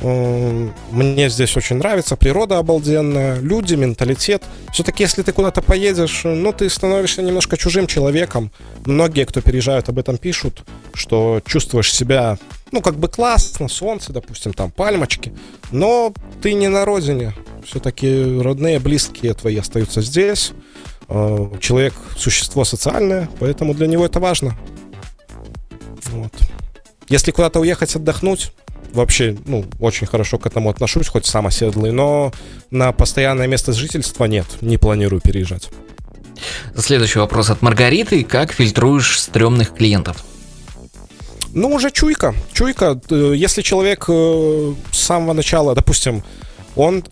Мне 0.00 1.28
здесь 1.28 1.56
очень 1.56 1.76
нравится, 1.76 2.14
природа 2.14 2.58
обалденная, 2.58 3.40
люди, 3.40 3.74
менталитет. 3.74 4.44
Все-таки, 4.72 5.02
если 5.02 5.22
ты 5.22 5.32
куда-то 5.32 5.60
поедешь, 5.60 6.22
ну, 6.24 6.52
ты 6.52 6.70
становишься 6.70 7.20
немножко 7.20 7.56
чужим 7.56 7.88
человеком. 7.88 8.52
Многие, 8.86 9.24
кто 9.24 9.40
переезжают, 9.40 9.88
об 9.88 9.98
этом 9.98 10.16
пишут, 10.16 10.62
что 10.94 11.42
чувствуешь 11.44 11.92
себя, 11.92 12.38
ну, 12.70 12.80
как 12.80 12.94
бы 12.96 13.08
классно, 13.08 13.68
солнце, 13.68 14.12
допустим, 14.12 14.52
там, 14.52 14.70
пальмочки, 14.70 15.32
но 15.72 16.12
ты 16.42 16.52
не 16.52 16.68
на 16.68 16.84
родине. 16.84 17.34
Все-таки 17.66 18.40
родные, 18.40 18.78
близкие 18.78 19.34
твои 19.34 19.56
остаются 19.56 20.00
здесь. 20.00 20.52
Э, 21.08 21.50
человек 21.60 21.94
существо 22.16 22.64
социальное, 22.64 23.28
поэтому 23.40 23.74
для 23.74 23.88
него 23.88 24.06
это 24.06 24.20
важно. 24.20 24.56
Вот. 26.04 26.32
Если 27.08 27.30
куда-то 27.30 27.60
уехать 27.60 27.96
отдохнуть, 27.96 28.52
вообще, 28.92 29.36
ну, 29.46 29.64
очень 29.80 30.06
хорошо 30.06 30.38
к 30.38 30.46
этому 30.46 30.70
отношусь, 30.70 31.08
хоть 31.08 31.26
сам 31.26 31.46
оседлый, 31.46 31.92
но 31.92 32.32
на 32.70 32.92
постоянное 32.92 33.46
место 33.46 33.72
жительства 33.72 34.24
нет, 34.24 34.46
не 34.60 34.78
планирую 34.78 35.20
переезжать. 35.20 35.70
Следующий 36.76 37.18
вопрос 37.18 37.50
от 37.50 37.62
Маргариты. 37.62 38.24
Как 38.24 38.52
фильтруешь 38.52 39.20
стрёмных 39.20 39.74
клиентов? 39.74 40.24
Ну, 41.52 41.70
уже 41.70 41.90
чуйка. 41.90 42.34
Чуйка. 42.52 43.00
Э, 43.10 43.32
если 43.34 43.62
человек 43.62 44.04
э, 44.08 44.74
с 44.92 44.98
самого 44.98 45.32
начала, 45.32 45.74
допустим, 45.74 46.22
он 46.76 47.04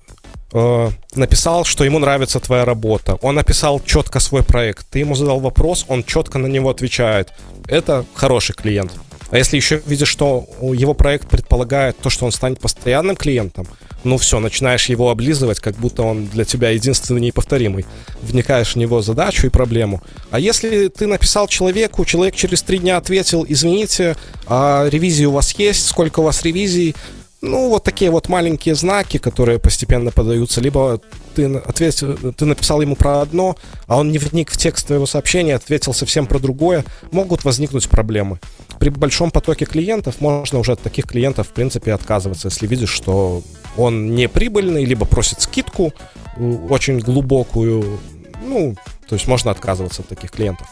э, 0.53 0.91
написал, 1.15 1.65
что 1.65 1.85
ему 1.85 1.99
нравится 1.99 2.39
твоя 2.39 2.65
работа. 2.65 3.15
Он 3.23 3.35
написал 3.35 3.81
четко 3.81 4.21
свой 4.21 4.43
проект. 4.43 4.87
Ты 4.91 5.01
ему 5.01 5.15
задал 5.15 5.41
вопрос, 5.41 5.85
он 5.89 6.05
четко 6.05 6.39
на 6.39 6.47
него 6.47 6.71
отвечает. 6.71 7.33
Это 7.67 8.05
хороший 8.15 8.55
клиент. 8.55 8.93
А 9.31 9.39
если 9.39 9.57
еще 9.57 9.83
видишь, 9.87 10.09
что 10.09 10.47
его 10.61 10.95
проект 10.95 11.29
предполагает 11.29 11.97
то, 11.99 12.11
что 12.11 12.27
он 12.27 12.33
станет 12.33 12.61
постоянным 12.61 13.17
клиентом, 13.17 13.67
ну 14.05 14.19
все, 14.19 14.39
начинаешь 14.39 14.89
его 14.89 15.11
облизывать, 15.11 15.59
как 15.59 15.75
будто 15.77 16.03
он 16.05 16.27
для 16.27 16.45
тебя 16.45 16.71
единственный 16.71 17.21
неповторимый. 17.21 17.85
Вникаешь 18.23 18.75
в 18.75 18.77
него 18.77 19.03
задачу 19.03 19.47
и 19.47 19.51
проблему. 19.51 20.03
А 20.31 20.39
если 20.39 20.89
ты 20.89 21.07
написал 21.07 21.49
человеку, 21.49 22.05
человек 22.05 22.37
через 22.37 22.63
три 22.63 22.79
дня 22.79 22.99
ответил, 22.99 23.45
извините, 23.49 24.17
а 24.47 24.87
ревизии 24.89 25.25
у 25.25 25.33
вас 25.33 25.53
есть, 25.59 25.87
сколько 25.87 26.21
у 26.21 26.25
вас 26.25 26.43
ревизий, 26.43 26.95
ну, 27.43 27.69
вот 27.69 27.85
такие 27.85 28.11
вот 28.11 28.29
маленькие 28.29 28.75
знаки, 28.75 29.19
которые 29.19 29.59
постепенно 29.59 30.11
подаются. 30.11 30.61
Либо 30.61 31.01
ты, 31.37 31.55
ответил, 31.57 32.33
ты 32.33 32.45
написал 32.47 32.81
ему 32.81 32.97
про 32.97 33.21
одно, 33.21 33.57
а 33.87 33.99
он 33.99 34.11
не 34.11 34.19
вник 34.19 34.51
в 34.51 34.57
текст 34.57 34.87
твоего 34.87 35.05
сообщения, 35.05 35.55
ответил 35.55 35.93
совсем 35.93 36.27
про 36.27 36.39
другое, 36.39 36.85
могут 37.13 37.45
возникнуть 37.45 37.89
проблемы. 37.89 38.41
При 38.79 38.89
большом 38.89 39.31
потоке 39.31 39.67
клиентов 39.67 40.21
можно 40.21 40.59
уже 40.59 40.73
от 40.73 40.81
таких 40.81 41.07
клиентов, 41.07 41.49
в 41.49 41.51
принципе, 41.51 41.93
отказываться, 41.93 42.49
если 42.49 42.67
видишь, 42.67 42.91
что 42.91 43.43
он 43.77 44.15
не 44.15 44.29
прибыльный, 44.29 44.87
либо 44.87 45.05
просит 45.05 45.43
скидку 45.43 45.93
э, 46.37 46.59
очень 46.71 46.99
глубокую. 47.01 48.01
Ну, 48.43 48.75
то 49.07 49.15
есть 49.15 49.29
можно 49.29 49.51
отказываться 49.51 50.03
от 50.03 50.09
таких 50.09 50.31
клиентов. 50.31 50.67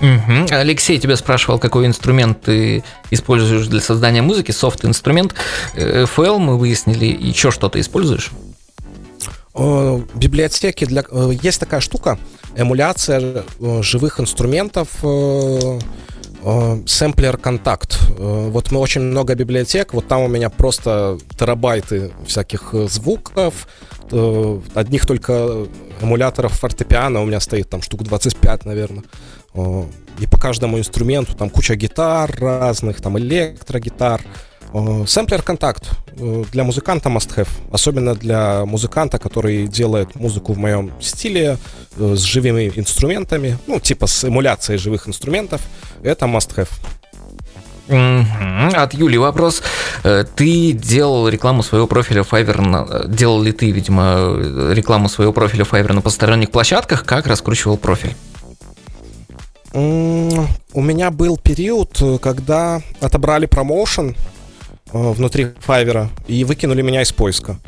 Угу. 0.00 0.54
Алексей 0.54 0.98
тебя 0.98 1.16
спрашивал, 1.16 1.58
какой 1.58 1.84
инструмент 1.86 2.40
ты 2.42 2.84
используешь 3.10 3.66
для 3.66 3.80
создания 3.80 4.22
музыки, 4.22 4.52
софт-инструмент. 4.52 5.34
Э, 5.74 6.04
FL 6.04 6.38
мы 6.38 6.56
выяснили, 6.56 7.06
еще 7.06 7.50
что-то 7.50 7.78
используешь? 7.80 8.30
Библиотеки 10.14 10.84
для... 10.84 11.04
Э, 11.10 11.30
есть 11.42 11.60
такая 11.60 11.80
штука, 11.80 12.18
эмуляция 12.56 13.44
э, 13.60 13.82
живых 13.82 14.20
инструментов, 14.20 14.88
сэмплер 16.86 17.36
контакт. 17.36 17.98
Вот 18.16 18.70
мы 18.70 18.78
очень 18.78 19.00
много 19.00 19.34
библиотек, 19.34 19.92
вот 19.92 20.06
там 20.06 20.22
у 20.22 20.28
меня 20.28 20.50
просто 20.50 21.18
терабайты 21.36 22.12
всяких 22.26 22.74
звуков, 22.88 23.66
одних 24.74 25.04
только 25.04 25.66
эмуляторов 26.00 26.52
фортепиано 26.52 27.22
у 27.22 27.26
меня 27.26 27.40
стоит 27.40 27.68
там 27.68 27.82
штук 27.82 28.04
25, 28.04 28.66
наверное. 28.66 29.02
И 30.20 30.26
по 30.26 30.38
каждому 30.38 30.78
инструменту 30.78 31.34
там 31.34 31.50
куча 31.50 31.74
гитар 31.74 32.30
разных, 32.38 33.00
там 33.00 33.18
электрогитар. 33.18 34.22
Сэмплер 35.06 35.42
контакт 35.42 35.90
э, 36.18 36.44
для 36.52 36.62
музыканта 36.62 37.08
must 37.08 37.34
have, 37.36 37.48
особенно 37.72 38.14
для 38.14 38.66
музыканта, 38.66 39.18
который 39.18 39.66
делает 39.66 40.14
музыку 40.14 40.52
в 40.52 40.58
моем 40.58 40.92
стиле 41.00 41.58
э, 41.96 42.14
с 42.14 42.20
живыми 42.20 42.70
инструментами, 42.76 43.58
ну 43.66 43.80
типа 43.80 44.06
с 44.06 44.24
эмуляцией 44.24 44.78
живых 44.78 45.08
инструментов, 45.08 45.62
это 46.02 46.26
must 46.26 46.54
have. 46.56 46.68
От 47.88 48.92
Юли 48.92 49.16
вопрос. 49.16 49.62
Э, 50.04 50.24
ты 50.36 50.72
делал 50.72 51.28
рекламу 51.28 51.62
своего 51.62 51.86
профиля 51.86 52.20
Fiverr, 52.20 52.60
на... 52.60 53.06
делал 53.08 53.40
ли 53.40 53.52
ты, 53.52 53.70
видимо, 53.70 54.36
рекламу 54.72 55.08
своего 55.08 55.32
профиля 55.32 55.64
Fiverr 55.64 55.94
на 55.94 56.02
посторонних 56.02 56.50
площадках? 56.50 57.06
Как 57.06 57.26
раскручивал 57.26 57.78
профиль? 57.78 58.14
У 59.72 60.82
меня 60.82 61.10
был 61.10 61.36
период, 61.38 62.20
когда 62.22 62.80
отобрали 63.00 63.46
промоушен 63.46 64.10
э, 64.10 64.37
внутри 64.92 65.48
Fiverr 65.66 66.08
и 66.26 66.44
выкинули 66.44 66.82
меня 66.82 67.02
из 67.02 67.12
поиска. 67.12 67.58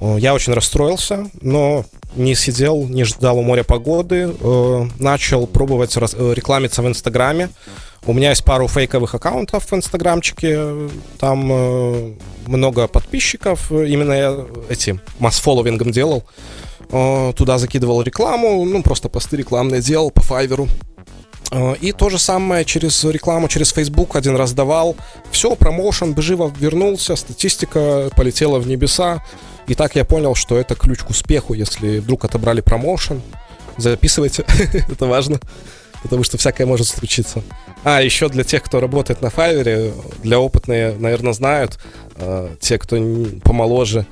Э, 0.00 0.16
Я 0.18 0.34
очень 0.34 0.52
расстроился, 0.54 1.28
но 1.40 1.84
не 2.14 2.34
сидел, 2.34 2.84
не 2.88 3.04
ждал 3.04 3.38
у 3.38 3.42
моря 3.42 3.62
погоды. 3.64 4.30
э, 4.40 4.86
Начал 4.98 5.46
пробовать 5.46 5.96
э, 5.96 6.32
рекламиться 6.34 6.82
в 6.82 6.86
Инстаграме. 6.88 7.50
У 8.06 8.12
меня 8.12 8.30
есть 8.30 8.44
пару 8.44 8.68
фейковых 8.68 9.14
аккаунтов 9.14 9.70
в 9.70 9.74
Инстаграмчике. 9.74 10.88
Там 11.18 11.48
э, 11.50 12.12
много 12.46 12.86
подписчиков. 12.86 13.70
Именно 13.72 14.12
я 14.12 14.36
эти 14.68 15.00
масс-фолловингом 15.18 15.90
делал. 15.90 16.24
Э, 16.90 17.32
Туда 17.36 17.58
закидывал 17.58 18.02
рекламу. 18.02 18.64
Ну, 18.64 18.82
просто 18.82 19.08
посты 19.08 19.36
рекламные 19.36 19.82
делал 19.82 20.10
по 20.10 20.22
Файверу. 20.22 20.68
Э, 21.52 21.74
И 21.80 21.92
то 21.92 22.08
же 22.10 22.18
самое 22.18 22.64
через 22.64 23.04
рекламу, 23.04 23.48
через 23.48 23.72
Facebook 23.72 24.16
один 24.16 24.36
раз 24.36 24.52
давал. 24.52 24.96
Все, 25.30 25.54
промоушен, 25.54 26.14
живо 26.20 26.52
вернулся, 26.58 27.16
статистика 27.16 28.10
полетела 28.16 28.58
в 28.58 28.66
небеса. 28.66 29.22
И 29.66 29.74
так 29.74 29.96
я 29.96 30.04
понял, 30.04 30.34
что 30.34 30.56
это 30.56 30.74
ключ 30.74 31.00
к 31.00 31.10
успеху, 31.10 31.54
если 31.54 31.98
вдруг 31.98 32.24
отобрали 32.24 32.60
промоушен. 32.60 33.20
Записывайте, 33.76 34.44
это 34.88 35.06
важно, 35.06 35.40
потому 36.02 36.22
что 36.24 36.38
всякое 36.38 36.66
может 36.66 36.86
случиться. 36.86 37.42
А, 37.84 38.00
еще 38.00 38.28
для 38.28 38.44
тех, 38.44 38.62
кто 38.62 38.80
работает 38.80 39.22
на 39.22 39.30
Файвере, 39.30 39.92
для 40.22 40.38
опытные, 40.38 40.94
наверное, 40.98 41.32
знают, 41.32 41.78
э, 42.16 42.48
те, 42.60 42.78
кто 42.78 42.96
помоложе, 43.42 44.06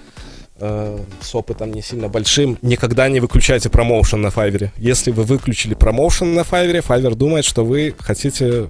э, 0.59 0.98
с 1.20 1.34
опытом 1.34 1.72
не 1.72 1.82
сильно 1.82 2.09
большим, 2.09 2.59
никогда 2.62 3.09
не 3.09 3.20
выключайте 3.20 3.68
промоушен 3.68 4.20
на 4.20 4.30
Файвере. 4.30 4.72
Если 4.76 5.11
вы 5.11 5.24
выключили 5.24 5.74
промоушен 5.74 6.34
на 6.34 6.44
Файвере, 6.44 6.80
Файвер 6.80 7.14
думает, 7.14 7.44
что 7.44 7.64
вы 7.64 7.94
хотите 7.98 8.68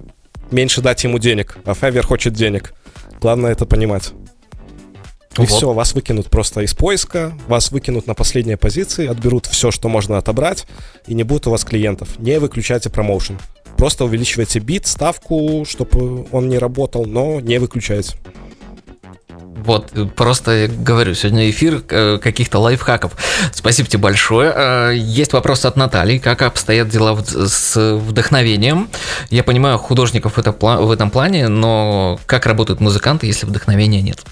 меньше 0.51 0.81
дать 0.81 1.03
ему 1.03 1.19
денег, 1.19 1.57
а 1.65 1.73
Файвер 1.73 2.05
хочет 2.05 2.33
денег. 2.33 2.73
Главное 3.21 3.51
это 3.51 3.65
понимать. 3.65 4.13
И 5.37 5.41
Вот. 5.41 5.49
все, 5.49 5.73
вас 5.73 5.93
выкинут 5.93 6.29
просто 6.29 6.61
из 6.61 6.73
поиска, 6.73 7.37
вас 7.47 7.71
выкинут 7.71 8.07
на 8.07 8.13
последние 8.13 8.55
позиции, 8.55 9.05
отберут 9.07 9.47
все, 9.47 9.69
что 9.69 9.89
можно 9.89 10.17
отобрать, 10.17 10.65
и 11.07 11.13
не 11.13 11.23
будет 11.23 11.47
у 11.47 11.51
вас 11.51 11.65
клиентов. 11.65 12.17
Не 12.19 12.39
выключайте 12.39 12.89
промоушен. 12.89 13.37
Просто 13.75 14.05
увеличивайте 14.05 14.59
бит, 14.59 14.87
ставку, 14.87 15.65
чтобы 15.67 16.25
он 16.31 16.47
не 16.47 16.57
работал, 16.57 17.05
но 17.05 17.41
не 17.41 17.59
выключайте. 17.59 18.15
Вот, 19.65 19.89
э, 19.93 20.05
просто 20.05 20.69
говорю, 20.69 21.15
сегодня 21.15 21.49
эфир 21.49 21.81
э, 21.89 22.19
каких-то 22.21 22.59
лайфхаков. 22.59 23.13
Спасибо 23.53 23.89
тебе 23.89 24.01
большое. 24.01 24.53
Э, 24.55 24.91
Есть 24.95 25.33
вопрос 25.33 25.65
от 25.65 25.75
Натальи. 25.75 26.19
Как 26.19 26.41
обстоят 26.43 26.89
дела 26.89 27.17
с 27.25 27.75
вдохновением? 27.75 28.89
Я 29.29 29.43
понимаю 29.43 29.77
художников 29.77 30.33
в 30.37 30.91
этом 30.91 31.09
плане, 31.09 31.47
но 31.47 32.19
как 32.25 32.45
работают 32.45 32.79
музыканты, 32.79 33.27
если 33.27 33.45
вдохновения 33.45 34.01
нет? 34.01 34.23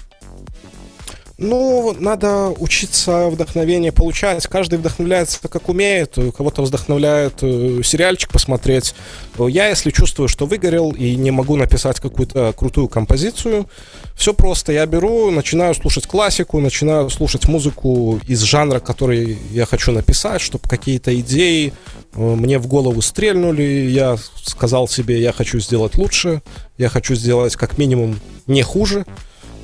Ну, 1.44 1.94
надо 1.98 2.54
учиться 2.58 3.28
вдохновение 3.28 3.92
получать. 3.92 4.46
Каждый 4.46 4.78
вдохновляется 4.78 5.46
как 5.46 5.68
умеет. 5.68 6.16
Кого-то 6.36 6.62
вдохновляет 6.62 7.42
э, 7.42 7.82
сериальчик 7.84 8.32
посмотреть. 8.32 8.94
Я, 9.38 9.68
если 9.68 9.90
чувствую, 9.90 10.28
что 10.28 10.46
выгорел 10.46 10.92
и 10.92 11.16
не 11.16 11.30
могу 11.30 11.56
написать 11.56 12.00
какую-то 12.00 12.54
крутую 12.56 12.88
композицию, 12.88 13.68
все 14.14 14.32
просто. 14.32 14.72
Я 14.72 14.86
беру, 14.86 15.30
начинаю 15.30 15.74
слушать 15.74 16.06
классику, 16.06 16.60
начинаю 16.60 17.10
слушать 17.10 17.46
музыку 17.46 18.18
из 18.26 18.40
жанра, 18.40 18.80
который 18.80 19.36
я 19.50 19.66
хочу 19.66 19.92
написать, 19.92 20.40
чтобы 20.40 20.66
какие-то 20.66 21.14
идеи 21.20 21.74
э, 22.14 22.20
мне 22.20 22.58
в 22.58 22.66
голову 22.66 23.02
стрельнули. 23.02 23.90
Я 23.90 24.16
сказал 24.42 24.88
себе, 24.88 25.20
я 25.20 25.32
хочу 25.32 25.60
сделать 25.60 25.96
лучше, 25.96 26.40
я 26.78 26.88
хочу 26.88 27.14
сделать 27.14 27.54
как 27.54 27.76
минимум 27.76 28.18
не 28.46 28.62
хуже. 28.62 29.04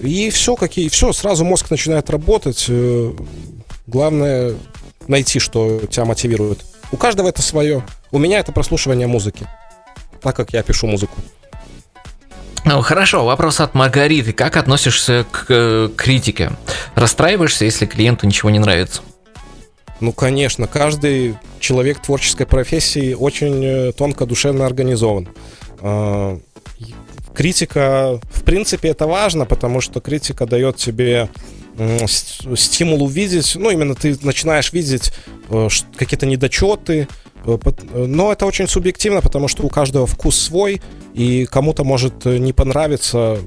И 0.00 0.30
все, 0.30 0.56
какие, 0.56 0.88
все, 0.88 1.12
сразу 1.12 1.44
мозг 1.44 1.70
начинает 1.70 2.10
работать. 2.10 2.66
Э, 2.68 3.12
Главное 3.86 4.54
найти, 5.08 5.40
что 5.40 5.80
тебя 5.90 6.04
мотивирует. 6.04 6.64
У 6.92 6.96
каждого 6.96 7.28
это 7.28 7.42
свое. 7.42 7.84
У 8.12 8.18
меня 8.18 8.38
это 8.38 8.52
прослушивание 8.52 9.08
музыки, 9.08 9.48
так 10.22 10.36
как 10.36 10.52
я 10.52 10.62
пишу 10.62 10.86
музыку. 10.86 11.16
Ну, 12.64 12.82
Хорошо, 12.82 13.24
вопрос 13.24 13.58
от 13.60 13.74
Маргариты. 13.74 14.32
Как 14.32 14.56
относишься 14.56 15.26
к 15.30 15.46
э, 15.48 15.88
критике? 15.96 16.52
Расстраиваешься, 16.94 17.64
если 17.64 17.86
клиенту 17.86 18.26
ничего 18.26 18.50
не 18.50 18.60
нравится? 18.60 19.02
Ну, 19.98 20.12
конечно, 20.12 20.68
каждый 20.68 21.36
человек 21.58 22.00
творческой 22.00 22.46
профессии 22.46 23.14
очень 23.14 23.64
э, 23.64 23.92
тонко 23.92 24.24
душевно 24.24 24.66
организован. 24.66 25.28
Критика, 27.34 28.20
в 28.32 28.42
принципе, 28.42 28.88
это 28.88 29.06
важно, 29.06 29.46
потому 29.46 29.80
что 29.80 30.00
критика 30.00 30.46
дает 30.46 30.76
тебе 30.76 31.28
стимул 32.56 33.02
увидеть, 33.02 33.56
ну, 33.56 33.70
именно 33.70 33.94
ты 33.94 34.16
начинаешь 34.22 34.72
видеть 34.72 35.12
э, 35.48 35.68
какие-то 35.96 36.26
недочеты, 36.26 37.08
э, 37.44 37.58
э, 37.64 38.04
но 38.06 38.32
это 38.32 38.46
очень 38.46 38.68
субъективно, 38.68 39.20
потому 39.20 39.48
что 39.48 39.62
у 39.62 39.68
каждого 39.68 40.06
вкус 40.06 40.36
свой, 40.36 40.82
и 41.14 41.46
кому-то 41.46 41.84
может 41.84 42.24
не 42.24 42.52
понравиться 42.52 43.38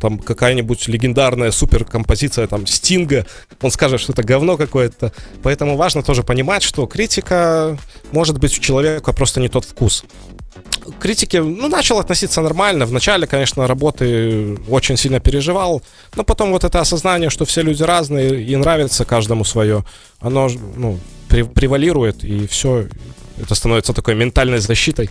там 0.00 0.18
какая-нибудь 0.18 0.86
легендарная 0.86 1.50
суперкомпозиция 1.50 2.46
там 2.46 2.66
Стинга, 2.66 3.26
он 3.60 3.70
скажет, 3.70 4.00
что 4.00 4.12
это 4.12 4.22
говно 4.22 4.56
какое-то. 4.56 5.12
Поэтому 5.42 5.76
важно 5.76 6.04
тоже 6.04 6.22
понимать, 6.22 6.62
что 6.62 6.86
критика 6.86 7.76
может 8.12 8.38
быть 8.38 8.56
у 8.56 8.60
человека 8.60 9.12
просто 9.12 9.40
не 9.40 9.48
тот 9.48 9.64
вкус. 9.64 10.04
К 10.98 11.02
критике, 11.02 11.42
ну, 11.42 11.68
начал 11.68 11.98
относиться 11.98 12.40
нормально. 12.40 12.86
Вначале, 12.86 13.26
конечно, 13.26 13.66
работы 13.66 14.58
очень 14.68 14.96
сильно 14.96 15.20
переживал, 15.20 15.82
но 16.16 16.24
потом 16.24 16.52
вот 16.52 16.64
это 16.64 16.80
осознание, 16.80 17.30
что 17.30 17.44
все 17.44 17.62
люди 17.62 17.82
разные 17.82 18.42
и 18.42 18.56
нравится 18.56 19.04
каждому 19.04 19.44
свое, 19.44 19.84
оно, 20.20 20.48
ну, 20.76 20.98
пре- 21.28 21.48
превалирует, 21.48 22.24
и 22.24 22.46
все, 22.46 22.86
это 23.36 23.54
становится 23.54 23.92
такой 23.92 24.14
ментальной 24.14 24.58
защитой. 24.58 25.10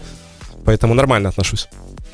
Поэтому 0.65 0.93
нормально 0.93 1.29
отношусь. 1.29 1.67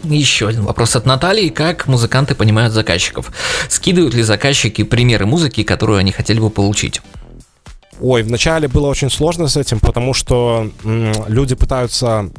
Еще 0.03 0.47
один 0.47 0.63
вопрос 0.63 0.95
от 0.95 1.05
Натальи. 1.05 1.49
Как 1.49 1.87
музыканты 1.87 2.35
понимают 2.35 2.73
заказчиков? 2.73 3.31
Скидывают 3.69 4.13
ли 4.13 4.21
заказчики 4.21 4.83
примеры 4.83 5.25
музыки, 5.25 5.63
которую 5.63 5.97
они 5.97 6.11
хотели 6.11 6.39
бы 6.39 6.49
получить? 6.49 7.01
Ой, 8.01 8.21
вначале 8.23 8.67
было 8.67 8.87
очень 8.87 9.09
сложно 9.09 9.47
с 9.47 9.55
этим, 9.55 9.79
потому 9.79 10.13
что 10.13 10.69
люди 10.83 11.55
пытаются 11.55 12.29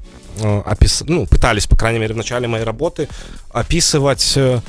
опис... 0.42 1.02
ну, 1.06 1.26
пытались, 1.26 1.66
по 1.66 1.76
крайней 1.76 1.98
мере, 1.98 2.14
в 2.14 2.16
начале 2.16 2.48
моей 2.48 2.64
работы 2.64 3.08
описывать 3.52 4.32
э, 4.36 4.60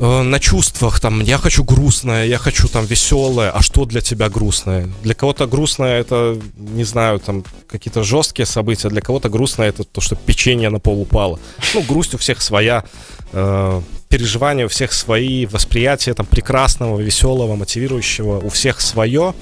э, 0.00 0.22
на 0.22 0.38
чувствах, 0.38 1.00
там, 1.00 1.20
я 1.20 1.38
хочу 1.38 1.64
грустное, 1.64 2.26
я 2.26 2.38
хочу 2.38 2.68
там 2.68 2.84
веселое, 2.86 3.50
а 3.50 3.62
что 3.62 3.84
для 3.84 4.00
тебя 4.00 4.28
грустное? 4.28 4.88
Для 5.02 5.14
кого-то 5.14 5.46
грустное 5.46 6.00
это, 6.00 6.38
не 6.56 6.84
знаю, 6.84 7.18
там, 7.18 7.44
какие-то 7.68 8.02
жесткие 8.02 8.46
события, 8.46 8.88
для 8.88 9.00
кого-то 9.00 9.28
грустное 9.28 9.68
это 9.68 9.84
то, 9.84 10.00
что 10.00 10.16
печенье 10.16 10.70
на 10.70 10.78
пол 10.78 11.00
упало. 11.00 11.38
Ну, 11.74 11.82
грусть 11.82 12.14
у 12.14 12.18
всех 12.18 12.40
своя, 12.40 12.84
э, 13.32 13.82
переживания 14.08 14.64
у 14.64 14.68
всех 14.68 14.92
свои, 14.92 15.46
восприятие 15.46 16.14
там 16.14 16.26
прекрасного, 16.26 16.98
веселого, 17.00 17.56
мотивирующего 17.56 18.38
у 18.38 18.48
всех 18.48 18.80
свое. 18.80 19.34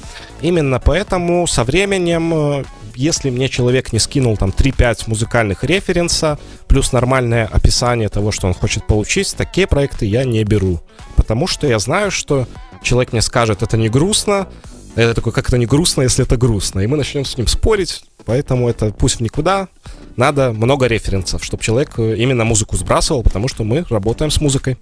Именно 0.42 0.80
поэтому 0.80 1.46
со 1.46 1.64
временем, 1.64 2.34
э, 2.34 2.64
если 2.96 3.30
мне 3.30 3.48
человек 3.48 3.92
не 3.92 3.98
скинул 3.98 4.36
там 4.36 4.50
3-5 4.50 5.04
музыкальных 5.06 5.64
референса, 5.64 6.38
плюс 6.66 6.92
нормальное 6.92 7.46
описание 7.46 8.08
того, 8.08 8.32
что 8.32 8.46
он 8.46 8.54
хочет 8.54 8.86
получить, 8.86 9.34
такие 9.36 9.66
проекты 9.66 10.06
я 10.06 10.24
не 10.24 10.42
беру. 10.44 10.80
Потому 11.16 11.46
что 11.46 11.66
я 11.66 11.78
знаю, 11.78 12.10
что 12.10 12.46
человек 12.82 13.12
мне 13.12 13.22
скажет, 13.22 13.62
это 13.62 13.76
не 13.76 13.88
грустно, 13.88 14.48
а 14.96 15.00
я 15.02 15.14
такой, 15.14 15.32
как 15.32 15.48
это 15.48 15.58
не 15.58 15.66
грустно, 15.66 16.02
если 16.02 16.24
это 16.24 16.38
грустно? 16.38 16.80
И 16.80 16.86
мы 16.86 16.96
начнем 16.96 17.24
с 17.26 17.36
ним 17.36 17.46
спорить, 17.46 18.04
поэтому 18.24 18.68
это 18.68 18.92
пусть 18.92 19.20
никуда. 19.20 19.68
Надо 20.16 20.52
много 20.52 20.86
референсов, 20.86 21.44
чтобы 21.44 21.62
человек 21.62 21.98
э, 21.98 22.16
именно 22.16 22.44
музыку 22.44 22.76
сбрасывал, 22.76 23.22
потому 23.22 23.48
что 23.48 23.62
мы 23.62 23.84
работаем 23.90 24.30
с 24.30 24.40
музыкой. 24.40 24.78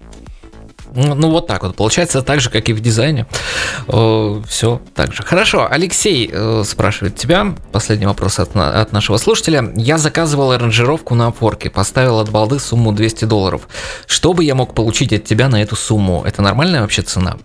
Ну, 0.95 1.29
вот 1.29 1.47
так 1.47 1.63
вот. 1.63 1.75
Получается 1.75 2.21
так 2.21 2.39
же, 2.39 2.49
как 2.49 2.69
и 2.69 2.73
в 2.73 2.79
дизайне. 2.79 3.27
Все 3.87 4.81
так 4.93 5.13
же. 5.13 5.23
Хорошо. 5.23 5.67
Алексей 5.69 6.29
э, 6.31 6.63
спрашивает 6.65 7.15
тебя. 7.15 7.55
Последний 7.71 8.05
вопрос 8.05 8.39
от, 8.39 8.55
от 8.55 8.91
нашего 8.93 9.17
слушателя. 9.17 9.73
Я 9.75 9.97
заказывал 9.97 10.51
аранжировку 10.51 11.15
на 11.15 11.27
опорке. 11.27 11.69
Поставил 11.69 12.19
от 12.19 12.29
балды 12.29 12.59
сумму 12.59 12.93
200 12.93 13.25
долларов. 13.25 13.67
Что 14.07 14.33
бы 14.33 14.43
я 14.43 14.55
мог 14.55 14.73
получить 14.73 15.11
от 15.11 15.25
тебя 15.25 15.49
на 15.49 15.61
эту 15.61 15.75
сумму? 15.75 16.23
Это 16.25 16.41
нормальная 16.41 16.81
вообще 16.81 17.01
цена? 17.01 17.37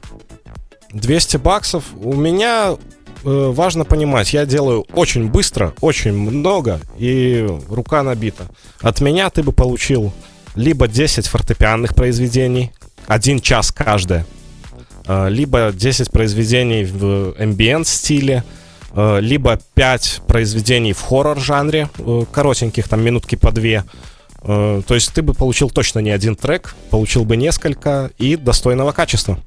200 0.93 1.37
баксов. 1.39 1.85
У 1.97 2.15
меня 2.15 2.77
э, 3.25 3.53
важно 3.53 3.85
понимать, 3.85 4.33
я 4.33 4.47
делаю 4.47 4.85
очень 4.93 5.29
быстро, 5.29 5.75
очень 5.81 6.13
много, 6.13 6.81
и 6.99 7.47
рука 7.69 8.03
набита. 8.03 8.47
От 8.81 9.01
меня 9.01 9.31
ты 9.31 9.43
бы 9.43 9.53
получил 9.53 10.13
либо 10.55 10.89
10 10.89 11.27
фортепианных 11.27 11.95
произведений, 11.95 12.73
один 13.07 13.41
час 13.41 13.73
каждое, 13.73 14.27
э, 15.07 15.29
либо 15.29 15.73
10 15.73 16.11
произведений 16.11 16.85
в 16.85 17.35
ambient 17.39 17.85
стиле, 17.85 18.45
э, 18.95 19.21
либо 19.21 19.59
5 19.75 20.23
произведений 20.27 20.93
в 20.93 21.01
хоррор 21.01 21.39
жанре, 21.39 21.89
э, 21.99 22.25
коротеньких, 22.33 22.89
там 22.89 23.03
минутки 23.03 23.37
по 23.37 23.53
две. 23.53 23.85
Э, 24.43 24.83
То 24.87 24.95
есть 24.95 25.13
ты 25.13 25.23
бы 25.23 25.35
получил 25.35 25.71
точно 25.71 25.99
не 26.01 26.11
один 26.11 26.35
трек, 26.37 26.75
получил 26.91 27.25
бы 27.25 27.37
несколько 27.37 28.11
и 28.19 28.37
достойного 28.37 28.93
качества. 28.93 29.39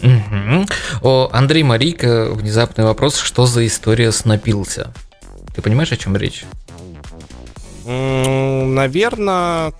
Мгм. 0.00 0.66
О, 1.02 1.28
Андрей 1.32 1.62
Марийко, 1.62 2.30
внезапный 2.32 2.84
вопрос, 2.84 3.18
что 3.18 3.44
за 3.46 3.66
история 3.66 4.12
с 4.12 4.24
напился? 4.24 4.94
Ты 5.54 5.60
понимаешь, 5.62 5.92
о 5.92 5.96
чем 5.96 6.16
речь? 6.16 6.44
Наверное, 7.84 9.72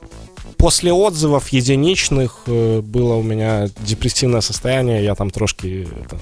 после 0.60 0.92
отзывов 0.92 1.48
единичных 1.48 2.42
э, 2.46 2.80
было 2.82 3.14
у 3.14 3.22
меня 3.22 3.68
депрессивное 3.80 4.40
состояние, 4.42 5.02
я 5.02 5.14
там 5.14 5.30
трошки 5.30 5.88
это, 6.04 6.18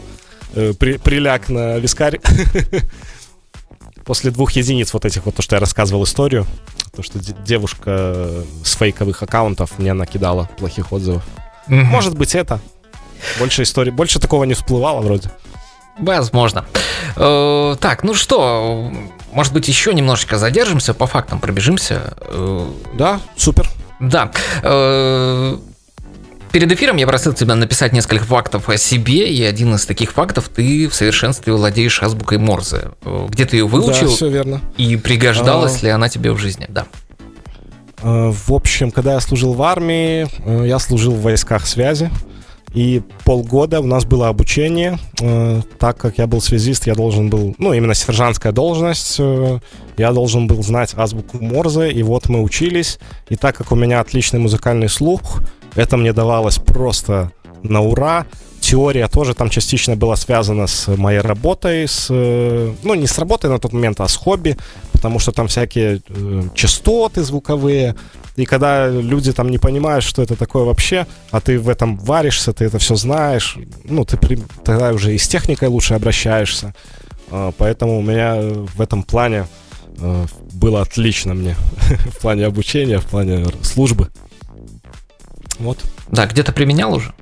э, 0.54 0.72
при, 0.78 0.96
приляг 0.96 1.48
на 1.48 1.78
вискарь. 1.78 2.20
После 4.04 4.30
двух 4.30 4.52
единиц 4.52 4.94
вот 4.94 5.04
этих 5.04 5.26
вот, 5.26 5.34
то, 5.34 5.42
что 5.42 5.56
я 5.56 5.60
рассказывал 5.60 6.04
историю, 6.04 6.46
то, 6.96 7.02
что 7.02 7.18
де- 7.18 7.34
девушка 7.44 8.42
с 8.64 8.72
фейковых 8.74 9.22
аккаунтов 9.22 9.78
мне 9.78 9.92
накидала 9.92 10.48
плохих 10.56 10.92
отзывов. 10.92 11.22
Может 11.66 12.16
быть, 12.16 12.34
это. 12.34 12.58
Больше 13.38 13.64
истории, 13.64 13.90
больше 13.90 14.18
такого 14.18 14.44
не 14.44 14.54
всплывало 14.54 15.02
вроде. 15.02 15.30
Возможно. 15.98 16.64
Э, 17.16 17.76
так, 17.80 18.02
ну 18.02 18.14
что, 18.14 18.90
может 19.32 19.52
быть, 19.52 19.68
еще 19.68 19.92
немножечко 19.92 20.38
задержимся, 20.38 20.94
по 20.94 21.06
фактам 21.06 21.38
пробежимся. 21.38 22.14
Э, 22.20 22.66
Да, 22.94 23.20
супер. 23.36 23.68
Да. 24.00 24.30
э, 24.62 25.56
Перед 26.52 26.72
эфиром 26.72 26.96
я 26.96 27.06
просил 27.06 27.34
тебя 27.34 27.54
написать 27.54 27.92
несколько 27.92 28.24
фактов 28.24 28.68
о 28.70 28.76
себе, 28.78 29.30
и 29.30 29.42
один 29.42 29.74
из 29.74 29.84
таких 29.84 30.12
фактов 30.12 30.48
ты 30.48 30.88
в 30.88 30.94
совершенстве 30.94 31.52
владеешь 31.52 32.02
азбукой 32.02 32.38
Морзе. 32.38 32.90
Э, 33.04 33.26
Где 33.28 33.44
ты 33.44 33.56
ее 33.58 33.66
выучил 33.66 34.08
Да, 34.08 34.14
все 34.14 34.28
верно. 34.28 34.60
и 34.76 34.96
пригождалась 34.96 35.82
А. 35.82 35.86
ли 35.86 35.90
она 35.90 36.08
тебе 36.08 36.32
в 36.32 36.38
жизни? 36.38 36.66
Да. 36.68 36.86
Э, 38.02 38.30
В 38.32 38.52
общем, 38.52 38.90
когда 38.90 39.14
я 39.14 39.20
служил 39.20 39.52
в 39.52 39.62
армии, 39.62 40.26
я 40.66 40.78
служил 40.78 41.12
в 41.12 41.20
войсках 41.22 41.66
связи. 41.66 42.10
И 42.74 43.02
полгода 43.24 43.80
у 43.80 43.86
нас 43.86 44.04
было 44.04 44.28
обучение. 44.28 44.98
Э, 45.20 45.62
Так 45.78 45.96
как 45.96 46.18
я 46.18 46.26
был 46.26 46.40
связист, 46.40 46.86
я 46.86 46.94
должен 46.94 47.30
был, 47.30 47.54
ну, 47.58 47.72
именно 47.72 47.94
сержантская 47.94 48.52
должность, 48.52 49.16
э, 49.18 49.58
я 49.96 50.12
должен 50.12 50.46
был 50.46 50.62
знать 50.62 50.94
азбуку 50.96 51.38
Морзе. 51.42 51.90
И 51.90 52.02
вот 52.02 52.28
мы 52.28 52.42
учились. 52.42 52.98
И 53.30 53.36
так 53.36 53.56
как 53.56 53.72
у 53.72 53.76
меня 53.76 54.00
отличный 54.00 54.40
музыкальный 54.40 54.88
слух, 54.88 55.42
это 55.74 55.96
мне 55.96 56.12
давалось 56.12 56.58
просто 56.58 57.32
на 57.62 57.80
ура. 57.80 58.26
Теория 58.60 59.08
тоже 59.08 59.34
там 59.34 59.50
частично 59.50 59.96
была 59.96 60.16
связана 60.16 60.66
с 60.66 60.88
моей 60.88 61.20
работой, 61.20 61.86
с, 61.86 62.08
э, 62.10 62.72
ну, 62.82 62.94
не 62.94 63.06
с 63.06 63.18
работой 63.18 63.50
на 63.50 63.58
тот 63.58 63.72
момент, 63.72 64.00
а 64.00 64.08
с 64.08 64.16
хобби, 64.16 64.56
потому 64.92 65.20
что 65.20 65.32
там 65.32 65.46
всякие 65.46 66.02
э, 66.08 66.42
частоты 66.54 67.22
звуковые, 67.22 67.94
и 68.38 68.44
когда 68.46 68.88
люди 68.88 69.32
там 69.32 69.48
не 69.50 69.58
понимают, 69.58 70.04
что 70.04 70.22
это 70.22 70.36
такое 70.36 70.62
вообще, 70.64 71.06
а 71.30 71.40
ты 71.40 71.58
в 71.58 71.68
этом 71.68 71.96
варишься, 71.98 72.52
ты 72.52 72.64
это 72.66 72.78
все 72.78 72.94
знаешь, 72.94 73.56
ну, 73.84 74.04
ты 74.04 74.16
при- 74.16 74.42
тогда 74.64 74.92
уже 74.92 75.14
и 75.14 75.18
с 75.18 75.26
техникой 75.28 75.68
лучше 75.68 75.94
обращаешься. 75.94 76.72
А, 77.30 77.52
Поэтому 77.58 77.98
у 77.98 78.02
меня 78.02 78.36
э, 78.36 78.66
в 78.76 78.80
этом 78.80 79.02
плане 79.02 79.46
э, 79.98 80.26
было 80.52 80.80
отлично 80.82 81.34
мне. 81.34 81.56
В 82.16 82.20
плане 82.20 82.46
обучения, 82.46 82.98
в 83.00 83.06
плане 83.06 83.44
службы. 83.62 84.08
Вот. 85.58 85.78
Да, 86.10 86.26
где-то 86.26 86.52
применял 86.52 86.94
уже? 86.94 87.12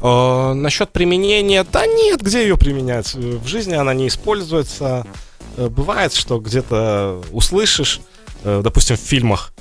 Э, 0.00 0.52
насчет 0.54 0.90
применения, 0.90 1.64
да 1.70 1.86
нет, 1.86 2.22
где 2.22 2.42
ее 2.42 2.56
применять? 2.56 3.14
Э, 3.14 3.38
В 3.42 3.46
жизни 3.46 3.74
она 3.74 3.94
не 3.94 4.08
используется. 4.08 5.06
Бывает, 5.56 6.12
что 6.12 6.40
где-то 6.40 7.22
услышишь, 7.30 8.00
допустим, 8.42 8.96
в 8.96 9.00
фильмах, 9.00 9.53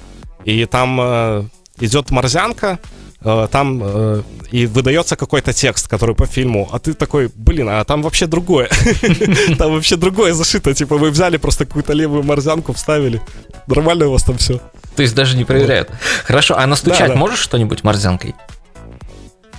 и 0.46 0.66
там 0.66 1.00
э, 1.02 1.44
идет 1.80 2.12
морзянка, 2.12 2.80
э, 3.22 3.48
там 3.52 3.82
э, 3.84 4.22
и 4.52 4.66
выдается 4.66 5.16
какой-то 5.16 5.54
текст, 5.54 5.88
который 5.88 6.16
по 6.16 6.26
фильму, 6.26 6.70
а 6.72 6.80
ты 6.80 6.94
такой, 6.94 7.32
блин, 7.36 7.70
а 7.70 7.84
там 7.84 8.02
вообще 8.02 8.28
другое. 8.28 8.70
Там 9.58 9.74
вообще 9.74 9.96
другое 9.96 10.34
зашито, 10.34 10.74
типа 10.74 10.98
вы 10.98 11.10
взяли 11.10 11.38
просто 11.38 11.66
какую-то 11.66 11.94
левую 11.94 12.24
морзянку, 12.24 12.74
вставили. 12.74 13.22
Нормально 13.68 14.08
у 14.08 14.12
вас 14.12 14.24
там 14.24 14.38
все. 14.38 14.60
То 14.96 15.02
есть 15.02 15.16
даже 15.16 15.38
не 15.38 15.46
проверяют. 15.46 15.89
Хорошо, 16.26 16.56
а 16.58 16.68
настучать 16.68 17.16
можешь 17.16 17.39
что-нибудь 17.39 17.84
морзянкой? 17.84 18.36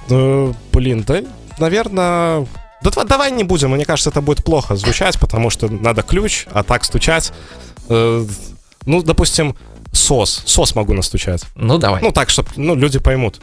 Блин, 0.09 1.05
да, 1.07 1.23
наверное... 1.59 2.47
Да 2.83 2.91
дава- 2.91 3.09
давай 3.09 3.33
не 3.33 3.45
будем, 3.45 3.71
мне 3.71 3.87
кажется, 3.87 4.11
это 4.11 4.21
будет 4.21 4.45
плохо 4.45 4.77
звучать, 4.77 5.19
потому 5.19 5.49
что 5.49 5.69
надо 5.69 6.03
ключ, 6.03 6.47
а 6.53 6.63
так 6.63 6.85
стучать... 6.85 7.33
ну, 7.89 9.03
допустим, 9.03 9.57
сос. 9.95 10.43
Сос 10.47 10.75
могу 10.75 10.93
настучать. 10.93 11.45
Ну, 11.55 11.79
давай. 11.79 12.03
Ну, 12.03 12.13
так, 12.13 12.31
чтобы 12.31 12.51
ну, 12.57 12.75
люди 12.75 12.99
поймут. 12.99 13.41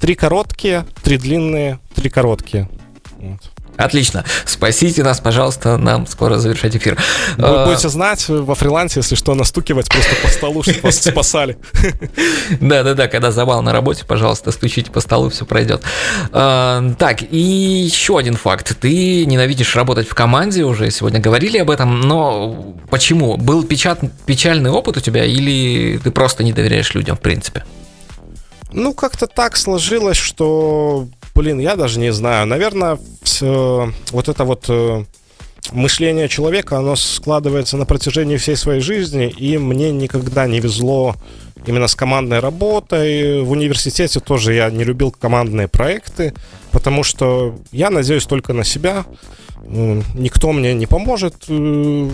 Три 0.00 0.14
короткие, 0.14 0.86
три 1.02 1.18
длинные, 1.18 1.80
три 1.94 2.08
короткие. 2.08 2.68
Вот. 3.18 3.50
Отлично. 3.78 4.24
Спасите 4.44 5.04
нас, 5.04 5.20
пожалуйста, 5.20 5.76
нам 5.78 6.06
скоро 6.08 6.36
завершать 6.36 6.76
эфир. 6.76 6.96
Вы 7.36 7.46
А, 7.46 7.64
будете 7.66 7.88
знать 7.88 8.28
во 8.28 8.54
фрилансе, 8.56 9.00
если 9.00 9.14
что, 9.14 9.34
настукивать 9.34 9.88
просто 9.88 10.14
по 10.20 10.28
столу, 10.28 10.62
чтобы 10.64 10.80
вас 10.82 11.00
спасали. 11.00 11.56
Да-да-да, 12.60 13.06
когда 13.06 13.30
завал 13.30 13.62
на 13.62 13.72
работе, 13.72 14.04
пожалуйста, 14.04 14.50
стучите 14.50 14.90
по 14.90 15.00
столу, 15.00 15.30
все 15.30 15.46
пройдет. 15.46 15.82
А, 16.32 16.82
Так, 16.98 17.22
и 17.22 17.38
еще 17.38 18.18
один 18.18 18.34
факт. 18.34 18.76
Ты 18.80 19.24
ненавидишь 19.26 19.76
работать 19.76 20.08
в 20.08 20.14
команде, 20.14 20.64
уже 20.64 20.90
сегодня 20.90 21.20
говорили 21.20 21.58
об 21.58 21.70
этом, 21.70 22.00
но 22.00 22.74
почему? 22.90 23.36
Был 23.36 23.62
печальный 23.62 24.70
опыт 24.70 24.96
у 24.96 25.00
тебя 25.00 25.24
или 25.24 25.98
ты 26.02 26.10
просто 26.10 26.42
не 26.42 26.52
доверяешь 26.52 26.92
людям, 26.94 27.16
в 27.16 27.20
принципе? 27.20 27.64
Ну, 28.72 28.92
как-то 28.92 29.26
так 29.26 29.56
сложилось, 29.56 30.16
что, 30.18 31.06
блин, 31.38 31.60
я 31.60 31.76
даже 31.76 32.00
не 32.00 32.12
знаю. 32.12 32.46
Наверное, 32.46 32.98
всё- 33.22 33.92
вот 34.10 34.28
это 34.28 34.44
вот 34.44 34.64
э, 34.68 35.04
мышление 35.70 36.28
человека, 36.28 36.78
оно 36.78 36.96
складывается 36.96 37.76
на 37.76 37.84
протяжении 37.86 38.36
всей 38.38 38.56
своей 38.56 38.80
жизни, 38.80 39.28
и 39.28 39.56
мне 39.56 39.92
никогда 39.92 40.48
не 40.48 40.58
везло 40.60 41.14
именно 41.66 41.86
с 41.86 41.94
командной 41.94 42.40
работой. 42.40 43.42
В 43.42 43.52
университете 43.52 44.18
тоже 44.20 44.54
я 44.54 44.68
не 44.70 44.82
любил 44.84 45.12
командные 45.12 45.68
проекты, 45.68 46.34
потому 46.72 47.04
что 47.04 47.54
я 47.70 47.90
надеюсь 47.90 48.26
только 48.26 48.52
на 48.52 48.64
себя. 48.64 49.04
Никто 50.14 50.52
мне 50.52 50.74
не 50.74 50.86
поможет, 50.86 51.34
э, 51.48 52.10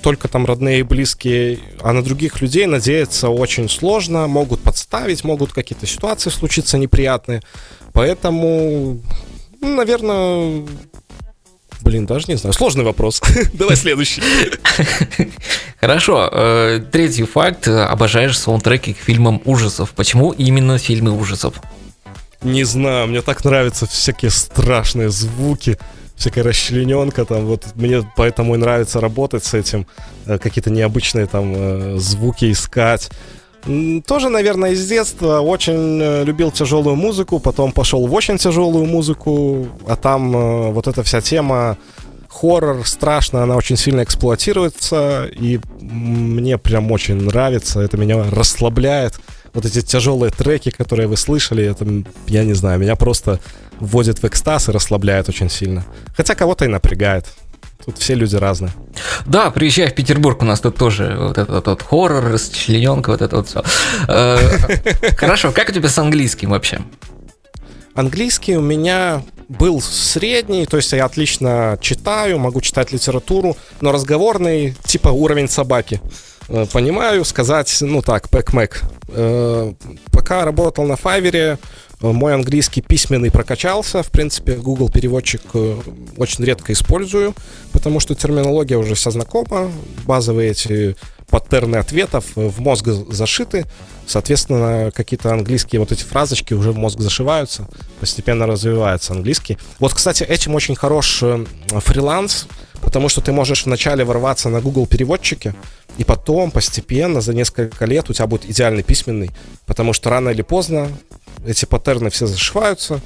только 0.00 0.28
там 0.28 0.46
родные 0.46 0.80
и 0.80 0.82
близкие, 0.82 1.58
а 1.82 1.92
на 1.92 2.02
других 2.02 2.40
людей 2.40 2.66
надеяться 2.66 3.28
очень 3.28 3.68
сложно, 3.68 4.26
могут 4.26 4.62
подставить, 4.62 5.24
могут 5.24 5.52
какие-то 5.52 5.86
ситуации 5.86 6.30
случиться 6.30 6.78
неприятные. 6.78 7.42
Поэтому, 7.98 9.00
ну, 9.60 9.74
наверное, 9.74 10.64
блин, 11.80 12.06
даже 12.06 12.26
не 12.28 12.36
знаю, 12.36 12.54
сложный 12.54 12.84
вопрос. 12.84 13.20
Давай 13.54 13.74
следующий. 13.74 14.22
Хорошо, 15.80 16.30
э, 16.32 16.80
третий 16.92 17.24
факт. 17.24 17.66
Обожаешь 17.66 18.38
саундтреки 18.38 18.94
к 18.94 18.98
фильмам 18.98 19.42
ужасов. 19.44 19.90
Почему 19.96 20.30
именно 20.30 20.78
фильмы 20.78 21.10
ужасов? 21.10 21.60
Не 22.40 22.62
знаю, 22.62 23.08
мне 23.08 23.20
так 23.20 23.44
нравятся 23.44 23.88
всякие 23.88 24.30
страшные 24.30 25.10
звуки, 25.10 25.76
всякая 26.14 26.44
расчлененка 26.44 27.24
там, 27.24 27.46
вот 27.46 27.66
мне 27.74 28.08
поэтому 28.16 28.54
и 28.54 28.58
нравится 28.58 29.00
работать 29.00 29.44
с 29.44 29.54
этим, 29.54 29.88
э, 30.24 30.38
какие-то 30.38 30.70
необычные 30.70 31.26
там 31.26 31.52
э, 31.52 31.96
звуки 31.98 32.52
искать. 32.52 33.10
Тоже, 34.06 34.28
наверное, 34.28 34.70
из 34.70 34.86
детства 34.88 35.40
очень 35.40 36.00
э, 36.00 36.24
любил 36.24 36.50
тяжелую 36.50 36.96
музыку, 36.96 37.38
потом 37.38 37.72
пошел 37.72 38.06
в 38.06 38.14
очень 38.14 38.38
тяжелую 38.38 38.86
музыку, 38.86 39.68
а 39.86 39.96
там 39.96 40.34
э, 40.34 40.70
вот 40.70 40.86
эта 40.86 41.02
вся 41.02 41.20
тема 41.20 41.76
хоррор, 42.28 42.86
страшно, 42.86 43.42
она 43.42 43.56
очень 43.56 43.76
сильно 43.76 44.02
эксплуатируется, 44.04 45.28
и 45.32 45.60
мне 45.80 46.56
прям 46.56 46.90
очень 46.92 47.16
нравится, 47.16 47.80
это 47.80 47.96
меня 47.96 48.24
расслабляет. 48.30 49.18
Вот 49.54 49.64
эти 49.64 49.80
тяжелые 49.80 50.30
треки, 50.30 50.70
которые 50.70 51.08
вы 51.08 51.16
слышали, 51.16 51.64
это, 51.64 51.86
я 52.26 52.44
не 52.44 52.52
знаю, 52.52 52.78
меня 52.78 52.96
просто 52.96 53.40
вводит 53.80 54.22
в 54.22 54.24
экстаз 54.24 54.68
и 54.68 54.72
расслабляет 54.72 55.28
очень 55.28 55.50
сильно. 55.50 55.84
Хотя 56.16 56.34
кого-то 56.34 56.64
и 56.64 56.68
напрягает. 56.68 57.26
Тут 57.88 57.96
все 57.96 58.12
люди 58.12 58.36
разные. 58.36 58.70
Да, 59.24 59.50
приезжай 59.50 59.88
в 59.88 59.94
Петербург, 59.94 60.42
у 60.42 60.44
нас 60.44 60.60
тут 60.60 60.76
тоже 60.76 61.16
вот 61.18 61.38
этот 61.38 61.66
вот 61.66 61.80
хоррор, 61.80 62.22
расчлененка, 62.22 63.08
вот 63.08 63.22
это 63.22 63.36
вот 63.36 63.48
все. 63.48 63.64
Хорошо, 65.16 65.52
как 65.52 65.70
у 65.70 65.72
тебя 65.72 65.88
с 65.88 65.96
английским 65.96 66.50
вообще? 66.50 66.80
Английский 67.94 68.58
у 68.58 68.60
меня 68.60 69.22
был 69.48 69.80
средний, 69.80 70.66
то 70.66 70.76
есть 70.76 70.92
я 70.92 71.06
отлично 71.06 71.78
читаю, 71.80 72.38
могу 72.38 72.60
читать 72.60 72.92
литературу, 72.92 73.56
но 73.80 73.90
разговорный, 73.90 74.76
типа 74.84 75.08
уровень 75.08 75.48
собаки. 75.48 76.02
Э, 76.50 76.66
Понимаю, 76.70 77.24
сказать, 77.24 77.74
ну 77.80 78.02
так, 78.02 78.28
пэк-мэк. 78.28 78.82
Э, 79.08 79.72
Пока 80.12 80.44
работал 80.44 80.84
на 80.84 80.96
Файвере, 80.96 81.56
э, 81.56 81.56
мой 82.00 82.34
английский 82.34 82.80
письменный 82.80 83.30
прокачался. 83.30 84.02
В 84.02 84.10
принципе, 84.10 84.54
Google 84.54 84.88
переводчик 84.88 85.42
э, 85.54 85.76
очень 86.16 86.44
редко 86.44 86.72
использую, 86.72 87.34
потому 87.72 88.00
что 88.00 88.14
терминология 88.14 88.76
уже 88.76 88.94
вся 88.94 89.10
знакома, 89.10 89.70
базовые 90.06 90.50
эти 90.50 90.96
паттерны 91.28 91.76
ответов 91.76 92.24
в 92.34 92.60
мозг 92.60 92.86
зашиты, 93.10 93.66
соответственно, 94.08 94.90
какие-то 94.90 95.30
английские 95.32 95.80
вот 95.80 95.92
эти 95.92 96.02
фразочки 96.02 96.54
уже 96.54 96.72
в 96.72 96.78
мозг 96.78 96.98
зашиваются, 96.98 97.68
постепенно 98.00 98.46
развивается 98.46 99.12
английский. 99.12 99.58
Вот, 99.78 99.94
кстати, 99.94 100.24
этим 100.24 100.54
очень 100.54 100.74
хорош 100.74 101.22
э, 101.22 101.44
фриланс, 101.70 102.46
потому 102.80 103.08
что 103.08 103.20
ты 103.20 103.32
можешь 103.32 103.66
вначале 103.66 104.04
ворваться 104.04 104.48
на 104.48 104.60
Google 104.60 104.86
переводчике, 104.86 105.54
и 105.98 106.04
потом 106.04 106.50
постепенно 106.50 107.20
за 107.20 107.34
несколько 107.34 107.84
лет 107.84 108.08
у 108.08 108.14
тебя 108.14 108.26
будет 108.26 108.48
идеальный 108.50 108.82
письменный, 108.82 109.30
потому 109.66 109.92
что 109.92 110.10
рано 110.10 110.30
или 110.30 110.42
поздно 110.42 110.88
эти 111.46 111.66
паттерны 111.66 112.10
все 112.10 112.26
зашиваются, 112.26 113.00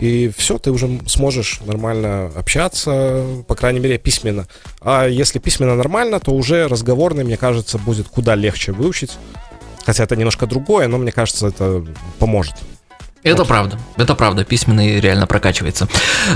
и 0.00 0.30
все, 0.36 0.58
ты 0.58 0.70
уже 0.70 1.00
сможешь 1.06 1.60
нормально 1.64 2.30
общаться, 2.36 3.24
по 3.48 3.54
крайней 3.54 3.80
мере, 3.80 3.98
письменно. 3.98 4.46
А 4.80 5.06
если 5.06 5.38
письменно 5.40 5.74
нормально, 5.74 6.20
то 6.20 6.32
уже 6.32 6.68
разговорный, 6.68 7.24
мне 7.24 7.36
кажется, 7.36 7.78
будет 7.78 8.08
куда 8.08 8.34
легче 8.34 8.72
выучить. 8.72 9.18
Хотя 9.88 10.04
это 10.04 10.16
немножко 10.16 10.46
другое, 10.46 10.86
но 10.86 10.98
мне 10.98 11.12
кажется, 11.12 11.46
это 11.46 11.82
поможет. 12.18 12.52
Это 13.22 13.46
правда, 13.46 13.78
это 13.96 14.14
правда, 14.14 14.44
письменный 14.44 15.00
реально 15.00 15.26
прокачивается. 15.26 15.88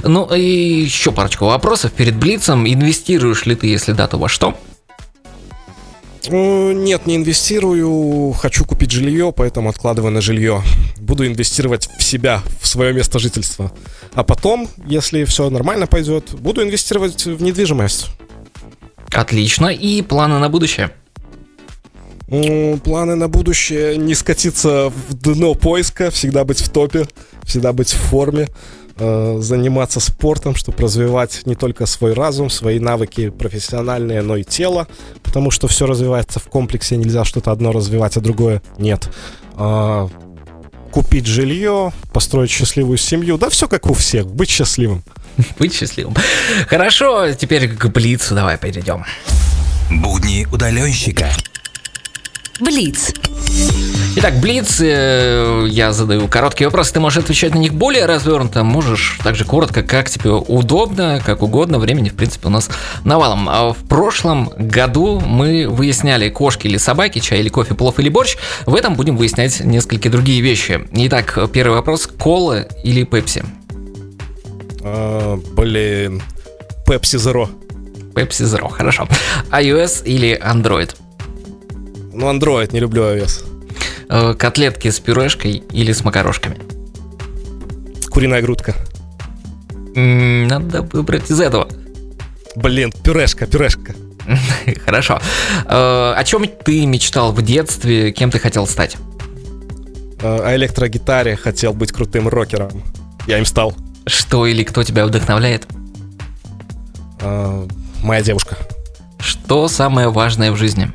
Ну 0.02 0.24
и 0.34 0.80
еще 0.80 1.12
парочку 1.12 1.44
вопросов 1.44 1.92
перед 1.92 2.16
Блицем. 2.16 2.66
Инвестируешь 2.66 3.44
ли 3.44 3.54
ты, 3.54 3.66
если 3.66 3.92
да, 3.92 4.08
то 4.08 4.16
во 4.16 4.30
что? 4.30 4.56
Нет, 6.30 7.04
не 7.04 7.16
инвестирую. 7.16 8.32
Хочу 8.32 8.64
купить 8.64 8.90
жилье, 8.90 9.34
поэтому 9.36 9.68
откладываю 9.68 10.12
на 10.12 10.22
жилье. 10.22 10.62
Буду 10.96 11.26
инвестировать 11.26 11.90
в 11.98 12.02
себя, 12.02 12.40
в 12.58 12.66
свое 12.66 12.94
место 12.94 13.18
жительства. 13.18 13.70
А 14.14 14.24
потом, 14.24 14.66
если 14.86 15.24
все 15.24 15.50
нормально 15.50 15.86
пойдет, 15.86 16.32
буду 16.32 16.62
инвестировать 16.62 17.26
в 17.26 17.42
недвижимость. 17.42 18.08
Отлично. 19.12 19.66
И 19.66 20.00
планы 20.00 20.38
на 20.38 20.48
будущее? 20.48 20.90
Ну, 22.32 22.78
планы 22.78 23.14
на 23.14 23.28
будущее 23.28 23.98
не 23.98 24.14
скатиться 24.14 24.88
в 24.88 25.14
дно 25.14 25.54
поиска, 25.54 26.10
всегда 26.10 26.44
быть 26.44 26.60
в 26.60 26.70
топе, 26.70 27.06
всегда 27.44 27.74
быть 27.74 27.92
в 27.92 27.98
форме. 27.98 28.48
Э, 28.96 29.38
заниматься 29.40 30.00
спортом, 30.00 30.54
чтобы 30.54 30.78
развивать 30.78 31.42
не 31.44 31.54
только 31.54 31.84
свой 31.86 32.14
разум, 32.14 32.48
свои 32.48 32.78
навыки 32.78 33.30
профессиональные, 33.30 34.22
но 34.22 34.36
и 34.36 34.44
тело, 34.44 34.86
потому 35.22 35.50
что 35.50 35.68
все 35.68 35.86
развивается 35.86 36.40
в 36.40 36.44
комплексе, 36.44 36.96
нельзя 36.96 37.24
что-то 37.24 37.52
одно 37.52 37.72
развивать, 37.72 38.16
а 38.16 38.20
другое 38.20 38.62
нет. 38.78 39.10
А, 39.54 40.08
купить 40.90 41.26
жилье, 41.26 41.92
построить 42.12 42.50
счастливую 42.50 42.96
семью, 42.96 43.38
да 43.38 43.50
все 43.50 43.68
как 43.68 43.90
у 43.90 43.94
всех, 43.94 44.26
быть 44.26 44.48
счастливым. 44.48 45.02
Быть 45.58 45.74
счастливым. 45.74 46.14
Хорошо, 46.68 47.32
теперь 47.32 47.68
к 47.68 47.86
Блицу 47.88 48.34
давай 48.34 48.58
перейдем. 48.58 49.04
Будни 49.90 50.46
удаленщика. 50.52 51.30
Блиц. 52.60 53.12
Итак, 54.14 54.34
Блиц, 54.40 54.78
э, 54.80 55.66
я 55.70 55.92
задаю 55.92 56.28
короткие 56.28 56.68
вопросы, 56.68 56.92
ты 56.92 57.00
можешь 57.00 57.24
отвечать 57.24 57.54
на 57.54 57.58
них 57.58 57.72
более 57.72 58.04
развернуто, 58.04 58.62
можешь 58.62 59.18
также 59.24 59.44
коротко, 59.46 59.82
как 59.82 60.10
тебе 60.10 60.30
удобно, 60.30 61.22
как 61.24 61.42
угодно, 61.42 61.78
времени, 61.78 62.10
в 62.10 62.14
принципе, 62.14 62.48
у 62.48 62.50
нас 62.50 62.68
навалом. 63.04 63.48
А 63.48 63.72
в 63.72 63.88
прошлом 63.88 64.52
году 64.56 65.18
мы 65.18 65.66
выясняли, 65.66 66.28
кошки 66.28 66.66
или 66.66 66.76
собаки, 66.76 67.20
чай 67.20 67.40
или 67.40 67.48
кофе, 67.48 67.74
плов 67.74 67.98
или 67.98 68.10
борщ, 68.10 68.36
в 68.66 68.74
этом 68.74 68.94
будем 68.94 69.16
выяснять 69.16 69.60
несколько 69.60 70.10
другие 70.10 70.42
вещи. 70.42 70.86
Итак, 70.92 71.38
первый 71.52 71.76
вопрос, 71.76 72.06
кола 72.06 72.60
или 72.84 73.04
пепси? 73.04 73.42
А, 74.82 75.40
блин, 75.56 76.22
Pepsi 76.86 77.18
Zero. 77.18 77.48
Pepsi 78.14 78.44
Zero, 78.44 78.68
хорошо. 78.68 79.08
iOS 79.50 80.04
или 80.04 80.38
Android? 80.38 80.94
Ну, 82.12 82.30
Android, 82.30 82.72
не 82.72 82.80
люблю 82.80 83.02
iOS. 83.02 83.44
Э, 84.08 84.34
котлетки 84.34 84.90
с 84.90 85.00
пюрешкой 85.00 85.62
или 85.72 85.92
с 85.92 86.04
макарошками? 86.04 86.58
Куриная 88.10 88.42
грудка. 88.42 88.74
Надо 89.94 90.82
выбрать 90.82 91.30
из 91.30 91.40
этого. 91.40 91.68
Блин, 92.56 92.92
пюрешка, 92.92 93.46
пюрешка. 93.46 93.94
Хорошо. 94.84 95.18
Э, 95.64 96.14
о 96.14 96.22
чем 96.24 96.46
ты 96.46 96.84
мечтал 96.84 97.32
в 97.32 97.40
детстве? 97.40 98.12
Кем 98.12 98.30
ты 98.30 98.38
хотел 98.38 98.66
стать? 98.66 98.98
Э, 100.20 100.40
о 100.44 100.56
электрогитаре 100.56 101.36
хотел 101.36 101.72
быть 101.72 101.92
крутым 101.92 102.28
рокером. 102.28 102.82
Я 103.26 103.38
им 103.38 103.46
стал. 103.46 103.74
Что 104.06 104.46
или 104.46 104.64
кто 104.64 104.82
тебя 104.82 105.06
вдохновляет? 105.06 105.66
Моя 108.02 108.20
девушка. 108.20 108.58
Что 109.20 109.68
самое 109.68 110.10
важное 110.10 110.50
в 110.50 110.56
жизни? 110.56 110.90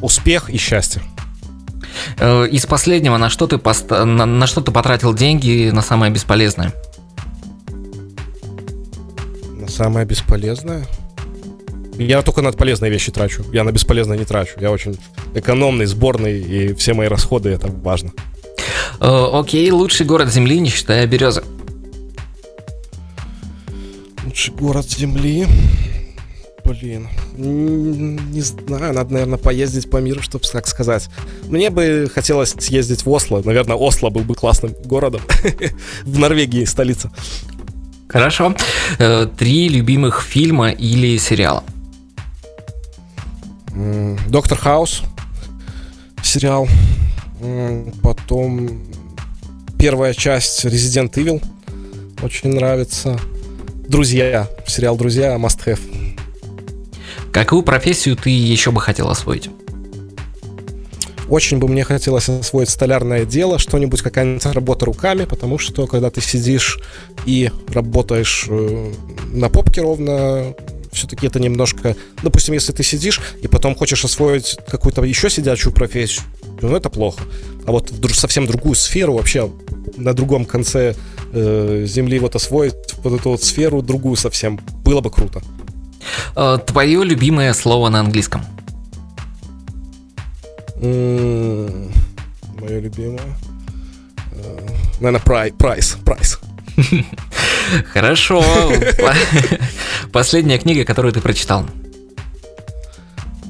Успех 0.00 0.50
и 0.50 0.56
счастье. 0.56 1.02
Э, 2.18 2.46
из 2.46 2.66
последнего, 2.66 3.16
на 3.16 3.30
что 3.30 3.46
ты, 3.46 3.58
пост... 3.58 3.90
на, 3.90 4.04
на 4.04 4.46
что 4.46 4.60
ты 4.60 4.72
потратил 4.72 5.14
деньги 5.14 5.70
на 5.72 5.82
самое 5.82 6.12
бесполезное? 6.12 6.72
На 9.58 9.68
самое 9.68 10.06
бесполезное? 10.06 10.86
Я 11.98 12.22
только 12.22 12.40
на 12.40 12.52
полезные 12.52 12.90
вещи 12.90 13.12
трачу. 13.12 13.44
Я 13.52 13.64
на 13.64 13.72
бесполезное 13.72 14.16
не 14.16 14.24
трачу. 14.24 14.58
Я 14.60 14.70
очень 14.70 14.98
экономный, 15.34 15.86
сборный, 15.86 16.40
и 16.40 16.74
все 16.74 16.94
мои 16.94 17.08
расходы 17.08 17.50
это 17.50 17.68
важно. 17.68 18.12
Э, 19.00 19.28
окей, 19.32 19.70
лучший 19.70 20.06
город 20.06 20.28
Земли, 20.30 20.60
не 20.60 20.70
считая 20.70 21.06
березы. 21.06 21.42
Лучший 24.24 24.54
город 24.54 24.86
Земли. 24.86 25.46
Блин, 26.64 27.08
не 27.36 28.40
знаю, 28.40 28.94
надо, 28.94 29.12
наверное, 29.12 29.38
поездить 29.38 29.90
по 29.90 29.98
миру, 29.98 30.22
чтобы 30.22 30.44
так 30.44 30.66
сказать. 30.66 31.08
Мне 31.44 31.70
бы 31.70 32.10
хотелось 32.12 32.54
съездить 32.58 33.04
в 33.04 33.10
Осло. 33.10 33.42
Наверное, 33.44 33.76
Осло 33.76 34.10
был 34.10 34.22
бы 34.22 34.34
классным 34.34 34.74
городом. 34.84 35.22
в 36.04 36.18
Норвегии 36.18 36.64
столица. 36.64 37.10
Хорошо. 38.08 38.54
Э, 38.98 39.26
три 39.38 39.68
любимых 39.68 40.22
фильма 40.22 40.70
или 40.70 41.16
сериала? 41.18 41.64
Доктор 44.28 44.58
Хаус. 44.58 45.02
Сериал. 46.22 46.68
Потом 48.02 48.82
первая 49.78 50.12
часть 50.12 50.64
Resident 50.64 51.12
Evil. 51.14 51.42
Очень 52.22 52.54
нравится. 52.54 53.18
Друзья. 53.88 54.48
Сериал 54.66 54.96
Друзья 54.96 55.36
Must 55.36 55.64
Have. 55.66 56.09
Какую 57.32 57.62
профессию 57.62 58.16
ты 58.16 58.30
еще 58.30 58.72
бы 58.72 58.80
хотел 58.80 59.08
освоить? 59.08 59.50
Очень 61.28 61.58
бы 61.58 61.68
мне 61.68 61.84
хотелось 61.84 62.28
освоить 62.28 62.70
столярное 62.70 63.24
дело, 63.24 63.60
что-нибудь, 63.60 64.02
какая-нибудь 64.02 64.44
работа 64.46 64.86
руками, 64.86 65.26
потому 65.26 65.58
что 65.58 65.86
когда 65.86 66.10
ты 66.10 66.20
сидишь 66.20 66.80
и 67.24 67.52
работаешь 67.68 68.46
э, 68.48 68.92
на 69.32 69.48
попке 69.48 69.80
ровно, 69.80 70.56
все-таки 70.90 71.28
это 71.28 71.38
немножко... 71.38 71.94
Допустим, 72.24 72.54
если 72.54 72.72
ты 72.72 72.82
сидишь 72.82 73.20
и 73.40 73.46
потом 73.46 73.76
хочешь 73.76 74.04
освоить 74.04 74.58
какую-то 74.68 75.04
еще 75.04 75.30
сидячую 75.30 75.72
профессию, 75.72 76.24
ну 76.62 76.74
это 76.74 76.90
плохо. 76.90 77.22
А 77.64 77.70
вот 77.70 77.92
в 77.92 78.14
совсем 78.14 78.48
другую 78.48 78.74
сферу, 78.74 79.14
вообще 79.14 79.48
на 79.96 80.14
другом 80.14 80.44
конце 80.44 80.96
э, 81.32 81.84
земли 81.86 82.18
вот 82.18 82.34
освоить 82.34 82.74
вот 83.04 83.20
эту 83.20 83.30
вот 83.30 83.44
сферу, 83.44 83.82
другую 83.82 84.16
совсем, 84.16 84.58
было 84.84 85.00
бы 85.00 85.12
круто. 85.12 85.40
Э, 86.36 86.58
твое 86.64 87.04
любимое 87.04 87.52
слово 87.52 87.88
на 87.88 88.00
английском? 88.00 88.42
Мое 90.80 92.80
любимое. 92.80 93.36
Э, 94.32 94.58
наверное, 95.00 95.52
прайс. 95.58 95.96
Прайс. 96.04 96.38
Хорошо. 97.92 98.42
Последняя 100.12 100.58
книга, 100.58 100.84
которую 100.84 101.12
ты 101.12 101.20
прочитал? 101.20 101.66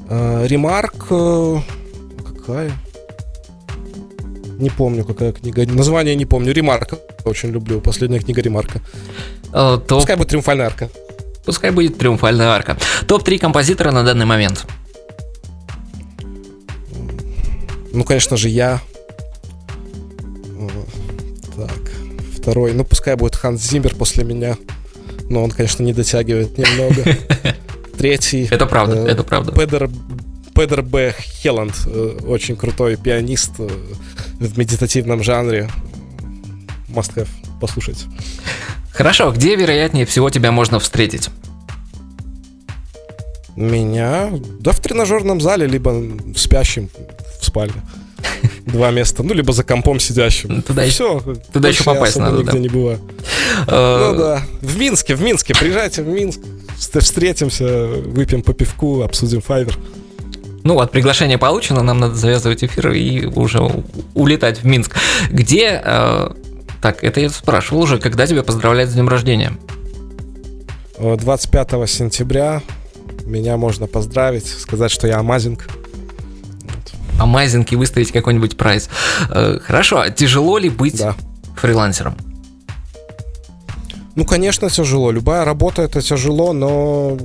Э, 0.09 0.45
ремарк. 0.47 1.07
Какая? 2.25 2.71
Не 4.59 4.69
помню, 4.69 5.05
какая 5.05 5.31
книга. 5.31 5.65
Название 5.65 6.15
не 6.15 6.25
помню. 6.25 6.53
Ремарка. 6.53 6.97
Очень 7.23 7.51
люблю. 7.51 7.81
Последняя 7.81 8.19
книга 8.19 8.41
Ремарка. 8.41 8.81
То... 9.51 9.83
Пускай 9.87 10.15
будет 10.15 10.29
триумфальная 10.29 10.67
арка. 10.67 10.89
Пускай 11.45 11.71
будет 11.71 11.97
триумфальная 11.97 12.49
арка. 12.49 12.77
Топ-3 13.07 13.39
композитора 13.39 13.91
на 13.91 14.03
данный 14.03 14.25
момент. 14.25 14.65
Ну, 17.93 18.03
конечно 18.03 18.37
же, 18.37 18.49
я. 18.49 18.81
Так, 21.55 21.91
второй. 22.37 22.73
Ну, 22.73 22.83
пускай 22.83 23.15
будет 23.15 23.35
Ханс 23.35 23.61
Зиммер 23.61 23.95
после 23.95 24.23
меня. 24.23 24.55
Но 25.29 25.43
он, 25.43 25.51
конечно, 25.51 25.83
не 25.83 25.93
дотягивает 25.93 26.57
немного. 26.57 27.17
Третий. 27.97 28.47
Это 28.49 28.65
правда, 28.65 28.97
э, 28.97 29.11
это 29.11 29.23
правда. 29.23 29.51
Педер, 29.51 29.89
Педер 30.55 30.81
Б. 30.81 31.13
Хелланд. 31.41 31.73
Э, 31.85 32.17
очень 32.25 32.55
крутой 32.55 32.95
пианист 32.97 33.51
э, 33.59 33.67
в 34.39 34.57
медитативном 34.57 35.23
жанре. 35.23 35.69
Must 36.89 37.15
have. 37.15 37.29
Послушать. 37.59 38.05
Хорошо, 38.91 39.31
где 39.31 39.55
вероятнее 39.55 40.05
всего 40.05 40.29
тебя 40.29 40.51
можно 40.51 40.79
встретить? 40.79 41.29
Меня, 43.55 44.29
да, 44.59 44.71
в 44.71 44.79
тренажерном 44.79 45.41
зале, 45.41 45.67
либо 45.67 46.01
спящим 46.35 46.89
в 47.39 47.45
спальне. 47.45 47.75
Два 48.65 48.91
места. 48.91 49.23
Ну, 49.23 49.33
либо 49.33 49.51
за 49.51 49.63
компом 49.63 49.99
сидящим. 49.99 50.61
Туда 50.61 50.83
еще- 50.83 51.19
Все. 51.19 51.35
туда 51.51 51.69
еще 51.69 51.83
попасть 51.83 52.15
надо, 52.17 52.37
нигде 52.37 52.51
да. 52.53 52.59
не 52.59 52.69
бываю. 52.69 52.99
Э, 53.67 54.11
Ну 54.11 54.17
да. 54.17 54.41
В 54.61 54.77
Минске, 54.77 55.15
в 55.15 55.21
Минске. 55.21 55.53
Приезжайте 55.53 56.01
в 56.03 56.07
Минск. 56.07 56.39
Вст- 56.77 57.01
Встретимся, 57.01 57.87
выпьем 57.87 58.41
по 58.41 58.53
пивку, 58.53 59.01
обсудим 59.01 59.41
файвер. 59.41 59.77
Ну 60.63 60.75
вот, 60.75 60.91
приглашение 60.91 61.37
получено, 61.37 61.81
нам 61.83 61.99
надо 61.99 62.15
завязывать 62.15 62.63
эфир 62.63 62.91
и 62.91 63.25
уже 63.25 63.59
улетать 64.13 64.59
в 64.59 64.65
Минск. 64.65 64.95
Где... 65.29 65.81
э, 65.83 66.29
так, 66.81 67.03
это 67.03 67.19
я 67.19 67.29
спрашивал 67.29 67.81
уже, 67.83 67.99
когда 67.99 68.25
тебя 68.27 68.43
поздравлять 68.43 68.89
с 68.89 68.93
днем 68.93 69.07
рождения? 69.09 69.53
Э, 70.97 71.15
25 71.19 71.87
сентября 71.89 72.61
меня 73.25 73.57
можно 73.57 73.87
поздравить, 73.87 74.47
сказать, 74.47 74.91
что 74.91 75.07
я 75.07 75.19
амазинг. 75.19 75.67
Амазинг 77.19 77.71
и 77.71 77.75
выставить 77.75 78.11
какой-нибудь 78.11 78.57
прайс. 78.57 78.89
Э, 79.29 79.59
Хорошо, 79.63 79.99
а 80.01 80.09
тяжело 80.09 80.57
ли 80.57 80.69
быть 80.69 80.97
Да. 80.97 81.15
фрилансером? 81.55 82.15
Ну, 84.15 84.25
конечно, 84.25 84.69
тяжело. 84.69 85.11
Любая 85.11 85.45
работа 85.45 85.83
это 85.83 86.01
тяжело, 86.01 86.51
но 86.51 87.17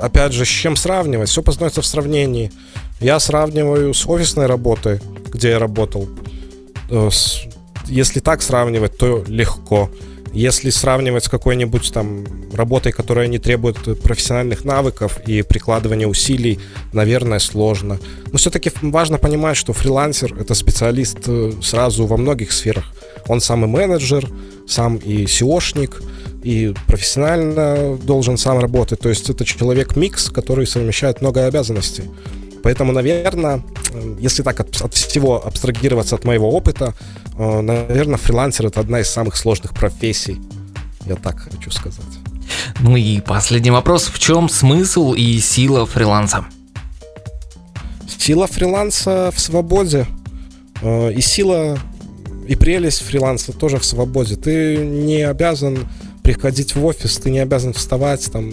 опять 0.00 0.32
же, 0.32 0.44
с 0.44 0.48
чем 0.48 0.76
сравнивать? 0.76 1.28
Все 1.28 1.42
познается 1.42 1.82
в 1.82 1.86
сравнении. 1.86 2.50
Я 3.00 3.20
сравниваю 3.20 3.94
с 3.94 4.06
офисной 4.06 4.46
работой, 4.46 5.00
где 5.32 5.50
я 5.50 5.58
работал. 5.58 6.08
Э, 6.90 7.08
с- 7.12 7.42
Если 7.88 8.20
так 8.20 8.42
сравнивать, 8.42 8.96
то 8.96 9.24
легко. 9.26 9.90
Если 10.32 10.70
сравнивать 10.70 11.24
с 11.24 11.28
какой-нибудь 11.28 11.90
там 11.92 12.24
работой, 12.52 12.92
которая 12.92 13.28
не 13.28 13.38
требует 13.38 13.76
профессиональных 14.02 14.64
навыков 14.64 15.18
и 15.26 15.42
прикладывания 15.42 16.06
усилий, 16.06 16.60
наверное, 16.92 17.38
сложно. 17.38 17.98
Но 18.30 18.38
все-таки 18.38 18.70
важно 18.82 19.18
понимать, 19.18 19.56
что 19.56 19.72
фрилансер 19.72 20.34
это 20.38 20.54
специалист 20.54 21.18
э, 21.26 21.52
сразу 21.62 22.06
во 22.06 22.16
многих 22.16 22.52
сферах. 22.52 22.84
Он 23.26 23.40
сам 23.40 23.64
и 23.64 23.68
менеджер, 23.68 24.28
сам 24.66 24.96
и 24.96 25.24
SEOшник, 25.24 26.02
и 26.42 26.74
профессионально 26.86 27.96
должен 27.96 28.36
сам 28.36 28.58
работать. 28.58 29.00
То 29.00 29.08
есть 29.08 29.30
это 29.30 29.44
человек-микс, 29.44 30.30
который 30.30 30.66
совмещает 30.66 31.20
много 31.20 31.46
обязанностей. 31.46 32.04
Поэтому, 32.62 32.92
наверное, 32.92 33.62
э, 33.92 34.16
если 34.18 34.42
так 34.42 34.60
от, 34.60 34.80
от 34.80 34.94
всего 34.94 35.46
абстрагироваться 35.46 36.14
от 36.16 36.24
моего 36.24 36.50
опыта, 36.50 36.94
э, 37.36 37.60
наверное, 37.60 38.16
фрилансер 38.16 38.66
это 38.66 38.80
одна 38.80 39.00
из 39.00 39.08
самых 39.08 39.36
сложных 39.36 39.74
профессий. 39.74 40.40
Я 41.06 41.16
так 41.16 41.38
хочу 41.38 41.70
сказать. 41.70 42.04
Ну 42.80 42.96
и 42.96 43.20
последний 43.20 43.70
вопрос. 43.70 44.06
В 44.06 44.18
чем 44.18 44.48
смысл 44.48 45.14
и 45.14 45.38
сила 45.38 45.86
фриланса? 45.86 46.44
Сила 48.18 48.46
фриланса 48.46 49.30
в 49.34 49.40
свободе. 49.40 50.06
Э, 50.82 51.12
И 51.12 51.20
сила 51.20 51.78
и 52.48 52.56
прелесть 52.56 53.02
фриланса 53.02 53.52
тоже 53.52 53.78
в 53.78 53.84
свободе. 53.84 54.36
Ты 54.36 54.78
не 54.78 55.22
обязан 55.22 55.86
приходить 56.22 56.74
в 56.74 56.84
офис, 56.84 57.18
ты 57.18 57.30
не 57.30 57.40
обязан 57.40 57.74
вставать 57.74 58.30
там 58.32 58.52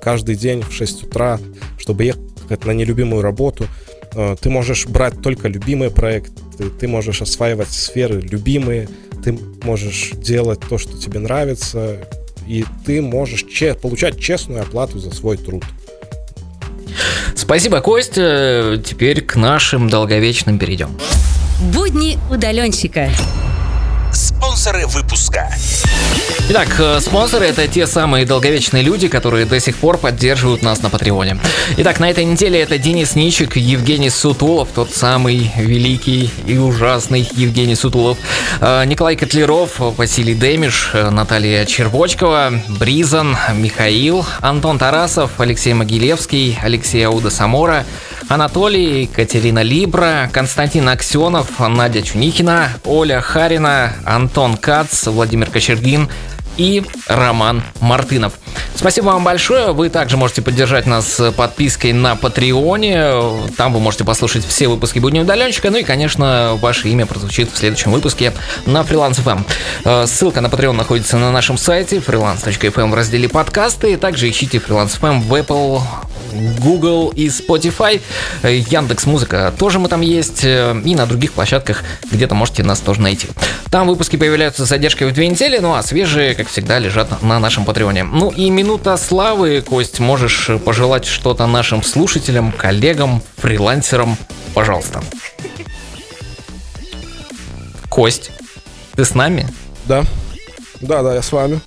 каждый 0.00 0.36
день 0.36 0.62
в 0.62 0.72
6 0.72 1.04
утра, 1.04 1.40
чтобы 1.78 2.04
ехать 2.04 2.33
на 2.64 2.70
нелюбимую 2.72 3.22
работу. 3.22 3.66
Э, 4.12 4.36
Ты 4.40 4.50
можешь 4.50 4.86
брать 4.86 5.20
только 5.22 5.48
любимые 5.48 5.90
проекты, 5.90 6.32
ты 6.80 6.86
можешь 6.86 7.20
осваивать 7.20 7.70
сферы 7.70 8.20
любимые, 8.20 8.88
ты 9.24 9.36
можешь 9.62 10.10
делать 10.12 10.60
то, 10.68 10.78
что 10.78 10.96
тебе 10.96 11.18
нравится, 11.18 11.96
и 12.46 12.64
ты 12.86 13.02
можешь 13.02 13.44
че- 13.52 13.74
получать 13.74 14.20
честную 14.20 14.62
оплату 14.62 14.98
за 15.00 15.10
свой 15.12 15.36
труд. 15.36 15.64
Спасибо, 17.34 17.80
Костя. 17.80 18.80
Теперь 18.84 19.20
к 19.20 19.36
нашим 19.36 19.88
долговечным 19.88 20.58
перейдем. 20.58 20.90
Будни 21.72 22.18
удаленщика. 22.30 23.10
Спонсоры 24.12 24.86
выпуска. 24.86 25.50
Итак, 26.50 26.68
э, 26.78 27.00
спонсоры 27.00 27.46
это 27.46 27.66
те 27.66 27.86
самые 27.86 28.26
долговечные 28.26 28.82
люди, 28.82 29.08
которые 29.08 29.46
до 29.46 29.58
сих 29.60 29.76
пор 29.76 29.96
поддерживают 29.96 30.62
нас 30.62 30.82
на 30.82 30.90
Патреоне. 30.90 31.38
Итак, 31.78 32.00
на 32.00 32.10
этой 32.10 32.24
неделе 32.24 32.60
это 32.60 32.76
Денис 32.76 33.14
Ничик, 33.14 33.56
Евгений 33.56 34.10
Сутулов, 34.10 34.68
тот 34.74 34.90
самый 34.90 35.50
великий 35.56 36.30
и 36.46 36.58
ужасный 36.58 37.28
Евгений 37.34 37.74
Сутулов, 37.74 38.18
э, 38.60 38.84
Николай 38.84 39.16
Котлеров, 39.16 39.78
Василий 39.78 40.34
Демиш, 40.34 40.90
э, 40.92 41.08
Наталья 41.08 41.64
Червочкова, 41.64 42.52
Бризан, 42.68 43.36
Михаил, 43.54 44.26
Антон 44.40 44.78
Тарасов, 44.78 45.40
Алексей 45.40 45.72
Могилевский, 45.72 46.58
Алексей 46.62 47.06
Ауда 47.06 47.30
Самора, 47.30 47.86
Анатолий, 48.28 49.06
Катерина 49.06 49.62
Либра, 49.62 50.30
Константин 50.32 50.88
Аксенов, 50.88 51.60
Надя 51.60 52.02
Чунихина, 52.02 52.70
Оля 52.84 53.20
Харина, 53.20 53.92
Антон 54.04 54.56
Кац, 54.56 55.06
Владимир 55.06 55.50
Кочергин 55.50 56.08
и 56.56 56.82
Роман 57.08 57.62
Мартынов. 57.80 58.34
Спасибо 58.74 59.06
вам 59.06 59.24
большое. 59.24 59.72
Вы 59.72 59.88
также 59.88 60.16
можете 60.16 60.42
поддержать 60.42 60.86
нас 60.86 61.20
подпиской 61.36 61.92
на 61.92 62.16
Патреоне. 62.16 63.48
Там 63.56 63.72
вы 63.72 63.80
можете 63.80 64.04
послушать 64.04 64.44
все 64.44 64.68
выпуски 64.68 64.98
Будни 64.98 65.20
удаленщика. 65.20 65.70
Ну 65.70 65.78
и, 65.78 65.84
конечно, 65.84 66.58
ваше 66.60 66.88
имя 66.88 67.06
прозвучит 67.06 67.52
в 67.52 67.56
следующем 67.56 67.92
выпуске 67.92 68.32
на 68.66 68.80
Freelance 68.80 69.22
FM. 69.24 69.44
Э, 69.84 70.06
Ссылка 70.06 70.40
на 70.40 70.48
Patreon 70.48 70.72
находится 70.72 71.18
на 71.18 71.30
нашем 71.30 71.56
сайте 71.56 71.98
freelance.fm 71.98 72.90
в 72.90 72.94
разделе 72.94 73.28
подкасты. 73.28 73.96
Также 73.96 74.28
ищите 74.28 74.58
Freelance 74.58 74.98
FM 75.00 75.20
в 75.20 75.34
Apple, 75.34 75.82
Google 76.60 77.10
и 77.14 77.28
Spotify. 77.28 78.00
Э, 78.42 78.54
Яндекс 78.56 79.06
Музыка 79.06 79.52
тоже 79.58 79.78
мы 79.78 79.88
там 79.88 80.00
есть. 80.00 80.44
э, 80.44 80.80
И 80.84 80.94
на 80.94 81.06
других 81.06 81.32
площадках 81.32 81.82
где-то 82.10 82.34
можете 82.34 82.62
нас 82.62 82.80
тоже 82.80 83.00
найти. 83.00 83.28
Там 83.70 83.86
выпуски 83.88 84.16
появляются 84.16 84.66
с 84.66 84.68
задержкой 84.68 85.08
в 85.08 85.12
две 85.12 85.28
недели, 85.28 85.58
ну 85.58 85.74
а 85.74 85.82
свежие, 85.82 86.34
как 86.34 86.48
всегда, 86.48 86.78
лежат 86.78 87.22
на 87.22 87.38
нашем 87.38 87.64
Патреоне. 87.64 88.04
Ну 88.04 88.30
и 88.30 88.50
минута 88.50 88.96
славы, 88.96 89.60
Кость, 89.60 90.00
можешь 90.00 90.50
пожелать 90.64 91.04
что-то 91.06 91.46
нашим 91.46 91.82
слушателям, 91.82 92.52
коллегам, 92.52 93.22
фрилансерам, 93.38 94.16
пожалуйста. 94.54 95.02
Кость, 97.88 98.30
ты 98.96 99.04
с 99.04 99.14
нами? 99.14 99.46
Да? 99.86 100.02
Да, 100.80 101.02
да, 101.02 101.14
я 101.14 101.22
с 101.22 101.30
вами. 101.32 101.60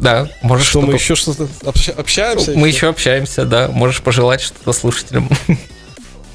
Да, 0.00 0.28
можешь 0.42 0.68
Что, 0.68 0.80
мы 0.80 0.86
что-то- 0.98 1.02
еще 1.02 1.14
что-то 1.14 1.48
обща- 1.64 1.92
общаемся? 1.92 2.52
Мы 2.54 2.68
еще 2.68 2.88
общаемся, 2.88 3.44
да. 3.44 3.68
Можешь 3.68 4.00
пожелать 4.02 4.40
что-то 4.40 4.72
слушателям. 4.72 5.28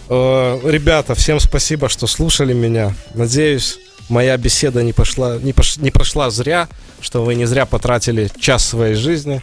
Э, 0.10 0.60
Ребята, 0.64 1.16
всем 1.16 1.40
спасибо, 1.40 1.90
что 1.90 2.06
слушали 2.08 2.54
меня. 2.54 2.94
Надеюсь, 3.16 3.80
моя 4.08 4.38
беседа 4.38 4.84
не, 4.84 4.94
пошла, 4.94 5.38
не, 5.38 5.52
пош- 5.52 5.82
не 5.82 5.90
прошла 5.90 6.30
зря, 6.30 6.68
что 7.02 7.24
вы 7.24 7.34
не 7.36 7.46
зря 7.46 7.66
потратили 7.66 8.30
час 8.40 8.64
своей 8.66 8.94
жизни. 8.96 9.42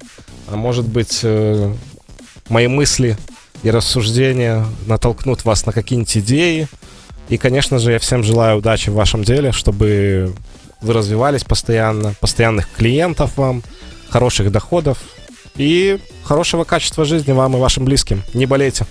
А 0.49 0.55
может 0.57 0.87
быть, 0.87 1.21
э, 1.25 1.75
мои 2.49 2.69
мысли 2.69 3.17
и 3.65 3.71
рассуждения 3.71 4.65
натолкнут 4.87 5.45
вас 5.45 5.67
на 5.67 5.73
какие-нибудь 5.73 6.17
идеи. 6.19 6.69
И, 7.29 7.39
конечно 7.39 7.79
же, 7.81 7.93
я 7.93 7.99
всем 7.99 8.23
желаю 8.23 8.59
удачи 8.59 8.91
в 8.91 8.95
вашем 8.95 9.25
деле, 9.25 9.51
чтобы 9.53 10.35
вы 10.81 10.93
развивались 10.93 11.45
постоянно, 11.45 12.15
постоянных 12.21 12.69
клиентов 12.77 13.37
вам, 13.37 13.63
хороших 14.13 14.53
доходов 14.53 14.99
и 15.57 15.99
хорошего 16.23 16.65
качества 16.65 17.05
жизни 17.05 17.33
вам 17.33 17.57
и 17.57 17.59
вашим 17.59 17.85
близким. 17.85 18.23
Не 18.35 18.47
болейте. 18.47 18.87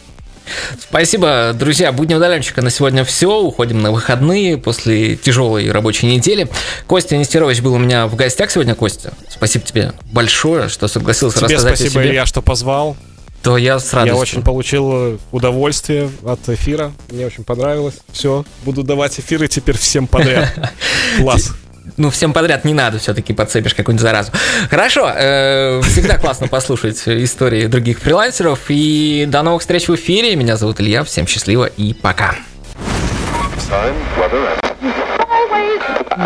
Спасибо, 0.80 1.52
друзья. 1.54 1.92
Будни 1.92 2.16
удаленщика 2.16 2.62
на 2.62 2.72
сегодня 2.72 3.06
все. 3.06 3.40
Уходим 3.40 3.80
на 3.82 3.92
выходные 3.92 4.58
после 4.58 5.16
тяжелой 5.16 5.72
рабочей 5.72 6.08
недели. 6.08 6.50
Костя 6.88 7.16
Нестерович 7.16 7.62
был 7.62 7.74
у 7.74 7.78
меня 7.78 8.08
в 8.08 8.16
гостях 8.16 8.52
сегодня, 8.52 8.76
Костя. 8.76 9.14
Спасибо 9.30 9.64
тебе 9.66 9.94
большое, 10.12 10.68
что 10.68 10.88
согласился 10.88 11.38
Тебе 11.38 11.46
рассказать 11.56 11.78
спасибо, 11.78 12.02
о 12.02 12.04
себе. 12.04 12.12
Илья, 12.12 12.26
что 12.26 12.42
позвал. 12.42 12.98
То 13.44 13.58
я 13.58 13.80
с 13.80 13.92
Я 13.94 14.00
радостью. 14.00 14.20
очень 14.20 14.42
получил 14.44 15.20
удовольствие 15.32 16.10
от 16.24 16.48
эфира. 16.50 16.92
Мне 17.10 17.26
очень 17.26 17.44
понравилось. 17.44 17.96
Все, 18.12 18.44
буду 18.64 18.84
давать 18.84 19.20
эфиры 19.20 19.48
теперь 19.48 19.78
всем 19.78 20.06
подряд. 20.08 20.54
Класс. 21.18 21.52
Ну, 21.98 22.10
всем 22.10 22.34
подряд 22.34 22.66
не 22.66 22.74
надо, 22.74 23.00
все-таки 23.00 23.34
подцепишь 23.34 23.74
какую-нибудь 23.74 24.02
заразу. 24.02 24.32
Хорошо, 24.70 25.12
э, 25.14 25.82
всегда 25.84 26.18
классно 26.18 26.48
послушать 26.48 27.02
истории 27.08 27.68
других 27.68 28.00
фрилансеров. 28.00 28.60
И 28.70 29.26
до 29.28 29.42
новых 29.42 29.62
встреч 29.62 29.88
в 29.88 29.96
эфире. 29.96 30.36
Меня 30.36 30.58
зовут 30.58 30.80
Илья. 30.80 31.04
Всем 31.04 31.28
счастливо 31.28 31.66
и 31.66 31.94
пока. 31.94 32.36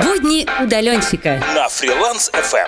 Будни 0.03 0.47
удаленщика. 0.63 1.41
На 1.55 1.69
Фриланс 1.69 2.31
FM. 2.33 2.67